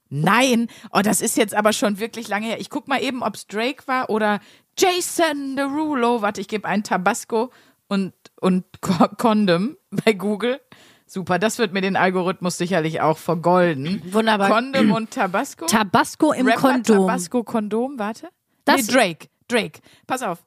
Nein, 0.09 0.67
oh, 0.91 1.01
das 1.03 1.21
ist 1.21 1.37
jetzt 1.37 1.53
aber 1.53 1.71
schon 1.71 1.99
wirklich 1.99 2.27
lange 2.27 2.47
her. 2.47 2.59
Ich 2.59 2.69
guck 2.71 2.87
mal 2.87 3.01
eben, 3.01 3.21
ob's 3.21 3.45
Drake 3.45 3.83
war 3.87 4.09
oder 4.09 4.39
Jason 4.77 5.55
Derulo. 5.55 6.21
Warte, 6.23 6.41
ich 6.41 6.47
gebe 6.47 6.67
ein 6.67 6.83
Tabasco 6.83 7.51
und, 7.87 8.13
und 8.41 8.65
Co 8.81 9.07
Condom 9.17 9.77
bei 9.91 10.13
Google. 10.13 10.59
Super, 11.05 11.37
das 11.39 11.57
wird 11.59 11.73
mir 11.73 11.81
den 11.81 11.95
Algorithmus 11.95 12.57
sicherlich 12.57 13.01
auch 13.01 13.17
vergolden. 13.17 14.01
Wunderbar. 14.11 14.49
Condom 14.49 14.91
und 14.91 15.11
Tabasco. 15.11 15.65
Tabasco 15.67 16.31
im 16.33 16.47
Rapper 16.47 16.59
Kondom. 16.73 17.07
Tabasco 17.07 17.43
Kondom, 17.43 17.99
warte. 17.99 18.29
Das- 18.65 18.87
nee, 18.87 18.93
Drake, 18.93 19.27
Drake. 19.47 19.79
Pass 20.07 20.23
auf. 20.23 20.43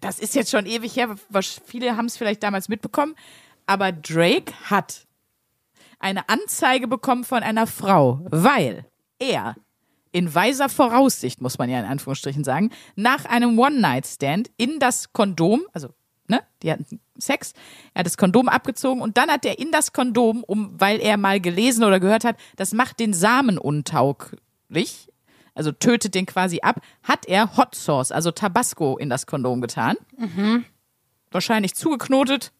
Das 0.00 0.18
ist 0.18 0.34
jetzt 0.34 0.50
schon 0.50 0.66
ewig 0.66 0.96
her. 0.96 1.14
was- 1.28 1.60
Viele 1.66 1.96
haben 1.96 2.06
es 2.06 2.16
vielleicht 2.16 2.42
damals 2.42 2.68
mitbekommen. 2.68 3.14
Aber 3.66 3.92
Drake 3.92 4.52
hat 4.64 5.06
eine 5.98 6.28
Anzeige 6.28 6.88
bekommen 6.88 7.24
von 7.24 7.42
einer 7.42 7.66
Frau, 7.66 8.20
weil 8.30 8.84
er 9.18 9.56
in 10.12 10.34
weiser 10.34 10.68
Voraussicht, 10.68 11.40
muss 11.40 11.58
man 11.58 11.68
ja 11.68 11.78
in 11.80 11.86
Anführungsstrichen 11.86 12.44
sagen, 12.44 12.70
nach 12.96 13.24
einem 13.24 13.58
One-Night-Stand 13.58 14.50
in 14.56 14.78
das 14.78 15.12
Kondom, 15.12 15.64
also, 15.72 15.88
ne, 16.28 16.40
die 16.62 16.72
hatten 16.72 17.00
Sex, 17.18 17.52
er 17.94 18.00
hat 18.00 18.06
das 18.06 18.16
Kondom 18.16 18.48
abgezogen 18.48 19.02
und 19.02 19.18
dann 19.18 19.30
hat 19.30 19.44
er 19.44 19.58
in 19.58 19.70
das 19.70 19.92
Kondom, 19.92 20.44
um, 20.44 20.72
weil 20.78 21.00
er 21.00 21.16
mal 21.16 21.40
gelesen 21.40 21.84
oder 21.84 22.00
gehört 22.00 22.24
hat, 22.24 22.36
das 22.56 22.72
macht 22.72 23.00
den 23.00 23.12
Samen 23.12 23.58
untauglich, 23.58 25.08
also 25.54 25.72
tötet 25.72 26.14
den 26.14 26.24
quasi 26.26 26.60
ab, 26.62 26.80
hat 27.02 27.26
er 27.26 27.56
Hot 27.56 27.74
Sauce, 27.74 28.12
also 28.12 28.30
Tabasco 28.30 28.96
in 28.96 29.10
das 29.10 29.26
Kondom 29.26 29.60
getan. 29.60 29.96
Wahrscheinlich 31.30 31.74
zugeknotet, 31.74 32.52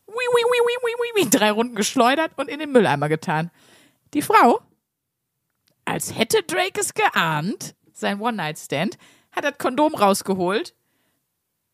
drei 1.30 1.50
Runden 1.50 1.74
geschleudert 1.74 2.32
und 2.36 2.48
in 2.48 2.58
den 2.60 2.72
Mülleimer 2.72 3.08
getan. 3.08 3.50
Die 4.14 4.22
Frau, 4.22 4.60
als 5.84 6.16
hätte 6.16 6.42
Drake 6.42 6.80
es 6.80 6.94
geahnt, 6.94 7.74
sein 7.92 8.20
One-Night-Stand, 8.20 8.96
hat 9.32 9.44
das 9.44 9.58
Kondom 9.58 9.94
rausgeholt 9.94 10.74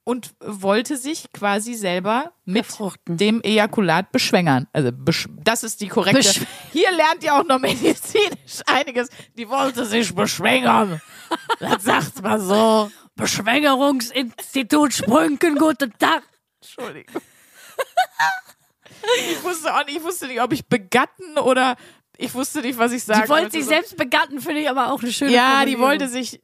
und 0.06 0.34
wollte 0.40 0.96
sich 0.96 1.32
quasi 1.32 1.74
selber 1.74 2.32
mit 2.44 2.66
Befruchten. 2.66 3.16
dem 3.16 3.40
Ejakulat 3.42 4.12
beschwängern. 4.12 4.66
Also 4.72 4.90
besch 4.92 5.28
das 5.42 5.62
ist 5.64 5.80
die 5.80 5.88
korrekte. 5.88 6.20
Besch- 6.20 6.46
Hier 6.72 6.92
lernt 6.92 7.24
ihr 7.24 7.34
auch 7.34 7.44
noch 7.44 7.58
medizinisch 7.58 8.60
einiges. 8.66 9.08
Die 9.38 9.48
wollte 9.48 9.86
sich 9.86 10.14
beschwängern. 10.14 11.00
Das 11.58 11.84
sagt 11.84 12.22
man 12.22 12.40
so. 12.40 12.90
Beschwängerungsinstitut 13.16 14.92
Sprünken, 14.92 15.56
guten 15.56 15.92
Tag. 15.98 16.22
Entschuldigung. 16.60 17.22
Ich 19.30 19.42
wusste 19.42 19.74
auch 19.74 19.84
nicht, 19.86 19.96
ich 19.98 20.02
wusste 20.02 20.26
nicht, 20.26 20.40
ob 20.40 20.52
ich 20.52 20.66
begatten 20.66 21.38
oder 21.38 21.76
ich 22.16 22.32
wusste 22.34 22.60
nicht, 22.60 22.78
was 22.78 22.92
ich 22.92 23.02
sagen 23.04 23.22
Die 23.24 23.28
wollte 23.28 23.50
sich 23.50 23.64
So- 23.64 23.70
selbst 23.70 23.96
begatten, 23.96 24.40
finde 24.40 24.60
ich 24.60 24.70
aber 24.70 24.92
auch 24.92 25.02
eine 25.02 25.12
schöne 25.12 25.32
Ja, 25.32 25.64
die 25.64 25.78
wollte 25.78 26.08
sich 26.08 26.40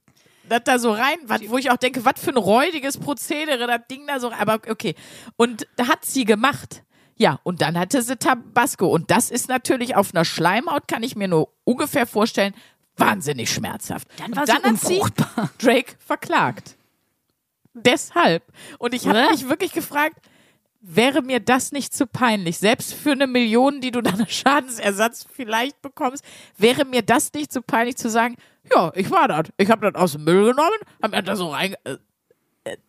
das 0.49 0.63
da 0.65 0.79
so 0.81 0.91
rein, 0.93 1.17
wo 1.47 1.59
ich 1.59 1.71
auch 1.71 1.77
denke, 1.77 2.05
was 2.05 2.15
für 2.21 2.31
ein 2.31 2.37
räudiges 2.37 2.99
Prozedere, 2.99 3.67
das 3.69 3.81
Ding 3.91 4.07
da 4.07 4.19
so, 4.19 4.29
rein- 4.29 4.41
aber 4.41 4.61
okay. 4.71 4.95
Und 5.37 5.67
da 5.77 5.87
hat 5.89 6.05
sie 6.05 6.25
gemacht. 6.25 6.83
Ja, 7.17 7.39
und 7.45 7.61
dann 7.61 7.79
hatte 7.79 8.03
sie 8.03 8.17
Tabasco. 8.17 8.87
Und 8.89 9.11
das 9.11 9.31
ist 9.31 9.49
natürlich 9.49 9.95
auf 9.95 10.13
einer 10.15 10.25
Schleimhaut, 10.25 10.89
kann 10.89 11.03
ich 11.03 11.15
mir 11.17 11.29
nur 11.29 11.53
ungefähr 11.65 12.07
vorstellen, 12.07 12.55
wahnsinnig 12.97 13.51
schmerzhaft. 13.53 14.09
Dann 14.19 14.35
war 14.35 14.43
und 14.43 14.47
sie 14.47 14.53
dann 14.55 14.73
hat 14.73 14.81
sie 15.61 15.65
Drake 15.67 15.93
verklagt. 16.05 16.77
Deshalb. 17.75 18.43
Und 18.79 18.95
ich 18.95 19.07
habe 19.07 19.31
mich 19.31 19.49
wirklich 19.49 19.73
gefragt, 19.73 20.17
wäre 20.81 21.23
mir 21.23 21.41
das 21.41 21.73
nicht 21.73 21.93
zu 21.95 22.07
peinlich. 22.07 22.59
Selbst 22.59 22.95
für 22.95 23.13
eine 23.13 23.27
Million, 23.27 23.81
die 23.81 23.91
du 23.91 24.01
dann 24.01 24.27
Schadensersatz 24.29 25.27
vielleicht 25.33 25.81
bekommst, 25.83 26.25
wäre 26.57 26.85
mir 26.85 27.03
das 27.03 27.33
nicht 27.33 27.53
zu 27.53 27.63
peinlich 27.63 27.97
zu 27.97 28.09
sagen, 28.09 28.37
ja, 28.75 28.93
ich 28.95 29.11
war 29.11 29.29
das. 29.29 29.49
Ich 29.57 29.71
habe 29.71 29.91
das 29.91 30.01
aus 30.01 30.13
dem 30.13 30.25
Müll 30.25 30.47
genommen, 30.51 30.77
hab 31.03 31.11
mir 31.11 31.23
das 31.23 31.39
so 31.39 31.49
rein. 31.49 31.75
Äh, 31.85 31.97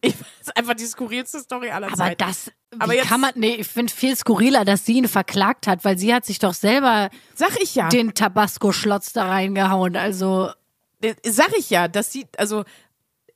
ich 0.01 0.13
ist 0.41 0.55
einfach 0.57 0.73
die 0.73 0.85
skurrilste 0.85 1.39
Story 1.39 1.69
aller 1.71 1.87
Aber 1.87 1.95
Zeiten. 1.95 2.17
das, 2.25 2.51
Aber 2.77 2.93
jetzt- 2.93 3.07
kann 3.07 3.21
man, 3.21 3.31
nee, 3.35 3.55
ich 3.55 3.67
finde 3.67 3.91
viel 3.93 4.15
skurriler, 4.15 4.65
dass 4.65 4.85
sie 4.85 4.97
ihn 4.97 5.07
verklagt 5.07 5.65
hat, 5.67 5.83
weil 5.85 5.97
sie 5.97 6.13
hat 6.13 6.25
sich 6.25 6.39
doch 6.39 6.53
selber 6.53 7.09
Sag 7.35 7.57
ich 7.61 7.75
ja. 7.75 7.87
den 7.89 8.13
Tabasco-Schlotz 8.13 9.13
da 9.13 9.27
reingehauen. 9.27 9.95
Also, 9.95 10.51
Äh, 11.01 11.15
sag 11.25 11.57
ich 11.57 11.69
ja, 11.69 11.87
das 11.87 12.11
sieht, 12.11 12.37
also 12.37 12.63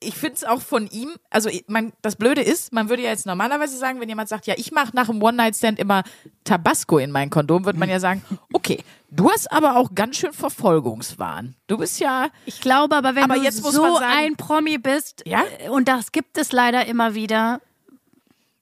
ich 0.06 0.16
finde 0.16 0.36
es 0.36 0.44
auch 0.44 0.62
von 0.62 0.88
ihm, 0.88 1.10
also 1.30 1.50
man, 1.68 1.94
das 2.02 2.16
Blöde 2.16 2.42
ist, 2.42 2.72
man 2.74 2.90
würde 2.90 3.04
ja 3.04 3.10
jetzt 3.10 3.26
normalerweise 3.26 3.78
sagen, 3.78 4.00
wenn 4.00 4.10
jemand 4.10 4.30
sagt, 4.30 4.48
ja, 4.48 4.54
ich 4.58 4.72
mache 4.72 4.96
nach 4.96 5.10
einem 5.10 5.22
One-Night-Stand 5.22 5.80
immer 5.80 6.04
Tabasco 6.44 6.98
in 6.98 7.12
mein 7.12 7.30
Kondom, 7.30 7.66
würde 7.66 7.80
man 7.80 7.90
ja 7.90 8.00
sagen, 8.00 8.24
okay, 8.54 8.84
du 9.12 9.30
hast 9.32 9.52
aber 9.52 9.78
auch 9.78 9.96
ganz 9.96 10.18
schön 10.18 10.34
Verfolgungswahn. 10.34 11.56
Du 11.68 11.78
bist 11.78 12.00
ja, 12.00 12.28
ich 12.46 12.62
glaube 12.62 12.96
aber, 12.96 13.16
wenn 13.16 13.24
Aber 13.24 13.36
du 13.36 13.52
so 13.52 13.72
sagen- 13.72 14.04
ein 14.06 14.36
Promi 14.36 14.78
bist, 14.78 15.24
Ja? 15.26 15.44
äh, 15.60 15.70
und 15.70 15.88
das 15.88 16.12
gibt 16.12 16.38
es 16.38 16.52
leider 16.52 16.86
immer 16.86 17.16
wieder, 17.16 17.60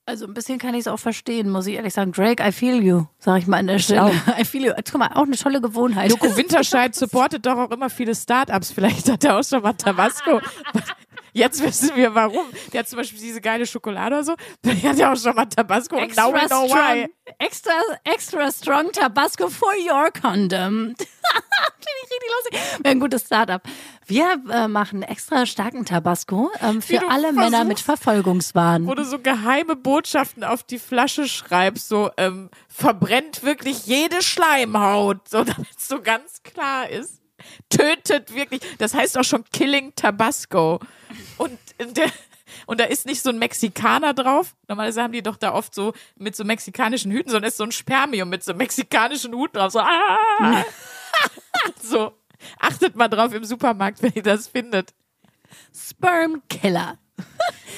also 0.06 0.26
ein 0.26 0.34
bisschen 0.34 0.60
kann 0.60 0.74
ich 0.74 0.82
es 0.82 0.88
auch 0.90 1.00
verstehen, 1.00 1.50
muss 1.50 1.66
ich 1.66 1.76
ehrlich 1.76 1.94
sagen. 1.94 2.12
Drake, 2.12 2.46
I 2.46 2.52
feel 2.52 2.84
you, 2.84 3.06
sag 3.20 3.38
ich 3.40 3.48
mal 3.48 3.56
an 3.60 3.68
der 3.68 3.80
Stelle. 3.80 4.12
I 4.38 4.44
feel 4.44 4.66
you. 4.66 4.74
Guck 4.76 4.98
mal, 5.00 5.08
auch 5.14 5.24
eine 5.24 5.38
tolle 5.38 5.62
Gewohnheit. 5.62 6.12
Joko 6.12 6.36
Winterscheid 6.36 6.94
supportet 6.94 7.46
doch 7.46 7.56
auch 7.58 7.72
immer 7.72 7.90
viele 7.90 8.14
Startups. 8.14 8.72
Vielleicht 8.72 9.10
hat 9.10 9.24
er 9.24 9.40
auch 9.40 9.44
schon 9.46 9.62
mal 9.62 9.72
Tabasco. 9.72 10.42
Jetzt 11.34 11.64
wissen 11.64 11.96
wir 11.96 12.14
warum. 12.14 12.46
Der 12.72 12.82
hat 12.82 12.88
zum 12.88 12.98
Beispiel 12.98 13.20
diese 13.20 13.42
geile 13.42 13.66
Schokolade 13.66 14.16
oder 14.16 14.24
so. 14.24 14.36
Der 14.64 14.82
hat 14.84 14.98
ja 14.98 15.12
auch 15.12 15.18
schon 15.18 15.36
mal 15.36 15.46
Tabasco 15.46 15.98
und 15.98 16.16
now 16.16 16.32
we 16.32 16.38
extra 16.38 16.48
know 16.48 16.68
strong, 16.68 16.96
why. 16.96 17.10
extra, 17.40 17.72
extra 18.04 18.52
strong 18.52 18.92
Tabasco 18.92 19.50
for 19.50 19.74
your 19.74 20.12
condom. 20.12 20.96
Finde 20.96 22.00
ich 22.04 22.12
richtig 22.12 22.30
lustig. 22.30 22.84
Wäre 22.84 22.92
ein 22.96 23.00
gutes 23.00 23.26
Startup. 23.26 23.62
Wir 24.06 24.42
äh, 24.52 24.68
machen 24.68 25.02
extra 25.02 25.46
starken 25.46 25.86
Tabasco 25.86 26.52
ähm, 26.62 26.82
für 26.82 27.10
alle 27.10 27.34
Männer 27.34 27.64
mit 27.64 27.80
Verfolgungswahn. 27.80 28.86
Wo 28.86 28.94
du 28.94 29.04
so 29.04 29.20
geheime 29.20 29.76
Botschaften 29.76 30.44
auf 30.44 30.64
die 30.64 30.80
Flasche 30.80 31.28
schreibst, 31.28 31.88
so 31.88 32.12
ähm, 32.18 32.50
verbrennt 32.68 33.44
wirklich 33.44 33.86
jede 33.86 34.22
Schleimhaut, 34.22 35.28
so 35.28 35.44
damit 35.44 35.68
es 35.78 35.88
so 35.88 36.02
ganz 36.02 36.44
klar 36.44 36.90
ist. 36.90 37.22
Tötet 37.70 38.34
wirklich. 38.34 38.62
Das 38.78 38.94
heißt 38.94 39.18
auch 39.18 39.24
schon 39.24 39.44
Killing 39.52 39.94
Tabasco. 39.96 40.80
Und 41.38 41.60
der 41.80 42.12
und 42.66 42.80
da 42.80 42.86
ist 42.86 43.06
nicht 43.06 43.22
so 43.22 43.30
ein 43.30 43.40
Mexikaner 43.40 44.14
drauf. 44.14 44.56
Normalerweise 44.68 45.02
haben 45.02 45.14
die 45.14 45.24
doch 45.24 45.38
da 45.38 45.54
oft 45.54 45.74
so 45.74 45.94
mit 46.16 46.36
so 46.36 46.44
mexikanischen 46.44 47.12
Hüten, 47.12 47.32
sondern 47.32 47.50
ist 47.50 47.58
so 47.58 47.64
ein 47.64 47.72
Spermium 47.72 48.30
mit 48.30 48.44
so 48.44 48.54
mexikanischen 48.54 49.34
Hut 49.34 49.56
drauf. 49.56 49.72
So, 49.72 49.80
ah! 49.80 50.66
so. 51.82 52.14
Achtet 52.60 52.96
mal 52.96 53.08
drauf 53.08 53.34
im 53.34 53.46
Supermarkt, 53.46 54.02
wenn 54.02 54.12
ihr 54.16 54.24
das 54.24 54.48
findet. 54.48 54.94
Sperm 55.74 56.42
Killer. 56.50 56.98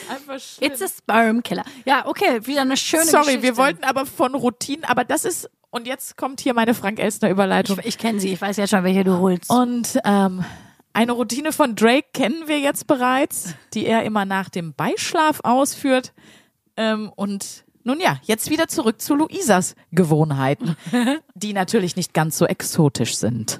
Einfach 0.09 0.39
schlimm. 0.39 0.71
It's 0.71 0.81
a 0.81 0.87
Sperm 0.87 1.43
Killer. 1.43 1.65
Ja, 1.85 2.07
okay, 2.07 2.45
wieder 2.45 2.61
eine 2.61 2.77
schöne 2.77 3.05
Sorry, 3.05 3.25
Geschichte. 3.25 3.43
wir 3.43 3.57
wollten 3.57 3.83
aber 3.83 4.05
von 4.05 4.33
Routinen, 4.33 4.83
aber 4.85 5.03
das 5.03 5.23
ist, 5.23 5.49
und 5.69 5.85
jetzt 5.85 6.17
kommt 6.17 6.41
hier 6.41 6.53
meine 6.53 6.73
Frank 6.73 6.99
Elstner 6.99 7.29
Überleitung. 7.29 7.79
Ich, 7.79 7.85
ich 7.87 7.97
kenne 7.99 8.19
sie, 8.19 8.33
ich 8.33 8.41
weiß 8.41 8.57
jetzt 8.57 8.71
schon, 8.71 8.83
welche 8.83 9.03
du 9.03 9.19
holst. 9.19 9.49
Und 9.51 9.99
ähm, 10.03 10.43
eine 10.95 11.11
Routine 11.11 11.51
von 11.51 11.75
Drake 11.75 12.07
kennen 12.13 12.47
wir 12.47 12.59
jetzt 12.59 12.87
bereits, 12.87 13.53
die 13.73 13.85
er 13.85 14.03
immer 14.03 14.23
nach 14.23 14.49
dem 14.49 14.73
Beischlaf 14.73 15.41
ausführt. 15.43 16.13
Ähm, 16.77 17.11
und 17.15 17.65
nun 17.83 17.99
ja, 17.99 18.19
jetzt 18.23 18.49
wieder 18.49 18.69
zurück 18.69 19.01
zu 19.01 19.13
Luisas 19.13 19.75
Gewohnheiten, 19.91 20.77
die 21.35 21.51
natürlich 21.51 21.97
nicht 21.97 22.13
ganz 22.13 22.37
so 22.37 22.45
exotisch 22.45 23.17
sind. 23.17 23.59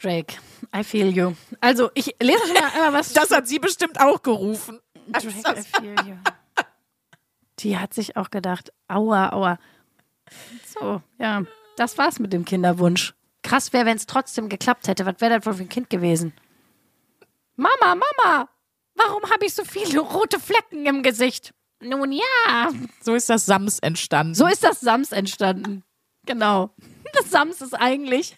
Drake, 0.00 0.34
I 0.76 0.84
feel 0.84 1.08
you. 1.08 1.32
Also, 1.60 1.90
ich 1.94 2.14
lese 2.20 2.46
schon 2.46 2.54
mal 2.54 2.70
einmal 2.74 2.92
was. 2.92 3.14
Das 3.14 3.30
hat 3.30 3.48
sie 3.48 3.58
bestimmt 3.58 3.98
auch 3.98 4.22
gerufen. 4.22 4.80
Drake, 5.08 5.26
I 5.28 5.62
feel 5.62 5.94
you. 6.06 6.16
Die 7.60 7.78
hat 7.78 7.94
sich 7.94 8.16
auch 8.16 8.30
gedacht, 8.30 8.70
aua, 8.88 9.32
aua. 9.32 9.58
So, 10.66 11.00
ja, 11.18 11.44
das 11.76 11.96
war's 11.96 12.18
mit 12.18 12.32
dem 12.34 12.44
Kinderwunsch. 12.44 13.14
Krass 13.44 13.72
wäre, 13.72 13.86
wenn 13.86 13.96
es 13.96 14.06
trotzdem 14.06 14.48
geklappt 14.48 14.88
hätte. 14.88 15.06
Was 15.06 15.20
wäre 15.20 15.36
das 15.38 15.46
wohl 15.46 15.54
für 15.54 15.62
ein 15.62 15.68
Kind 15.68 15.88
gewesen? 15.90 16.32
Mama, 17.56 17.94
Mama, 17.94 18.48
warum 18.96 19.22
habe 19.30 19.46
ich 19.46 19.54
so 19.54 19.64
viele 19.64 20.00
rote 20.00 20.40
Flecken 20.40 20.84
im 20.86 21.04
Gesicht? 21.04 21.54
Nun 21.80 22.10
ja, 22.10 22.70
So 23.00 23.14
ist 23.14 23.30
das 23.30 23.46
Sams 23.46 23.78
entstanden. 23.78 24.34
so 24.34 24.46
ist 24.46 24.64
das 24.64 24.80
Sams 24.80 25.12
entstanden. 25.12 25.84
Genau. 26.26 26.70
Das 27.16 27.30
Sams 27.30 27.60
ist 27.60 27.74
eigentlich 27.74 28.34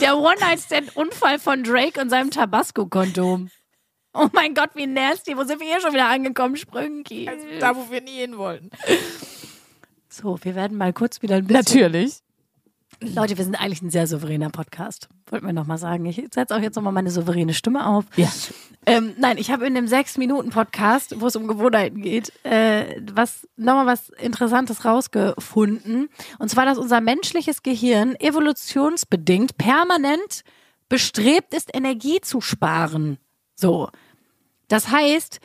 der 0.00 0.16
One-Night-Stand-Unfall 0.16 1.38
von 1.38 1.62
Drake 1.62 2.00
und 2.00 2.08
seinem 2.08 2.30
Tabasco-Kondom. 2.30 3.50
Oh 4.14 4.28
mein 4.32 4.54
Gott, 4.54 4.70
wie 4.72 4.86
nasty. 4.86 5.36
Wo 5.36 5.44
sind 5.44 5.60
wir 5.60 5.66
hier 5.66 5.82
schon 5.82 5.92
wieder 5.92 6.08
angekommen, 6.08 6.56
Sprünki? 6.56 7.28
Also 7.28 7.44
da, 7.60 7.76
wo 7.76 7.90
wir 7.90 8.00
nie 8.00 8.20
hin 8.20 8.38
wollten. 8.38 8.70
So, 10.08 10.38
wir 10.42 10.54
werden 10.54 10.78
mal 10.78 10.94
kurz 10.94 11.20
wieder 11.20 11.36
ein 11.36 11.46
bisschen. 11.46 11.80
Natürlich. 11.82 12.20
Leute, 13.02 13.38
wir 13.38 13.44
sind 13.44 13.54
eigentlich 13.58 13.80
ein 13.80 13.90
sehr 13.90 14.06
souveräner 14.06 14.50
Podcast. 14.50 15.08
Wollten 15.30 15.46
wir 15.46 15.54
nochmal 15.54 15.78
sagen. 15.78 16.04
Ich 16.04 16.22
setze 16.34 16.54
auch 16.54 16.60
jetzt 16.60 16.76
nochmal 16.76 16.92
meine 16.92 17.10
souveräne 17.10 17.54
Stimme 17.54 17.86
auf. 17.86 18.04
Ja. 18.16 18.28
Ähm, 18.84 19.14
nein, 19.18 19.38
ich 19.38 19.50
habe 19.50 19.66
in 19.66 19.74
dem 19.74 19.86
sechs 19.86 20.18
Minuten 20.18 20.50
Podcast, 20.50 21.18
wo 21.20 21.26
es 21.26 21.36
um 21.36 21.46
Gewohnheiten 21.48 22.02
geht, 22.02 22.32
äh, 22.44 23.00
was 23.12 23.48
nochmal 23.56 23.86
was 23.86 24.10
Interessantes 24.10 24.84
rausgefunden. 24.84 26.10
Und 26.38 26.50
zwar, 26.50 26.66
dass 26.66 26.76
unser 26.76 27.00
menschliches 27.00 27.62
Gehirn 27.62 28.16
evolutionsbedingt 28.16 29.56
permanent 29.56 30.42
bestrebt 30.90 31.54
ist, 31.54 31.70
Energie 31.74 32.20
zu 32.20 32.40
sparen. 32.42 33.16
So. 33.54 33.88
Das 34.68 34.90
heißt, 34.90 35.40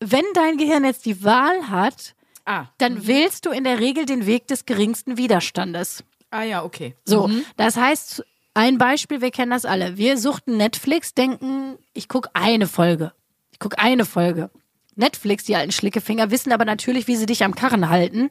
wenn 0.00 0.24
dein 0.34 0.58
Gehirn 0.58 0.84
jetzt 0.84 1.06
die 1.06 1.24
Wahl 1.24 1.70
hat, 1.70 2.14
Ah. 2.44 2.66
dann 2.78 3.06
wählst 3.06 3.44
du 3.46 3.50
in 3.50 3.64
der 3.64 3.78
Regel 3.78 4.06
den 4.06 4.26
Weg 4.26 4.46
des 4.46 4.64
geringsten 4.66 5.16
Widerstandes. 5.18 6.02
Ah 6.30 6.42
ja, 6.42 6.64
okay. 6.64 6.94
So, 7.04 7.30
das 7.56 7.76
heißt, 7.76 8.24
ein 8.54 8.78
Beispiel, 8.78 9.20
wir 9.20 9.30
kennen 9.30 9.50
das 9.50 9.64
alle. 9.64 9.96
Wir 9.96 10.18
suchten 10.18 10.56
Netflix, 10.56 11.14
denken, 11.14 11.78
ich 11.94 12.08
gucke 12.08 12.30
eine 12.34 12.66
Folge. 12.66 13.12
Ich 13.52 13.58
gucke 13.58 13.78
eine 13.78 14.04
Folge. 14.04 14.50
Netflix, 14.96 15.44
die 15.44 15.56
alten 15.56 15.72
Schlickefinger, 15.72 16.30
wissen 16.30 16.52
aber 16.52 16.64
natürlich, 16.64 17.06
wie 17.06 17.16
sie 17.16 17.26
dich 17.26 17.44
am 17.44 17.54
Karren 17.54 17.88
halten 17.88 18.30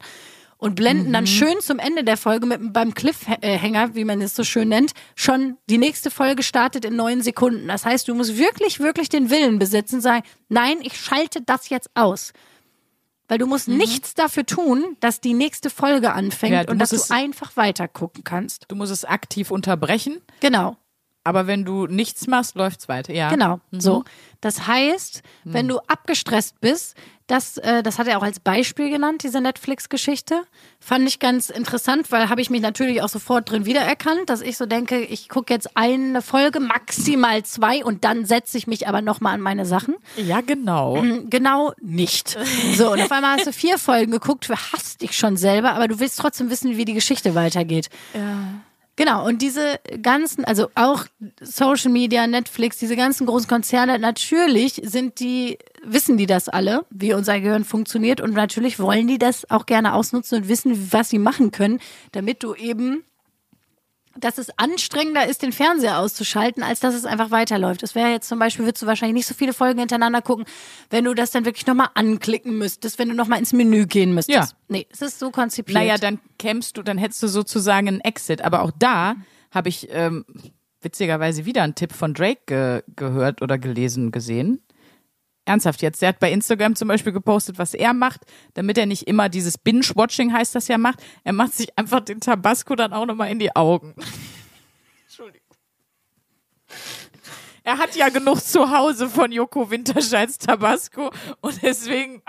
und 0.58 0.74
blenden 0.74 1.12
dann 1.12 1.26
schön 1.26 1.60
zum 1.60 1.78
Ende 1.78 2.04
der 2.04 2.16
Folge 2.16 2.44
mit, 2.44 2.72
beim 2.72 2.92
Cliffhanger, 2.92 3.94
wie 3.94 4.04
man 4.04 4.20
es 4.20 4.34
so 4.34 4.44
schön 4.44 4.68
nennt, 4.68 4.92
schon 5.14 5.56
die 5.70 5.78
nächste 5.78 6.10
Folge 6.10 6.42
startet 6.42 6.84
in 6.84 6.96
neun 6.96 7.22
Sekunden. 7.22 7.68
Das 7.68 7.84
heißt, 7.86 8.08
du 8.08 8.14
musst 8.14 8.36
wirklich, 8.36 8.80
wirklich 8.80 9.08
den 9.08 9.30
Willen 9.30 9.58
besitzen, 9.58 10.00
sagen, 10.00 10.24
nein, 10.48 10.78
ich 10.82 10.98
schalte 11.00 11.40
das 11.40 11.68
jetzt 11.68 11.90
aus. 11.94 12.32
Weil 13.28 13.38
du 13.38 13.46
musst 13.46 13.68
nichts 13.68 14.14
dafür 14.14 14.46
tun, 14.46 14.96
dass 15.00 15.20
die 15.20 15.34
nächste 15.34 15.70
Folge 15.70 16.12
anfängt 16.12 16.54
Ja, 16.54 16.68
und 16.68 16.78
dass 16.78 16.90
du 16.90 17.00
einfach 17.10 17.56
weiter 17.56 17.86
gucken 17.86 18.24
kannst. 18.24 18.64
Du 18.68 18.74
musst 18.74 18.90
es 18.90 19.04
aktiv 19.04 19.50
unterbrechen, 19.50 20.20
Genau, 20.40 20.76
aber 21.28 21.46
wenn 21.46 21.64
du 21.64 21.86
nichts 21.86 22.26
machst, 22.26 22.54
läuft's 22.54 22.88
weiter. 22.88 23.12
Ja. 23.12 23.28
genau. 23.28 23.60
Mhm. 23.70 23.80
So. 23.80 24.04
Das 24.40 24.66
heißt, 24.66 25.22
wenn 25.44 25.66
du 25.66 25.78
abgestresst 25.88 26.60
bist, 26.60 26.96
das, 27.28 27.58
äh, 27.58 27.82
das 27.82 27.98
hat 27.98 28.08
er 28.08 28.18
auch 28.18 28.22
als 28.22 28.40
Beispiel 28.40 28.88
genannt, 28.88 29.22
diese 29.22 29.40
Netflix-Geschichte. 29.40 30.44
Fand 30.80 31.06
ich 31.06 31.18
ganz 31.18 31.50
interessant, 31.50 32.10
weil 32.10 32.30
habe 32.30 32.40
ich 32.40 32.48
mich 32.48 32.62
natürlich 32.62 33.02
auch 33.02 33.10
sofort 33.10 33.50
drin 33.50 33.66
wiedererkannt, 33.66 34.30
dass 34.30 34.40
ich 34.40 34.56
so 34.56 34.64
denke, 34.64 35.00
ich 35.00 35.28
gucke 35.28 35.52
jetzt 35.52 35.76
eine 35.76 36.22
Folge, 36.22 36.58
maximal 36.58 37.42
zwei 37.42 37.84
und 37.84 38.04
dann 38.04 38.24
setze 38.24 38.56
ich 38.56 38.66
mich 38.66 38.88
aber 38.88 39.02
nochmal 39.02 39.34
an 39.34 39.42
meine 39.42 39.66
Sachen. 39.66 39.96
Ja, 40.16 40.40
genau. 40.40 41.04
Genau 41.28 41.72
nicht. 41.82 42.38
So, 42.74 42.92
und 42.92 43.02
auf 43.02 43.12
einmal 43.12 43.36
hast 43.36 43.46
du 43.46 43.52
vier 43.52 43.76
Folgen 43.78 44.12
geguckt, 44.12 44.48
du 44.48 44.54
hasst 44.54 45.02
dich 45.02 45.16
schon 45.16 45.36
selber, 45.36 45.72
aber 45.72 45.88
du 45.88 46.00
willst 46.00 46.18
trotzdem 46.18 46.48
wissen, 46.48 46.78
wie 46.78 46.86
die 46.86 46.94
Geschichte 46.94 47.34
weitergeht. 47.34 47.90
Genau, 48.98 49.24
und 49.24 49.42
diese 49.42 49.78
ganzen, 50.02 50.44
also 50.44 50.70
auch 50.74 51.04
Social 51.40 51.92
Media, 51.92 52.26
Netflix, 52.26 52.78
diese 52.78 52.96
ganzen 52.96 53.28
großen 53.28 53.48
Konzerne, 53.48 53.96
natürlich 54.00 54.80
sind 54.82 55.20
die, 55.20 55.56
wissen 55.84 56.16
die 56.16 56.26
das 56.26 56.48
alle, 56.48 56.84
wie 56.90 57.14
unser 57.14 57.38
Gehirn 57.38 57.62
funktioniert. 57.62 58.20
Und 58.20 58.34
natürlich 58.34 58.80
wollen 58.80 59.06
die 59.06 59.18
das 59.18 59.48
auch 59.52 59.66
gerne 59.66 59.94
ausnutzen 59.94 60.38
und 60.38 60.48
wissen, 60.48 60.92
was 60.92 61.10
sie 61.10 61.20
machen 61.20 61.52
können, 61.52 61.78
damit 62.10 62.42
du 62.42 62.56
eben 62.56 63.04
dass 64.20 64.38
es 64.38 64.50
anstrengender 64.58 65.26
ist, 65.26 65.42
den 65.42 65.52
Fernseher 65.52 65.98
auszuschalten, 65.98 66.62
als 66.62 66.80
dass 66.80 66.94
es 66.94 67.04
einfach 67.04 67.30
weiterläuft. 67.30 67.82
Das 67.82 67.94
wäre 67.94 68.10
jetzt 68.10 68.28
zum 68.28 68.38
Beispiel, 68.38 68.64
würdest 68.64 68.82
du 68.82 68.86
wahrscheinlich 68.86 69.14
nicht 69.14 69.26
so 69.26 69.34
viele 69.34 69.52
Folgen 69.52 69.78
hintereinander 69.78 70.22
gucken, 70.22 70.44
wenn 70.90 71.04
du 71.04 71.14
das 71.14 71.30
dann 71.30 71.44
wirklich 71.44 71.66
nochmal 71.66 71.88
anklicken 71.94 72.58
müsstest, 72.58 72.98
wenn 72.98 73.08
du 73.08 73.14
nochmal 73.14 73.38
ins 73.38 73.52
Menü 73.52 73.86
gehen 73.86 74.14
müsstest. 74.14 74.52
Ja. 74.52 74.58
Nee, 74.68 74.86
es 74.90 75.02
ist 75.02 75.18
so 75.18 75.30
konzipiert. 75.30 75.74
Naja, 75.74 75.96
dann 75.96 76.18
kämst 76.38 76.76
du, 76.76 76.82
dann 76.82 76.98
hättest 76.98 77.22
du 77.22 77.28
sozusagen 77.28 77.88
einen 77.88 78.00
Exit. 78.00 78.42
Aber 78.42 78.62
auch 78.62 78.72
da 78.78 79.16
habe 79.50 79.68
ich 79.68 79.88
ähm, 79.90 80.24
witzigerweise 80.80 81.44
wieder 81.44 81.62
einen 81.62 81.74
Tipp 81.74 81.92
von 81.92 82.14
Drake 82.14 82.40
ge 82.46 82.82
gehört 82.96 83.42
oder 83.42 83.58
gelesen, 83.58 84.12
gesehen. 84.12 84.62
Ernsthaft 85.48 85.82
jetzt. 85.82 86.00
Der 86.02 86.10
hat 86.10 86.20
bei 86.20 86.30
Instagram 86.30 86.76
zum 86.76 86.88
Beispiel 86.88 87.12
gepostet, 87.12 87.58
was 87.58 87.74
er 87.74 87.94
macht, 87.94 88.20
damit 88.54 88.78
er 88.78 88.86
nicht 88.86 89.08
immer 89.08 89.28
dieses 89.28 89.58
Binge-Watching 89.58 90.32
heißt 90.32 90.54
das 90.54 90.68
ja 90.68 90.78
macht. 90.78 91.02
Er 91.24 91.32
macht 91.32 91.54
sich 91.54 91.76
einfach 91.76 92.00
den 92.00 92.20
Tabasco 92.20 92.76
dann 92.76 92.92
auch 92.92 93.06
nochmal 93.06 93.30
in 93.30 93.38
die 93.38 93.54
Augen. 93.56 93.94
Entschuldigung. 95.06 95.48
Er 97.68 97.76
hat 97.76 97.94
ja 97.96 98.08
genug 98.08 98.40
zu 98.40 98.70
Hause 98.70 99.10
von 99.10 99.30
Joko 99.30 99.70
Winterscheins 99.70 100.38
Tabasco 100.38 101.10
und 101.42 101.60
deswegen 101.60 102.22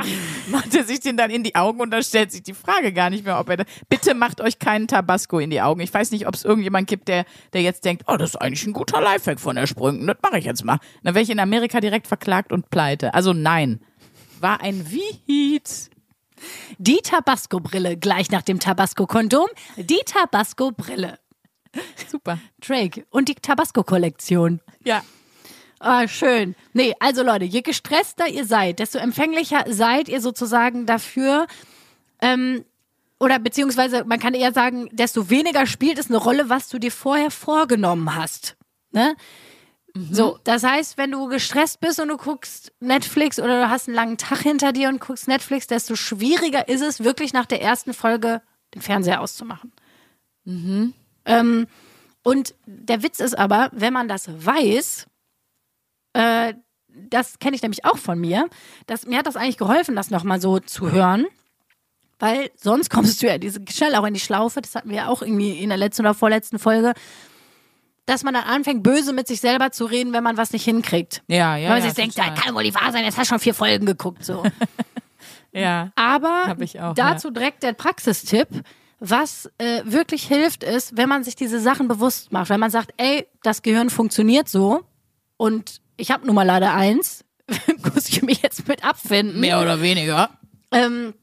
macht 0.49 0.75
er 0.75 0.83
sich 0.83 0.99
den 0.99 1.15
dann 1.15 1.31
in 1.31 1.43
die 1.43 1.55
Augen 1.55 1.79
und 1.79 1.91
da 1.91 2.03
stellt 2.03 2.33
sich 2.33 2.43
die 2.43 2.53
Frage 2.53 2.91
gar 2.91 3.09
nicht 3.09 3.23
mehr, 3.23 3.39
ob 3.39 3.47
er 3.47 3.55
da, 3.55 3.63
bitte 3.87 4.15
macht 4.15 4.41
euch 4.41 4.59
keinen 4.59 4.89
Tabasco 4.89 5.39
in 5.39 5.49
die 5.49 5.61
Augen. 5.61 5.79
Ich 5.79 5.93
weiß 5.93 6.11
nicht, 6.11 6.27
ob 6.27 6.35
es 6.35 6.43
irgendjemand 6.43 6.89
gibt, 6.89 7.07
der, 7.07 7.23
der 7.53 7.61
jetzt 7.61 7.85
denkt, 7.85 8.03
oh, 8.07 8.17
das 8.17 8.31
ist 8.31 8.35
eigentlich 8.35 8.67
ein 8.67 8.73
guter 8.73 8.99
Lifehack 8.99 9.39
von 9.39 9.55
der 9.55 9.65
Sprüngen, 9.65 10.07
das 10.07 10.17
mache 10.21 10.39
ich 10.39 10.43
jetzt 10.43 10.65
mal. 10.65 10.77
Dann 11.03 11.15
wäre 11.15 11.23
ich 11.23 11.29
in 11.29 11.39
Amerika 11.39 11.79
direkt 11.79 12.07
verklagt 12.07 12.51
und 12.51 12.69
pleite. 12.69 13.13
Also 13.13 13.31
nein. 13.31 13.79
War 14.41 14.59
ein 14.59 14.91
Wied. 14.91 15.89
Die 16.79 16.97
Tabasco-Brille, 16.97 17.95
gleich 17.95 18.29
nach 18.29 18.41
dem 18.41 18.59
Tabasco-Kondom, 18.59 19.47
die 19.77 20.01
Tabasco-Brille. 20.05 21.17
Super. 22.11 22.39
Drake 22.59 23.05
und 23.09 23.29
die 23.29 23.35
Tabasco-Kollektion. 23.35 24.59
Ja. 24.83 25.01
Ah, 25.79 26.07
schön. 26.07 26.55
Nee, 26.73 26.93
also 26.99 27.23
Leute, 27.23 27.45
je 27.45 27.61
gestresster 27.61 28.27
ihr 28.27 28.45
seid, 28.45 28.79
desto 28.79 28.97
empfänglicher 28.97 29.63
seid 29.67 30.09
ihr 30.09 30.21
sozusagen 30.21 30.85
dafür, 30.85 31.47
ähm, 32.21 32.65
oder 33.19 33.39
beziehungsweise 33.39 34.03
man 34.05 34.19
kann 34.19 34.33
eher 34.33 34.53
sagen, 34.53 34.89
desto 34.91 35.29
weniger 35.29 35.65
spielt 35.65 35.97
es 35.99 36.09
eine 36.09 36.17
Rolle, 36.17 36.49
was 36.49 36.69
du 36.69 36.79
dir 36.79 36.91
vorher 36.91 37.31
vorgenommen 37.31 38.15
hast. 38.15 38.57
Ne? 38.91 39.15
So, 40.11 40.39
das 40.43 40.63
heißt, 40.63 40.97
wenn 40.97 41.11
du 41.11 41.27
gestresst 41.27 41.79
bist 41.81 41.99
und 41.99 42.09
du 42.09 42.17
guckst 42.17 42.71
Netflix 42.79 43.39
oder 43.39 43.61
du 43.61 43.69
hast 43.69 43.87
einen 43.87 43.95
langen 43.95 44.17
Tag 44.17 44.39
hinter 44.39 44.71
dir 44.71 44.87
und 44.89 45.01
guckst 45.01 45.27
Netflix, 45.27 45.67
desto 45.67 45.95
schwieriger 45.95 46.67
ist 46.69 46.81
es, 46.81 47.03
wirklich 47.03 47.33
nach 47.33 47.45
der 47.45 47.61
ersten 47.61 47.93
Folge 47.93 48.41
den 48.73 48.81
Fernseher 48.81 49.19
auszumachen. 49.19 49.73
Ähm, 51.25 51.67
und 52.23 52.55
der 52.65 53.03
Witz 53.03 53.19
ist 53.19 53.37
aber, 53.37 53.69
wenn 53.73 53.93
man 53.93 54.07
das 54.07 54.29
weiß, 54.45 55.07
äh, 56.13 56.53
das 56.87 57.39
kenne 57.39 57.55
ich 57.55 57.61
nämlich 57.61 57.85
auch 57.85 57.97
von 57.97 58.19
mir, 58.19 58.47
dass, 58.87 59.05
mir 59.05 59.19
hat 59.19 59.27
das 59.27 59.35
eigentlich 59.35 59.57
geholfen, 59.57 59.95
das 59.95 60.09
nochmal 60.09 60.41
so 60.41 60.59
zu 60.59 60.91
hören. 60.91 61.25
Weil 62.19 62.51
sonst 62.55 62.89
kommst 62.91 63.21
du 63.21 63.27
ja 63.27 63.37
diese, 63.37 63.61
schnell 63.69 63.95
auch 63.95 64.05
in 64.05 64.13
die 64.13 64.19
Schlaufe, 64.19 64.61
das 64.61 64.75
hatten 64.75 64.89
wir 64.89 64.97
ja 64.97 65.07
auch 65.07 65.21
irgendwie 65.21 65.59
in 65.59 65.69
der 65.69 65.77
letzten 65.77 66.01
oder 66.01 66.13
vorletzten 66.13 66.59
Folge, 66.59 66.93
dass 68.05 68.23
man 68.23 68.33
dann 68.33 68.43
anfängt, 68.43 68.81
böse 68.81 69.13
mit 69.13 69.27
sich 69.27 69.39
selber 69.39 69.71
zu 69.71 69.85
reden, 69.85 70.13
wenn 70.13 70.23
man 70.23 70.35
was 70.35 70.51
nicht 70.51 70.65
hinkriegt. 70.65 71.21
Ja, 71.27 71.55
ja. 71.55 71.69
Weil 71.69 71.75
man 71.75 71.79
ja, 71.79 71.85
sich 71.85 71.93
denkt, 71.93 72.17
da 72.17 72.31
kann 72.31 72.55
wohl 72.55 72.63
nicht 72.63 72.75
wahr 72.75 72.91
sein, 72.91 73.03
jetzt 73.03 73.17
hast 73.17 73.29
du 73.29 73.35
schon 73.35 73.39
vier 73.39 73.53
Folgen 73.53 73.85
geguckt. 73.85 74.25
So. 74.25 74.43
Ja. 75.51 75.91
Aber 75.95 76.55
auch, 76.79 76.93
dazu 76.93 77.31
direkt 77.31 77.63
der 77.63 77.73
Praxistipp. 77.73 78.47
Was 78.99 79.49
äh, 79.57 79.81
wirklich 79.85 80.27
hilft, 80.27 80.63
ist, 80.63 80.97
wenn 80.97 81.07
man 81.07 81.23
sich 81.23 81.35
diese 81.35 81.59
Sachen 81.59 81.87
bewusst 81.87 82.33
macht. 82.33 82.49
Wenn 82.49 82.59
man 82.59 82.69
sagt, 82.69 82.93
ey, 82.97 83.27
das 83.43 83.61
Gehirn 83.61 83.89
funktioniert 83.89 84.49
so 84.49 84.81
und 85.37 85.81
ich 85.99 86.11
habe 86.11 86.25
nun 86.25 86.35
mal 86.35 86.43
leider 86.43 86.73
eins, 86.73 87.25
muss 87.93 88.09
ich 88.09 88.21
mich 88.21 88.41
jetzt 88.41 88.67
mit 88.67 88.83
abfinden. 88.83 89.39
Mehr 89.39 89.61
oder 89.61 89.81
weniger. 89.81 90.29
Ähm, 90.71 91.13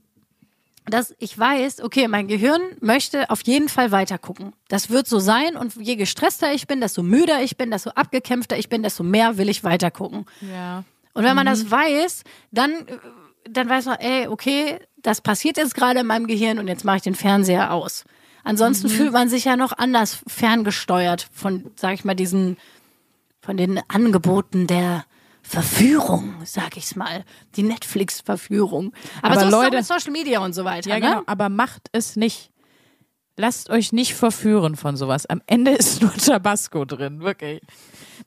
dass 0.84 1.14
ich 1.18 1.36
weiß, 1.36 1.82
okay, 1.82 2.06
mein 2.06 2.28
Gehirn 2.28 2.60
möchte 2.80 3.30
auf 3.30 3.42
jeden 3.42 3.68
Fall 3.68 3.90
weiter 3.90 4.18
gucken. 4.18 4.52
Das 4.68 4.90
wird 4.90 5.08
so 5.08 5.18
sein 5.18 5.56
und 5.56 5.74
je 5.76 5.96
gestresster 5.96 6.52
ich 6.52 6.66
bin, 6.66 6.80
desto 6.80 7.02
müder 7.02 7.42
ich 7.42 7.56
bin, 7.56 7.70
desto 7.70 7.90
abgekämpfter 7.90 8.56
ich 8.56 8.68
bin, 8.68 8.82
desto 8.82 9.02
mehr 9.02 9.36
will 9.36 9.48
ich 9.48 9.64
weiter 9.64 9.90
gucken. 9.90 10.26
Ja. 10.40 10.84
Und 11.12 11.24
wenn 11.24 11.34
man 11.34 11.46
das 11.46 11.70
weiß, 11.70 12.22
dann, 12.52 12.72
dann 13.48 13.68
weiß 13.68 13.86
man, 13.86 13.96
ey, 13.98 14.28
okay, 14.28 14.78
das 14.98 15.20
passiert 15.20 15.56
jetzt 15.56 15.74
gerade 15.74 16.00
in 16.00 16.06
meinem 16.06 16.26
Gehirn 16.26 16.58
und 16.58 16.68
jetzt 16.68 16.84
mache 16.84 16.98
ich 16.98 17.02
den 17.02 17.14
Fernseher 17.14 17.72
aus. 17.72 18.04
Ansonsten 18.44 18.88
fühlt 18.88 19.12
man 19.12 19.28
sich 19.28 19.44
ja 19.44 19.56
noch 19.56 19.72
anders 19.76 20.18
ferngesteuert 20.28 21.26
von, 21.32 21.72
sag 21.74 21.94
ich 21.94 22.04
mal, 22.04 22.14
diesen, 22.14 22.58
von 23.46 23.56
den 23.56 23.80
Angeboten 23.88 24.66
der 24.66 25.04
Verführung, 25.42 26.34
sag 26.44 26.76
ich's 26.76 26.96
mal. 26.96 27.24
Die 27.54 27.62
Netflix-Verführung. 27.62 28.92
Aber, 29.22 29.34
Aber 29.34 29.34
so 29.34 29.40
ist 29.40 29.46
es 29.46 29.54
auch 29.54 29.62
Leute- 29.62 29.76
mit 29.76 29.86
Social 29.86 30.10
Media 30.10 30.40
und 30.40 30.52
so 30.52 30.64
weiter, 30.64 30.90
Ja, 30.90 30.96
ne? 30.96 31.00
genau. 31.02 31.22
Aber 31.26 31.48
macht 31.48 31.88
es 31.92 32.16
nicht. 32.16 32.50
Lasst 33.36 33.70
euch 33.70 33.92
nicht 33.92 34.14
verführen 34.14 34.74
von 34.76 34.96
sowas. 34.96 35.26
Am 35.26 35.40
Ende 35.46 35.70
ist 35.72 36.02
nur 36.02 36.12
Tabasco 36.14 36.84
drin, 36.84 37.20
wirklich. 37.20 37.60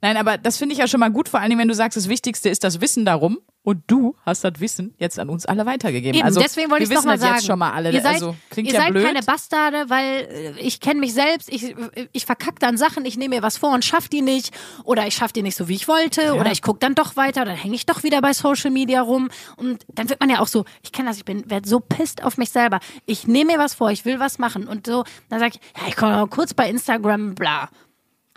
Nein, 0.02 0.17
aber 0.17 0.38
das 0.38 0.58
finde 0.58 0.73
ich 0.73 0.80
ja 0.80 0.88
schon 0.88 0.99
mal 0.99 1.12
gut, 1.12 1.30
vor 1.30 1.39
allen 1.39 1.49
Dingen, 1.49 1.62
wenn 1.62 1.67
du 1.67 1.73
sagst, 1.73 1.97
das 1.97 2.10
Wichtigste 2.10 2.49
ist 2.49 2.63
das 2.63 2.82
Wissen 2.82 3.06
darum 3.06 3.39
und 3.62 3.84
du 3.88 4.15
hast 4.25 4.43
das 4.43 4.54
Wissen 4.60 4.95
jetzt 4.97 5.19
an 5.19 5.30
uns 5.30 5.45
alle 5.45 5.65
weitergegeben. 5.65 6.17
Eben, 6.17 6.25
also, 6.25 6.39
deswegen 6.39 6.71
wollte 6.71 6.86
ich 6.86 6.89
noch 6.89 7.04
mal 7.04 7.13
das 7.13 7.21
sagen. 7.21 7.36
jetzt 7.36 7.45
schon 7.45 7.60
mal 7.60 7.71
alle. 7.71 7.91
Ihr 7.91 8.02
seid, 8.02 8.13
also, 8.13 8.36
klingt 8.49 8.69
ihr 8.69 8.73
ja 8.73 8.82
seid 8.82 8.91
blöd. 8.91 9.06
keine 9.06 9.21
Bastarde, 9.21 9.89
weil 9.89 10.56
äh, 10.58 10.60
ich 10.60 10.80
kenne 10.80 10.99
mich 11.02 11.13
selbst. 11.13 11.52
Ich, 11.52 11.75
ich 12.13 12.25
verkack 12.25 12.60
dann 12.60 12.78
Sachen, 12.78 13.06
ich 13.06 13.17
nehme 13.17 13.36
mir 13.36 13.43
was 13.43 13.58
vor 13.58 13.73
und 13.73 13.84
schaff 13.84 14.08
die 14.08 14.21
nicht. 14.21 14.58
Oder 14.86 15.08
ich 15.08 15.15
schaff 15.15 15.34
die 15.34 15.43
nicht 15.43 15.56
so, 15.56 15.67
wie 15.67 15.75
ich 15.75 15.88
wollte. 15.88 16.36
Oder 16.36 16.52
ich 16.52 16.62
gucke 16.62 16.80
dann 16.80 16.95
doch 16.95 17.15
weiter. 17.15 17.45
Dann 17.45 17.56
hänge 17.56 17.75
ich 17.75 17.86
doch 17.86 18.04
wieder 18.04 18.21
bei 18.21 18.34
Social 18.34 18.71
Media 18.71 19.02
rum. 19.02 19.30
Und 19.58 19.84
dann 19.89 20.10
wird 20.10 20.19
man 20.19 20.30
ja 20.30 20.39
auch 20.39 20.47
so, 20.47 20.65
ich 20.82 20.91
kenne 20.91 21.10
das, 21.10 21.17
ich 21.17 21.25
bin 21.25 21.49
werd 21.49 21.65
so 21.65 21.80
pisst 21.80 22.23
auf 22.23 22.38
mich 22.38 22.49
selber. 22.52 22.80
Ich 23.06 23.28
nehme 23.28 23.54
mir 23.54 23.60
was 23.60 23.73
vor, 23.73 23.91
ich 23.91 24.06
will 24.06 24.19
was 24.19 24.39
machen. 24.39 24.67
Und 24.67 24.88
so, 24.88 25.04
dann 25.30 25.39
sage 25.39 25.56
ich, 25.56 25.82
ja, 25.82 25.88
ich 25.89 25.95
komme 25.95 26.28
kurz 26.28 26.54
bei 26.54 26.69
Instagram, 26.69 27.36
bla. 27.36 27.69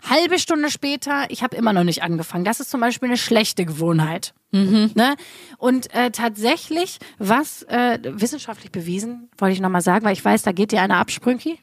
Halbe 0.09 0.37
Stunde 0.39 0.69
später, 0.69 1.25
ich 1.29 1.43
habe 1.43 1.55
immer 1.55 1.73
noch 1.73 1.83
nicht 1.83 2.03
angefangen. 2.03 2.43
Das 2.43 2.59
ist 2.59 2.69
zum 2.69 2.81
Beispiel 2.81 3.09
eine 3.09 3.17
schlechte 3.17 3.65
Gewohnheit. 3.65 4.33
Ne? 4.95 5.15
Und 5.57 5.91
äh, 5.95 6.11
tatsächlich, 6.11 6.99
was 7.17 7.63
äh, 7.63 7.97
wissenschaftlich 8.03 8.71
bewiesen, 8.71 9.29
wollte 9.37 9.53
ich 9.53 9.61
nochmal 9.61 9.81
sagen, 9.81 10.05
weil 10.05 10.13
ich 10.13 10.23
weiß, 10.23 10.43
da 10.43 10.51
geht 10.51 10.71
dir 10.71 10.81
einer 10.81 10.97
ab, 10.97 11.09
Sprünki. 11.09 11.57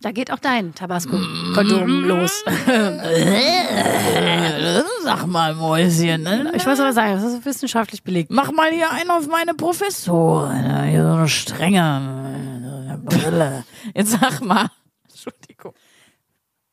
Da 0.00 0.10
geht 0.12 0.32
auch 0.32 0.38
dein 0.40 0.74
Tabasco-Kondom 0.74 2.04
los. 2.04 2.44
Sag 5.04 5.26
mal, 5.26 5.54
Mäuschen, 5.54 6.22
ne? 6.22 6.52
Ich 6.54 6.66
muss 6.66 6.80
aber 6.80 6.92
sagen, 6.92 7.14
das 7.14 7.24
ist 7.32 7.44
wissenschaftlich 7.44 8.02
belegt. 8.02 8.30
Mach 8.32 8.50
mal 8.52 8.70
hier 8.72 8.90
einen 8.90 9.10
auf 9.10 9.26
meine 9.28 9.54
Professorin. 9.54 10.62
ne? 10.62 10.84
Hier 10.90 11.04
so 11.04 11.12
eine 11.12 11.28
strenge 11.28 13.00
Brille. 13.04 13.64
Jetzt 13.94 14.12
sag 14.20 14.40
mal. 14.40 14.68
Entschuldigung. 15.08 15.72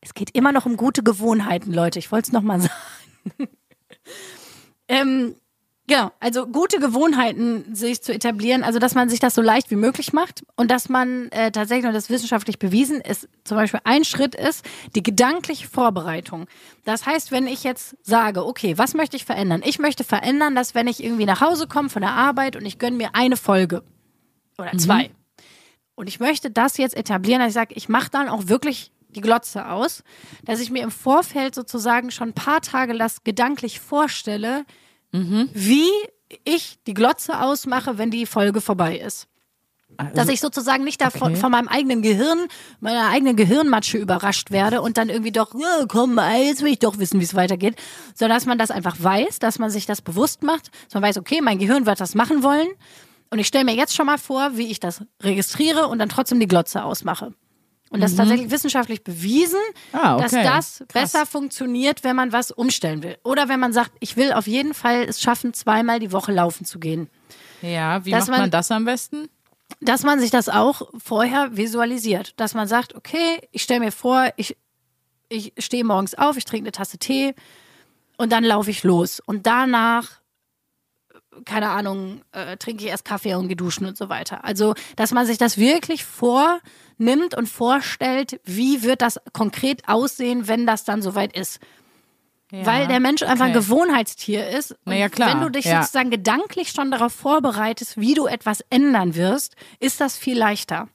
Es 0.00 0.14
geht 0.14 0.34
immer 0.34 0.52
noch 0.52 0.66
um 0.66 0.76
gute 0.76 1.02
Gewohnheiten, 1.02 1.72
Leute. 1.72 1.98
Ich 1.98 2.10
wollte 2.10 2.28
es 2.28 2.32
nochmal 2.32 2.60
sagen. 2.60 3.48
ähm, 4.88 5.34
genau, 5.86 6.10
also 6.20 6.46
gute 6.46 6.80
Gewohnheiten 6.80 7.74
sich 7.74 8.02
zu 8.02 8.14
etablieren, 8.14 8.64
also 8.64 8.78
dass 8.78 8.94
man 8.94 9.10
sich 9.10 9.20
das 9.20 9.34
so 9.34 9.42
leicht 9.42 9.70
wie 9.70 9.76
möglich 9.76 10.14
macht 10.14 10.42
und 10.56 10.70
dass 10.70 10.88
man 10.88 11.30
äh, 11.32 11.52
tatsächlich, 11.52 11.86
und 11.86 11.92
das 11.92 12.04
ist 12.04 12.10
wissenschaftlich 12.10 12.58
bewiesen, 12.58 13.02
ist 13.02 13.28
zum 13.44 13.58
Beispiel 13.58 13.80
ein 13.84 14.04
Schritt 14.04 14.34
ist 14.34 14.64
die 14.94 15.02
gedankliche 15.02 15.68
Vorbereitung. 15.68 16.46
Das 16.86 17.04
heißt, 17.04 17.30
wenn 17.30 17.46
ich 17.46 17.62
jetzt 17.62 17.94
sage, 18.02 18.46
okay, 18.46 18.78
was 18.78 18.94
möchte 18.94 19.18
ich 19.18 19.26
verändern? 19.26 19.60
Ich 19.62 19.78
möchte 19.78 20.02
verändern, 20.02 20.54
dass 20.54 20.74
wenn 20.74 20.86
ich 20.86 21.04
irgendwie 21.04 21.26
nach 21.26 21.42
Hause 21.42 21.66
komme 21.66 21.90
von 21.90 22.00
der 22.00 22.12
Arbeit 22.12 22.56
und 22.56 22.64
ich 22.64 22.78
gönne 22.78 22.96
mir 22.96 23.14
eine 23.14 23.36
Folge 23.36 23.82
oder 24.56 24.76
zwei, 24.78 25.10
und 25.94 26.06
ich 26.06 26.20
möchte 26.20 26.50
das 26.50 26.78
jetzt 26.78 26.96
etablieren, 26.96 27.40
dass 27.40 27.48
ich 27.48 27.54
sage, 27.54 27.74
ich 27.74 27.90
mache 27.90 28.10
dann 28.10 28.30
auch 28.30 28.48
wirklich 28.48 28.90
die 29.14 29.20
Glotze 29.20 29.68
aus, 29.68 30.02
dass 30.44 30.60
ich 30.60 30.70
mir 30.70 30.82
im 30.82 30.90
Vorfeld 30.90 31.54
sozusagen 31.54 32.10
schon 32.10 32.30
ein 32.30 32.34
paar 32.34 32.60
Tage 32.60 32.96
das 32.96 33.24
gedanklich 33.24 33.80
vorstelle, 33.80 34.64
wie 35.12 35.88
ich 36.44 36.78
die 36.86 36.94
Glotze 36.94 37.40
ausmache, 37.40 37.98
wenn 37.98 38.10
die 38.10 38.26
Folge 38.26 38.60
vorbei 38.60 38.98
ist. 38.98 39.26
Dass 40.14 40.28
ich 40.28 40.40
sozusagen 40.40 40.84
nicht 40.84 41.00
davon 41.00 41.32
okay. 41.32 41.40
von 41.40 41.50
meinem 41.50 41.68
eigenen 41.68 42.00
Gehirn, 42.00 42.46
meiner 42.78 43.08
eigenen 43.08 43.36
Gehirnmatsche 43.36 43.98
überrascht 43.98 44.50
werde 44.50 44.82
und 44.82 44.96
dann 44.96 45.08
irgendwie 45.08 45.32
doch, 45.32 45.52
ja, 45.54 45.84
komm, 45.88 46.18
jetzt 46.18 46.62
will 46.62 46.72
ich 46.72 46.78
doch 46.78 46.98
wissen, 46.98 47.18
wie 47.20 47.24
es 47.24 47.34
weitergeht. 47.34 47.74
Sondern 48.14 48.36
dass 48.36 48.46
man 48.46 48.56
das 48.56 48.70
einfach 48.70 48.96
weiß, 48.98 49.40
dass 49.40 49.58
man 49.58 49.68
sich 49.68 49.86
das 49.86 50.00
bewusst 50.00 50.42
macht, 50.42 50.70
dass 50.86 50.94
man 50.94 51.02
weiß, 51.02 51.18
okay, 51.18 51.40
mein 51.42 51.58
Gehirn 51.58 51.86
wird 51.86 52.00
das 52.00 52.14
machen 52.14 52.42
wollen. 52.42 52.68
Und 53.30 53.40
ich 53.40 53.48
stelle 53.48 53.64
mir 53.64 53.74
jetzt 53.74 53.94
schon 53.94 54.06
mal 54.06 54.18
vor, 54.18 54.56
wie 54.56 54.70
ich 54.70 54.80
das 54.80 55.02
registriere 55.22 55.88
und 55.88 55.98
dann 55.98 56.08
trotzdem 56.08 56.40
die 56.40 56.48
Glotze 56.48 56.84
ausmache. 56.84 57.34
Und 57.90 58.00
das 58.00 58.12
ist 58.12 58.16
tatsächlich 58.16 58.50
wissenschaftlich 58.50 59.02
bewiesen, 59.04 59.58
Ah, 59.92 60.14
okay. 60.14 60.22
dass 60.22 60.30
das 60.32 60.84
Krass. 60.88 61.02
besser 61.12 61.26
funktioniert, 61.26 62.04
wenn 62.04 62.14
man 62.16 62.32
was 62.32 62.50
umstellen 62.52 63.02
will. 63.02 63.18
Oder 63.24 63.48
wenn 63.48 63.58
man 63.60 63.72
sagt, 63.72 63.90
ich 64.00 64.16
will 64.16 64.32
auf 64.32 64.46
jeden 64.46 64.74
Fall 64.74 65.02
es 65.08 65.20
schaffen, 65.20 65.52
zweimal 65.54 65.98
die 65.98 66.12
Woche 66.12 66.30
laufen 66.32 66.64
zu 66.64 66.78
gehen. 66.78 67.10
Ja, 67.62 68.04
wie 68.04 68.12
Dass 68.12 68.28
macht 68.28 68.30
man, 68.30 68.40
man- 68.42 68.50
das 68.52 68.70
am 68.70 68.84
besten? 68.84 69.28
Dass 69.80 70.02
man 70.04 70.20
sich 70.20 70.30
das 70.30 70.48
auch 70.48 70.82
vorher 71.02 71.56
visualisiert. 71.56 72.32
Dass 72.36 72.54
man 72.54 72.68
sagt, 72.68 72.94
okay, 72.94 73.40
ich 73.50 73.62
stelle 73.62 73.80
mir 73.80 73.92
vor, 73.92 74.28
ich, 74.36 74.56
ich 75.28 75.52
stehe 75.58 75.84
morgens 75.84 76.14
auf, 76.14 76.36
ich 76.36 76.44
trinke 76.44 76.66
eine 76.66 76.72
Tasse 76.72 76.96
Tee 76.98 77.34
und 78.18 78.30
dann 78.30 78.44
laufe 78.44 78.70
ich 78.70 78.84
los. 78.84 79.20
Und 79.26 79.46
danach, 79.46 80.19
keine 81.44 81.70
Ahnung, 81.70 82.22
äh, 82.32 82.56
trinke 82.56 82.84
ich 82.84 82.90
erst 82.90 83.04
Kaffee 83.04 83.34
und 83.34 83.48
gehe 83.48 83.56
duschen 83.56 83.86
und 83.86 83.96
so 83.96 84.08
weiter. 84.08 84.44
Also, 84.44 84.74
dass 84.96 85.12
man 85.12 85.26
sich 85.26 85.38
das 85.38 85.58
wirklich 85.58 86.04
vornimmt 86.04 87.36
und 87.36 87.48
vorstellt, 87.48 88.40
wie 88.44 88.82
wird 88.82 89.02
das 89.02 89.20
konkret 89.32 89.88
aussehen, 89.88 90.48
wenn 90.48 90.66
das 90.66 90.84
dann 90.84 91.02
soweit 91.02 91.36
ist. 91.36 91.60
Ja, 92.52 92.66
weil 92.66 92.88
der 92.88 92.98
Mensch 92.98 93.22
einfach 93.22 93.44
ein 93.44 93.52
okay. 93.52 93.60
Gewohnheitstier 93.60 94.48
ist. 94.48 94.76
Und 94.84 94.94
ja, 94.94 95.08
klar, 95.08 95.30
wenn 95.30 95.40
du 95.40 95.50
dich 95.50 95.66
ja. 95.66 95.82
sozusagen 95.82 96.10
gedanklich 96.10 96.70
schon 96.70 96.90
darauf 96.90 97.12
vorbereitest, 97.12 98.00
wie 98.00 98.14
du 98.14 98.26
etwas 98.26 98.64
ändern 98.70 99.14
wirst, 99.14 99.54
ist 99.78 100.00
das 100.00 100.16
viel 100.18 100.36
leichter. 100.36 100.88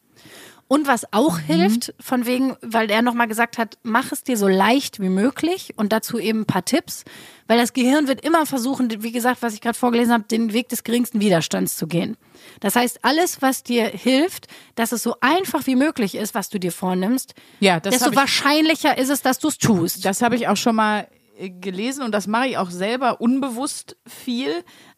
Und 0.68 0.88
was 0.88 1.05
auch 1.13 1.38
Mhm. 1.38 1.43
hilft, 1.43 1.93
von 1.99 2.26
wegen, 2.26 2.55
weil 2.61 2.89
er 2.89 3.03
nochmal 3.03 3.28
gesagt 3.28 3.59
hat, 3.59 3.78
mach 3.84 4.11
es 4.11 4.24
dir 4.24 4.36
so 4.36 4.47
leicht 4.47 4.99
wie 4.99 5.09
möglich 5.09 5.74
und 5.76 5.91
dazu 5.93 6.18
eben 6.18 6.39
ein 6.41 6.45
paar 6.45 6.66
Tipps, 6.66 7.03
weil 7.47 7.59
das 7.59 7.74
Gehirn 7.74 8.07
wird 8.07 8.26
immer 8.26 8.47
versuchen, 8.47 8.89
wie 9.03 9.11
gesagt, 9.11 9.43
was 9.43 9.53
ich 9.53 9.61
gerade 9.61 9.78
vorgelesen 9.78 10.11
habe, 10.11 10.24
den 10.24 10.53
Weg 10.53 10.70
des 10.70 10.84
geringsten 10.84 11.20
Widerstands 11.20 11.78
zu 11.78 11.86
gehen. 11.86 12.18
Das 12.61 12.76
heißt, 12.76 13.05
alles, 13.05 13.43
was 13.43 13.61
dir 13.61 13.86
hilft, 13.86 14.47
dass 14.74 14.91
es 14.91 15.03
so 15.03 15.16
einfach 15.22 15.68
wie 15.68 15.76
möglich 15.76 16.16
ist, 16.16 16.34
was 16.34 16.49
du 16.49 16.59
dir 16.59 16.72
vornimmst, 16.72 17.36
Ja, 17.59 17.80
das 17.80 17.93
desto 17.95 18.09
ich- 18.09 18.16
wahrscheinlicher 18.18 18.97
ist 18.97 19.09
es, 19.09 19.22
dass 19.22 19.38
du 19.38 19.49
es 19.49 19.59
tust. 19.59 20.03
Das 20.03 20.24
habe 20.24 20.36
ich 20.36 20.47
auch 20.47 20.57
schon 20.57 20.76
mal 20.76 21.07
äh, 21.38 21.51
gelesen 21.51 22.01
und 22.03 22.11
das 22.11 22.26
mache 22.26 22.47
ich 22.47 22.57
auch 22.57 22.72
selber 22.72 23.22
unbewusst 23.22 23.97
viel. 24.07 24.49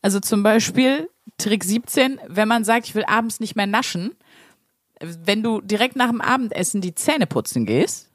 Also 0.01 0.22
zum 0.22 0.43
Beispiel 0.43 1.09
Trick 1.38 1.63
17, 1.65 2.20
wenn 2.28 2.47
man 2.47 2.63
sagt, 2.63 2.88
ich 2.88 2.95
will 2.95 3.03
abends 3.05 3.39
nicht 3.41 3.55
mehr 3.57 3.68
naschen, 3.68 4.15
wenn 4.99 5.43
du 5.43 5.61
direkt 5.61 5.95
nach 5.95 6.09
dem 6.09 6.21
Abendessen 6.21 6.81
die 6.81 6.95
Zähne 6.95 7.27
putzen 7.27 7.65
gehst, 7.65 8.09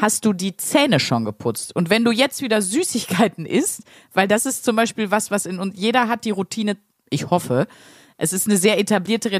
hast 0.00 0.24
du 0.24 0.32
die 0.32 0.56
Zähne 0.56 0.98
schon 0.98 1.24
geputzt. 1.24 1.74
Und 1.76 1.90
wenn 1.90 2.04
du 2.04 2.10
jetzt 2.10 2.42
wieder 2.42 2.60
Süßigkeiten 2.60 3.46
isst, 3.46 3.82
weil 4.12 4.26
das 4.26 4.46
ist 4.46 4.64
zum 4.64 4.76
Beispiel 4.76 5.10
was, 5.10 5.30
was 5.30 5.46
in 5.46 5.58
und 5.58 5.76
jeder 5.76 6.08
hat 6.08 6.24
die 6.24 6.30
Routine, 6.30 6.76
ich 7.08 7.30
hoffe, 7.30 7.66
es 8.16 8.32
ist 8.32 8.46
eine 8.46 8.56
sehr 8.56 8.78
etablierte 8.78 9.30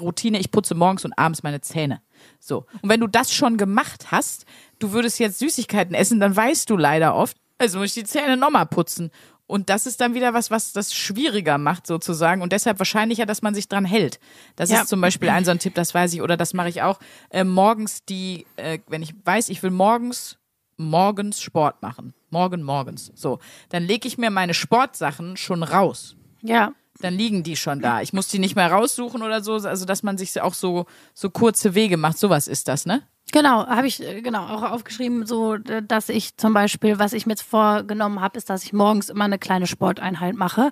Routine, 0.00 0.38
ich 0.38 0.50
putze 0.50 0.74
morgens 0.74 1.04
und 1.04 1.16
abends 1.16 1.42
meine 1.42 1.60
Zähne. 1.60 2.02
So. 2.40 2.66
Und 2.82 2.90
wenn 2.90 3.00
du 3.00 3.06
das 3.06 3.32
schon 3.32 3.56
gemacht 3.56 4.10
hast, 4.10 4.44
du 4.78 4.92
würdest 4.92 5.18
jetzt 5.18 5.38
Süßigkeiten 5.38 5.94
essen, 5.94 6.20
dann 6.20 6.34
weißt 6.34 6.68
du 6.68 6.76
leider 6.76 7.14
oft, 7.14 7.36
also 7.58 7.78
muss 7.78 7.88
ich 7.88 7.94
die 7.94 8.04
Zähne 8.04 8.36
nochmal 8.36 8.66
putzen. 8.66 9.10
Und 9.48 9.70
das 9.70 9.86
ist 9.86 10.00
dann 10.00 10.14
wieder 10.14 10.34
was, 10.34 10.50
was 10.52 10.72
das 10.72 10.94
schwieriger 10.94 11.58
macht 11.58 11.86
sozusagen 11.86 12.42
und 12.42 12.52
deshalb 12.52 12.78
wahrscheinlicher, 12.78 13.26
dass 13.26 13.42
man 13.42 13.54
sich 13.54 13.66
dran 13.66 13.84
hält. 13.86 14.20
Das 14.56 14.70
Ja. 14.70 14.82
ist 14.82 14.88
zum 14.88 15.00
Beispiel 15.00 15.30
ein 15.30 15.44
so 15.44 15.50
ein 15.50 15.58
Tipp, 15.58 15.74
das 15.74 15.94
weiß 15.94 16.12
ich 16.12 16.22
oder 16.22 16.36
das 16.36 16.52
mache 16.54 16.68
ich 16.68 16.82
auch. 16.82 17.00
Äh, 17.30 17.44
morgens 17.44 18.04
die, 18.04 18.46
äh, 18.56 18.78
wenn 18.88 19.02
ich 19.02 19.14
weiß, 19.24 19.48
ich 19.48 19.62
will 19.62 19.70
morgens 19.70 20.36
morgens 20.76 21.40
Sport 21.40 21.82
machen, 21.82 22.14
morgen 22.30 22.62
morgens, 22.62 23.10
so, 23.16 23.40
dann 23.70 23.82
lege 23.82 24.06
ich 24.06 24.16
mir 24.18 24.30
meine 24.30 24.54
Sportsachen 24.54 25.36
schon 25.36 25.62
raus 25.64 26.14
ja. 26.42 26.72
dann 27.00 27.14
liegen 27.14 27.42
die 27.42 27.56
schon 27.56 27.80
da. 27.80 28.00
Ich 28.02 28.12
muss 28.12 28.28
die 28.28 28.38
nicht 28.38 28.54
mehr 28.54 28.70
raussuchen 28.70 29.22
oder 29.22 29.42
so, 29.42 29.54
also 29.54 29.84
dass 29.84 30.02
man 30.02 30.18
sich 30.18 30.40
auch 30.40 30.54
so 30.54 30.86
so 31.14 31.30
kurze 31.30 31.74
Wege 31.74 31.96
macht. 31.96 32.18
Sowas 32.18 32.48
ist 32.48 32.68
das, 32.68 32.86
ne? 32.86 33.02
Genau, 33.32 33.66
habe 33.66 33.86
ich 33.86 34.02
äh, 34.02 34.22
genau 34.22 34.46
auch 34.46 34.62
aufgeschrieben, 34.62 35.26
so 35.26 35.56
dass 35.56 36.08
ich 36.08 36.36
zum 36.36 36.54
Beispiel, 36.54 36.98
was 36.98 37.12
ich 37.12 37.26
mir 37.26 37.32
jetzt 37.32 37.42
vorgenommen 37.42 38.20
habe, 38.20 38.38
ist, 38.38 38.48
dass 38.48 38.64
ich 38.64 38.72
morgens 38.72 39.08
immer 39.08 39.24
eine 39.24 39.38
kleine 39.38 39.66
Sporteinheit 39.66 40.34
mache. 40.34 40.70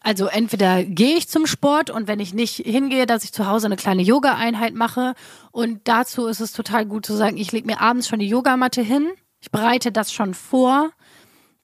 Also 0.00 0.26
entweder 0.26 0.84
gehe 0.84 1.16
ich 1.16 1.28
zum 1.28 1.46
Sport 1.46 1.90
und 1.90 2.06
wenn 2.06 2.20
ich 2.20 2.32
nicht 2.32 2.56
hingehe, 2.56 3.06
dass 3.06 3.24
ich 3.24 3.32
zu 3.32 3.48
Hause 3.48 3.66
eine 3.66 3.74
kleine 3.74 4.02
Yoga-Einheit 4.02 4.72
mache. 4.74 5.14
Und 5.50 5.80
dazu 5.88 6.26
ist 6.26 6.38
es 6.38 6.52
total 6.52 6.86
gut 6.86 7.04
zu 7.04 7.14
sagen, 7.14 7.36
ich 7.36 7.50
lege 7.50 7.66
mir 7.66 7.80
abends 7.80 8.06
schon 8.06 8.20
die 8.20 8.28
Yogamatte 8.28 8.82
hin, 8.82 9.08
ich 9.40 9.50
bereite 9.50 9.90
das 9.90 10.12
schon 10.12 10.34
vor, 10.34 10.90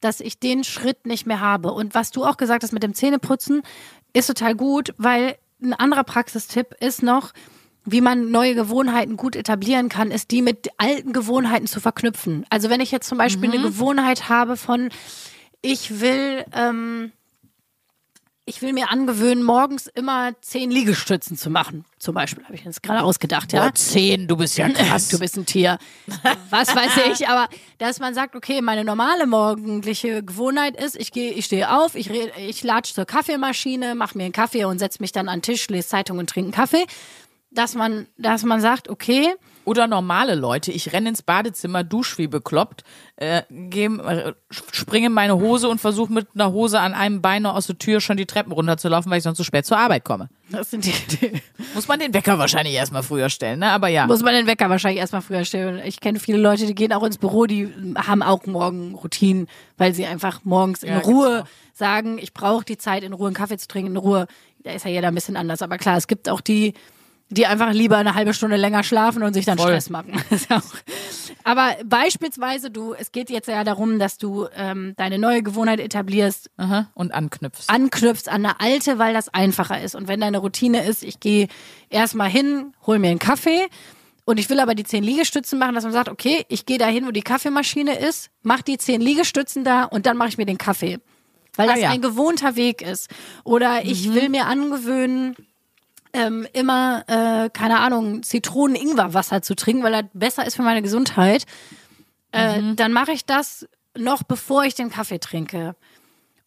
dass 0.01 0.19
ich 0.19 0.41
den 0.41 0.65
Schritt 0.65 1.07
nicht 1.07 1.25
mehr 1.25 1.39
habe. 1.39 1.73
Und 1.73 1.95
was 1.95 2.11
du 2.11 2.25
auch 2.25 2.37
gesagt 2.37 2.65
hast 2.65 2.73
mit 2.73 2.83
dem 2.83 2.95
Zähneputzen, 2.95 3.63
ist 4.13 4.27
total 4.27 4.57
gut, 4.57 4.93
weil 4.99 5.37
ein 5.63 5.75
anderer 5.75 6.03
Praxistipp 6.03 6.75
ist 6.81 7.05
noch, 7.05 7.31
wie 7.85 8.01
man 8.01 8.31
neue 8.31 8.55
Gewohnheiten 8.55 9.17
gut 9.17 9.35
etablieren 9.37 9.89
kann, 9.89 10.11
ist 10.11 10.31
die 10.31 10.43
mit 10.43 10.71
alten 10.79 11.13
Gewohnheiten 11.13 11.67
zu 11.67 11.81
verknüpfen. 11.81 12.47
Also 12.49 12.71
wenn 12.71 12.81
ich 12.81 12.91
jetzt 12.91 13.09
zum 13.09 13.19
Beispiel 13.19 13.51
eine 13.51 13.63
Gewohnheit 13.63 14.29
habe 14.29 14.57
von, 14.57 14.91
ich 15.63 16.01
will, 16.01 16.45
ähm, 16.53 17.13
ich 18.45 18.61
will 18.61 18.73
mir 18.73 18.91
angewöhnen, 18.91 19.45
morgens 19.45 19.87
immer 19.87 20.33
zehn 20.41 20.71
Liegestützen 20.71 21.37
zu 21.37 21.49
machen. 21.49 21.85
Zum 21.99 22.15
Beispiel, 22.15 22.45
habe 22.45 22.57
ich 22.57 22.65
jetzt 22.65 22.83
gerade 22.83 23.03
ausgedacht, 23.03 23.53
ja. 23.53 23.73
zehn, 23.73 24.27
du 24.27 24.37
bist 24.37 24.59
ja 24.59 24.69
Du 25.11 25.19
bist 25.21 25.37
ein 25.37 25.47
Tier. 25.47 25.79
Was 26.51 26.75
weiß 26.75 26.91
ich, 27.13 27.29
aber 27.29 27.49
dass 27.79 28.01
man 28.01 28.15
sagt, 28.15 28.35
okay, 28.35 28.61
meine 28.61 28.85
normale 28.85 29.27
morgendliche 29.27 30.25
Gewohnheit 30.25 30.77
ist, 30.77 30.97
ich 30.97 31.13
gehe, 31.13 31.33
ich 31.33 31.45
stehe 31.45 31.73
auf, 31.73 31.95
ich, 31.95 32.11
ich 32.11 32.65
latsch 32.65 32.95
zur 32.95 33.05
Kaffeemaschine, 33.05 33.95
mache 33.95 34.19
mir 34.19 34.25
einen 34.25 34.33
Kaffee 34.33 34.65
und 34.65 34.81
setze 34.81 34.99
mich 35.01 35.13
dann 35.13 35.29
an 35.29 35.39
den 35.39 35.43
Tisch, 35.43 35.69
lese 35.69 35.87
Zeitung 35.87 36.19
und 36.19 36.29
trinke 36.29 36.47
einen 36.47 36.53
Kaffee. 36.53 36.87
Dass 37.55 37.75
man, 37.75 38.07
dass 38.17 38.45
man 38.45 38.61
sagt, 38.61 38.89
okay, 38.89 39.35
Oder 39.65 39.87
normale 39.87 40.35
Leute, 40.35 40.73
ich 40.73 40.93
renne 40.93 41.11
ins 41.11 41.23
Badezimmer, 41.23 41.85
dusch 41.85 42.19
wie 42.19 42.27
bekloppt, 42.27 42.83
äh, 43.17 43.43
geh, 43.49 43.85
äh, 43.85 44.33
springe 44.51 45.07
in 45.07 45.13
meine 45.13 45.37
Hose 45.37 45.69
und 45.69 45.81
versuche 45.81 46.13
mit 46.13 46.29
einer 46.35 46.51
Hose 46.53 46.81
an 46.81 46.95
einem 46.95 47.23
Bein 47.23 47.43
noch 47.43 47.55
aus 47.55 47.69
der 47.69 47.79
Tür 47.79 48.01
schon 48.01 48.17
die 48.17 48.27
Treppen 48.27 48.53
runterzulaufen, 48.53 49.09
weil 49.11 49.19
ich 49.19 49.23
sonst 49.25 49.37
zu 49.37 49.45
spät 49.45 49.65
zur 49.67 49.79
Arbeit 49.79 50.03
komme. 50.05 50.31
das 50.51 50.71
sind 50.71 50.85
die, 50.87 51.41
Muss 51.75 51.87
man 51.87 52.01
den 52.01 52.13
Wecker 52.13 52.39
wahrscheinlich 52.39 52.75
erstmal 52.75 53.03
früher 53.05 53.29
stellen, 53.29 53.61
ne? 53.61 53.71
Aber 53.71 53.87
ja. 53.89 54.07
muss 54.09 54.23
man 54.23 54.35
den 54.35 54.47
Wecker 54.49 54.69
wahrscheinlich 54.69 54.99
erstmal 55.01 55.23
früher 55.23 55.45
stellen. 55.45 55.81
Ich 55.85 56.01
kenne 56.01 56.19
viele 56.19 56.39
Leute, 56.39 56.67
die 56.67 56.75
gehen 56.75 56.93
auch 56.93 57.05
ins 57.05 57.19
Büro, 57.19 57.47
die 57.47 57.73
haben 57.95 58.23
auch 58.23 58.47
morgen 58.47 58.95
Routinen, 58.95 59.47
weil 59.77 59.95
sie 59.95 60.07
einfach 60.07 60.41
morgens 60.45 60.83
in 60.83 60.89
Ja, 60.95 60.99
Ruhe 61.01 61.43
auch. 61.45 61.77
sagen, 61.79 62.19
ich 62.19 62.33
brauche 62.35 62.65
die 62.65 62.79
Zeit, 62.79 63.05
in 63.05 63.13
Ruhe 63.13 63.29
einen 63.29 63.37
Kaffee 63.37 63.59
zu 63.59 63.69
trinken, 63.69 63.93
in 63.93 63.97
Ruhe. 63.99 64.27
Da 64.65 64.73
ist 64.73 64.85
ja 64.85 64.91
jeder 64.91 65.09
ein 65.09 65.15
bisschen 65.15 65.37
anders. 65.37 65.61
Aber 65.63 65.77
klar, 65.79 65.97
es 65.97 66.07
gibt 66.09 66.29
auch 66.29 66.41
die, 66.41 66.75
die 67.33 67.47
einfach 67.47 67.73
lieber 67.73 67.97
eine 67.97 68.15
halbe 68.15 68.35
Stunde 68.35 68.57
länger 68.57 68.83
schlafen 68.83 69.23
und 69.23 69.35
sich 69.35 69.45
dann 69.45 69.59
Voll. 69.59 69.69
Stress 69.69 69.91
machen. 69.91 70.13
Aber 71.45 71.75
beispielsweise, 71.85 72.71
du, 72.71 72.95
es 72.95 73.13
geht 73.13 73.31
jetzt 73.31 73.49
ja 73.49 73.65
darum, 73.65 73.99
dass 73.99 74.19
du 74.19 74.47
ähm, 74.55 74.95
deine 74.97 75.19
neue 75.19 75.43
Gewohnheit 75.43 75.81
etablierst, 75.81 76.51
Aha. 76.57 76.91
Und 76.95 77.13
anknüpfst. 77.13 77.69
anknüpfst 77.69 78.29
an 78.29 78.45
eine 78.47 78.61
alte, 78.61 78.99
weil 78.99 79.15
das 79.15 79.29
einfacher 79.33 79.81
ist. 79.81 79.95
Und 79.95 80.09
wenn 80.09 80.21
deine 80.21 80.39
Routine 80.39 80.85
ist, 80.85 81.03
ich 81.03 81.21
gehe 81.21 81.49
erstmal 81.91 82.31
hin, 82.31 82.73
hol 82.87 82.99
mir 82.99 83.11
einen 83.11 83.19
Kaffee 83.19 83.67
und 84.25 84.39
ich 84.39 84.49
will 84.51 84.61
aber 84.61 84.75
die 84.75 84.85
zehn 84.85 85.03
Liegestützen 85.03 85.59
machen, 85.59 85.75
dass 85.75 85.85
man 85.85 85.93
sagt, 85.93 86.09
okay, 86.09 86.45
ich 86.49 86.67
gehe 86.67 86.79
da 86.79 86.87
hin, 86.87 87.07
wo 87.07 87.11
die 87.11 87.23
Kaffeemaschine 87.23 87.99
ist, 87.99 88.31
mach 88.43 88.63
die 88.63 88.79
zehn 88.79 89.01
Liegestützen 89.01 89.65
da 89.65 89.85
und 89.85 90.07
dann 90.07 90.17
mache 90.17 90.29
ich 90.29 90.39
mir 90.39 90.47
den 90.47 90.59
Kaffee. 90.59 90.99
Weil 91.57 91.69
Ah, 91.69 91.73
das 91.73 91.83
ja. 91.83 91.89
Mhm. 91.89 91.95
ein 91.97 92.03
gewohnter 92.03 92.57
Weg 92.57 92.81
ist. 92.83 93.11
Oder 93.45 93.85
ich 93.85 94.15
will 94.15 94.29
mir 94.31 94.47
angewöhnen, 94.47 95.37
ähm, 96.13 96.47
immer, 96.53 97.05
äh, 97.07 97.51
keine 97.51 97.81
Ahnung, 97.81 98.23
Zitronen-Ingwer-Wasser 98.23 99.43
zu 99.43 99.55
trinken, 99.55 99.83
weil 99.83 99.93
das 99.93 100.05
besser 100.13 100.47
ist 100.47 100.57
für 100.57 100.63
meine 100.63 100.83
Gesundheit. 100.83 101.45
Äh, 102.33 102.61
Mhm. 102.61 102.77
Dann 102.77 102.93
mache 102.93 103.13
ich 103.13 103.27
das 103.27 103.67
noch 103.97 104.23
bevor 104.23 104.65
ich 104.65 104.75
den 104.75 104.91
Kaffee 104.91 105.19
trinke. 105.19 105.77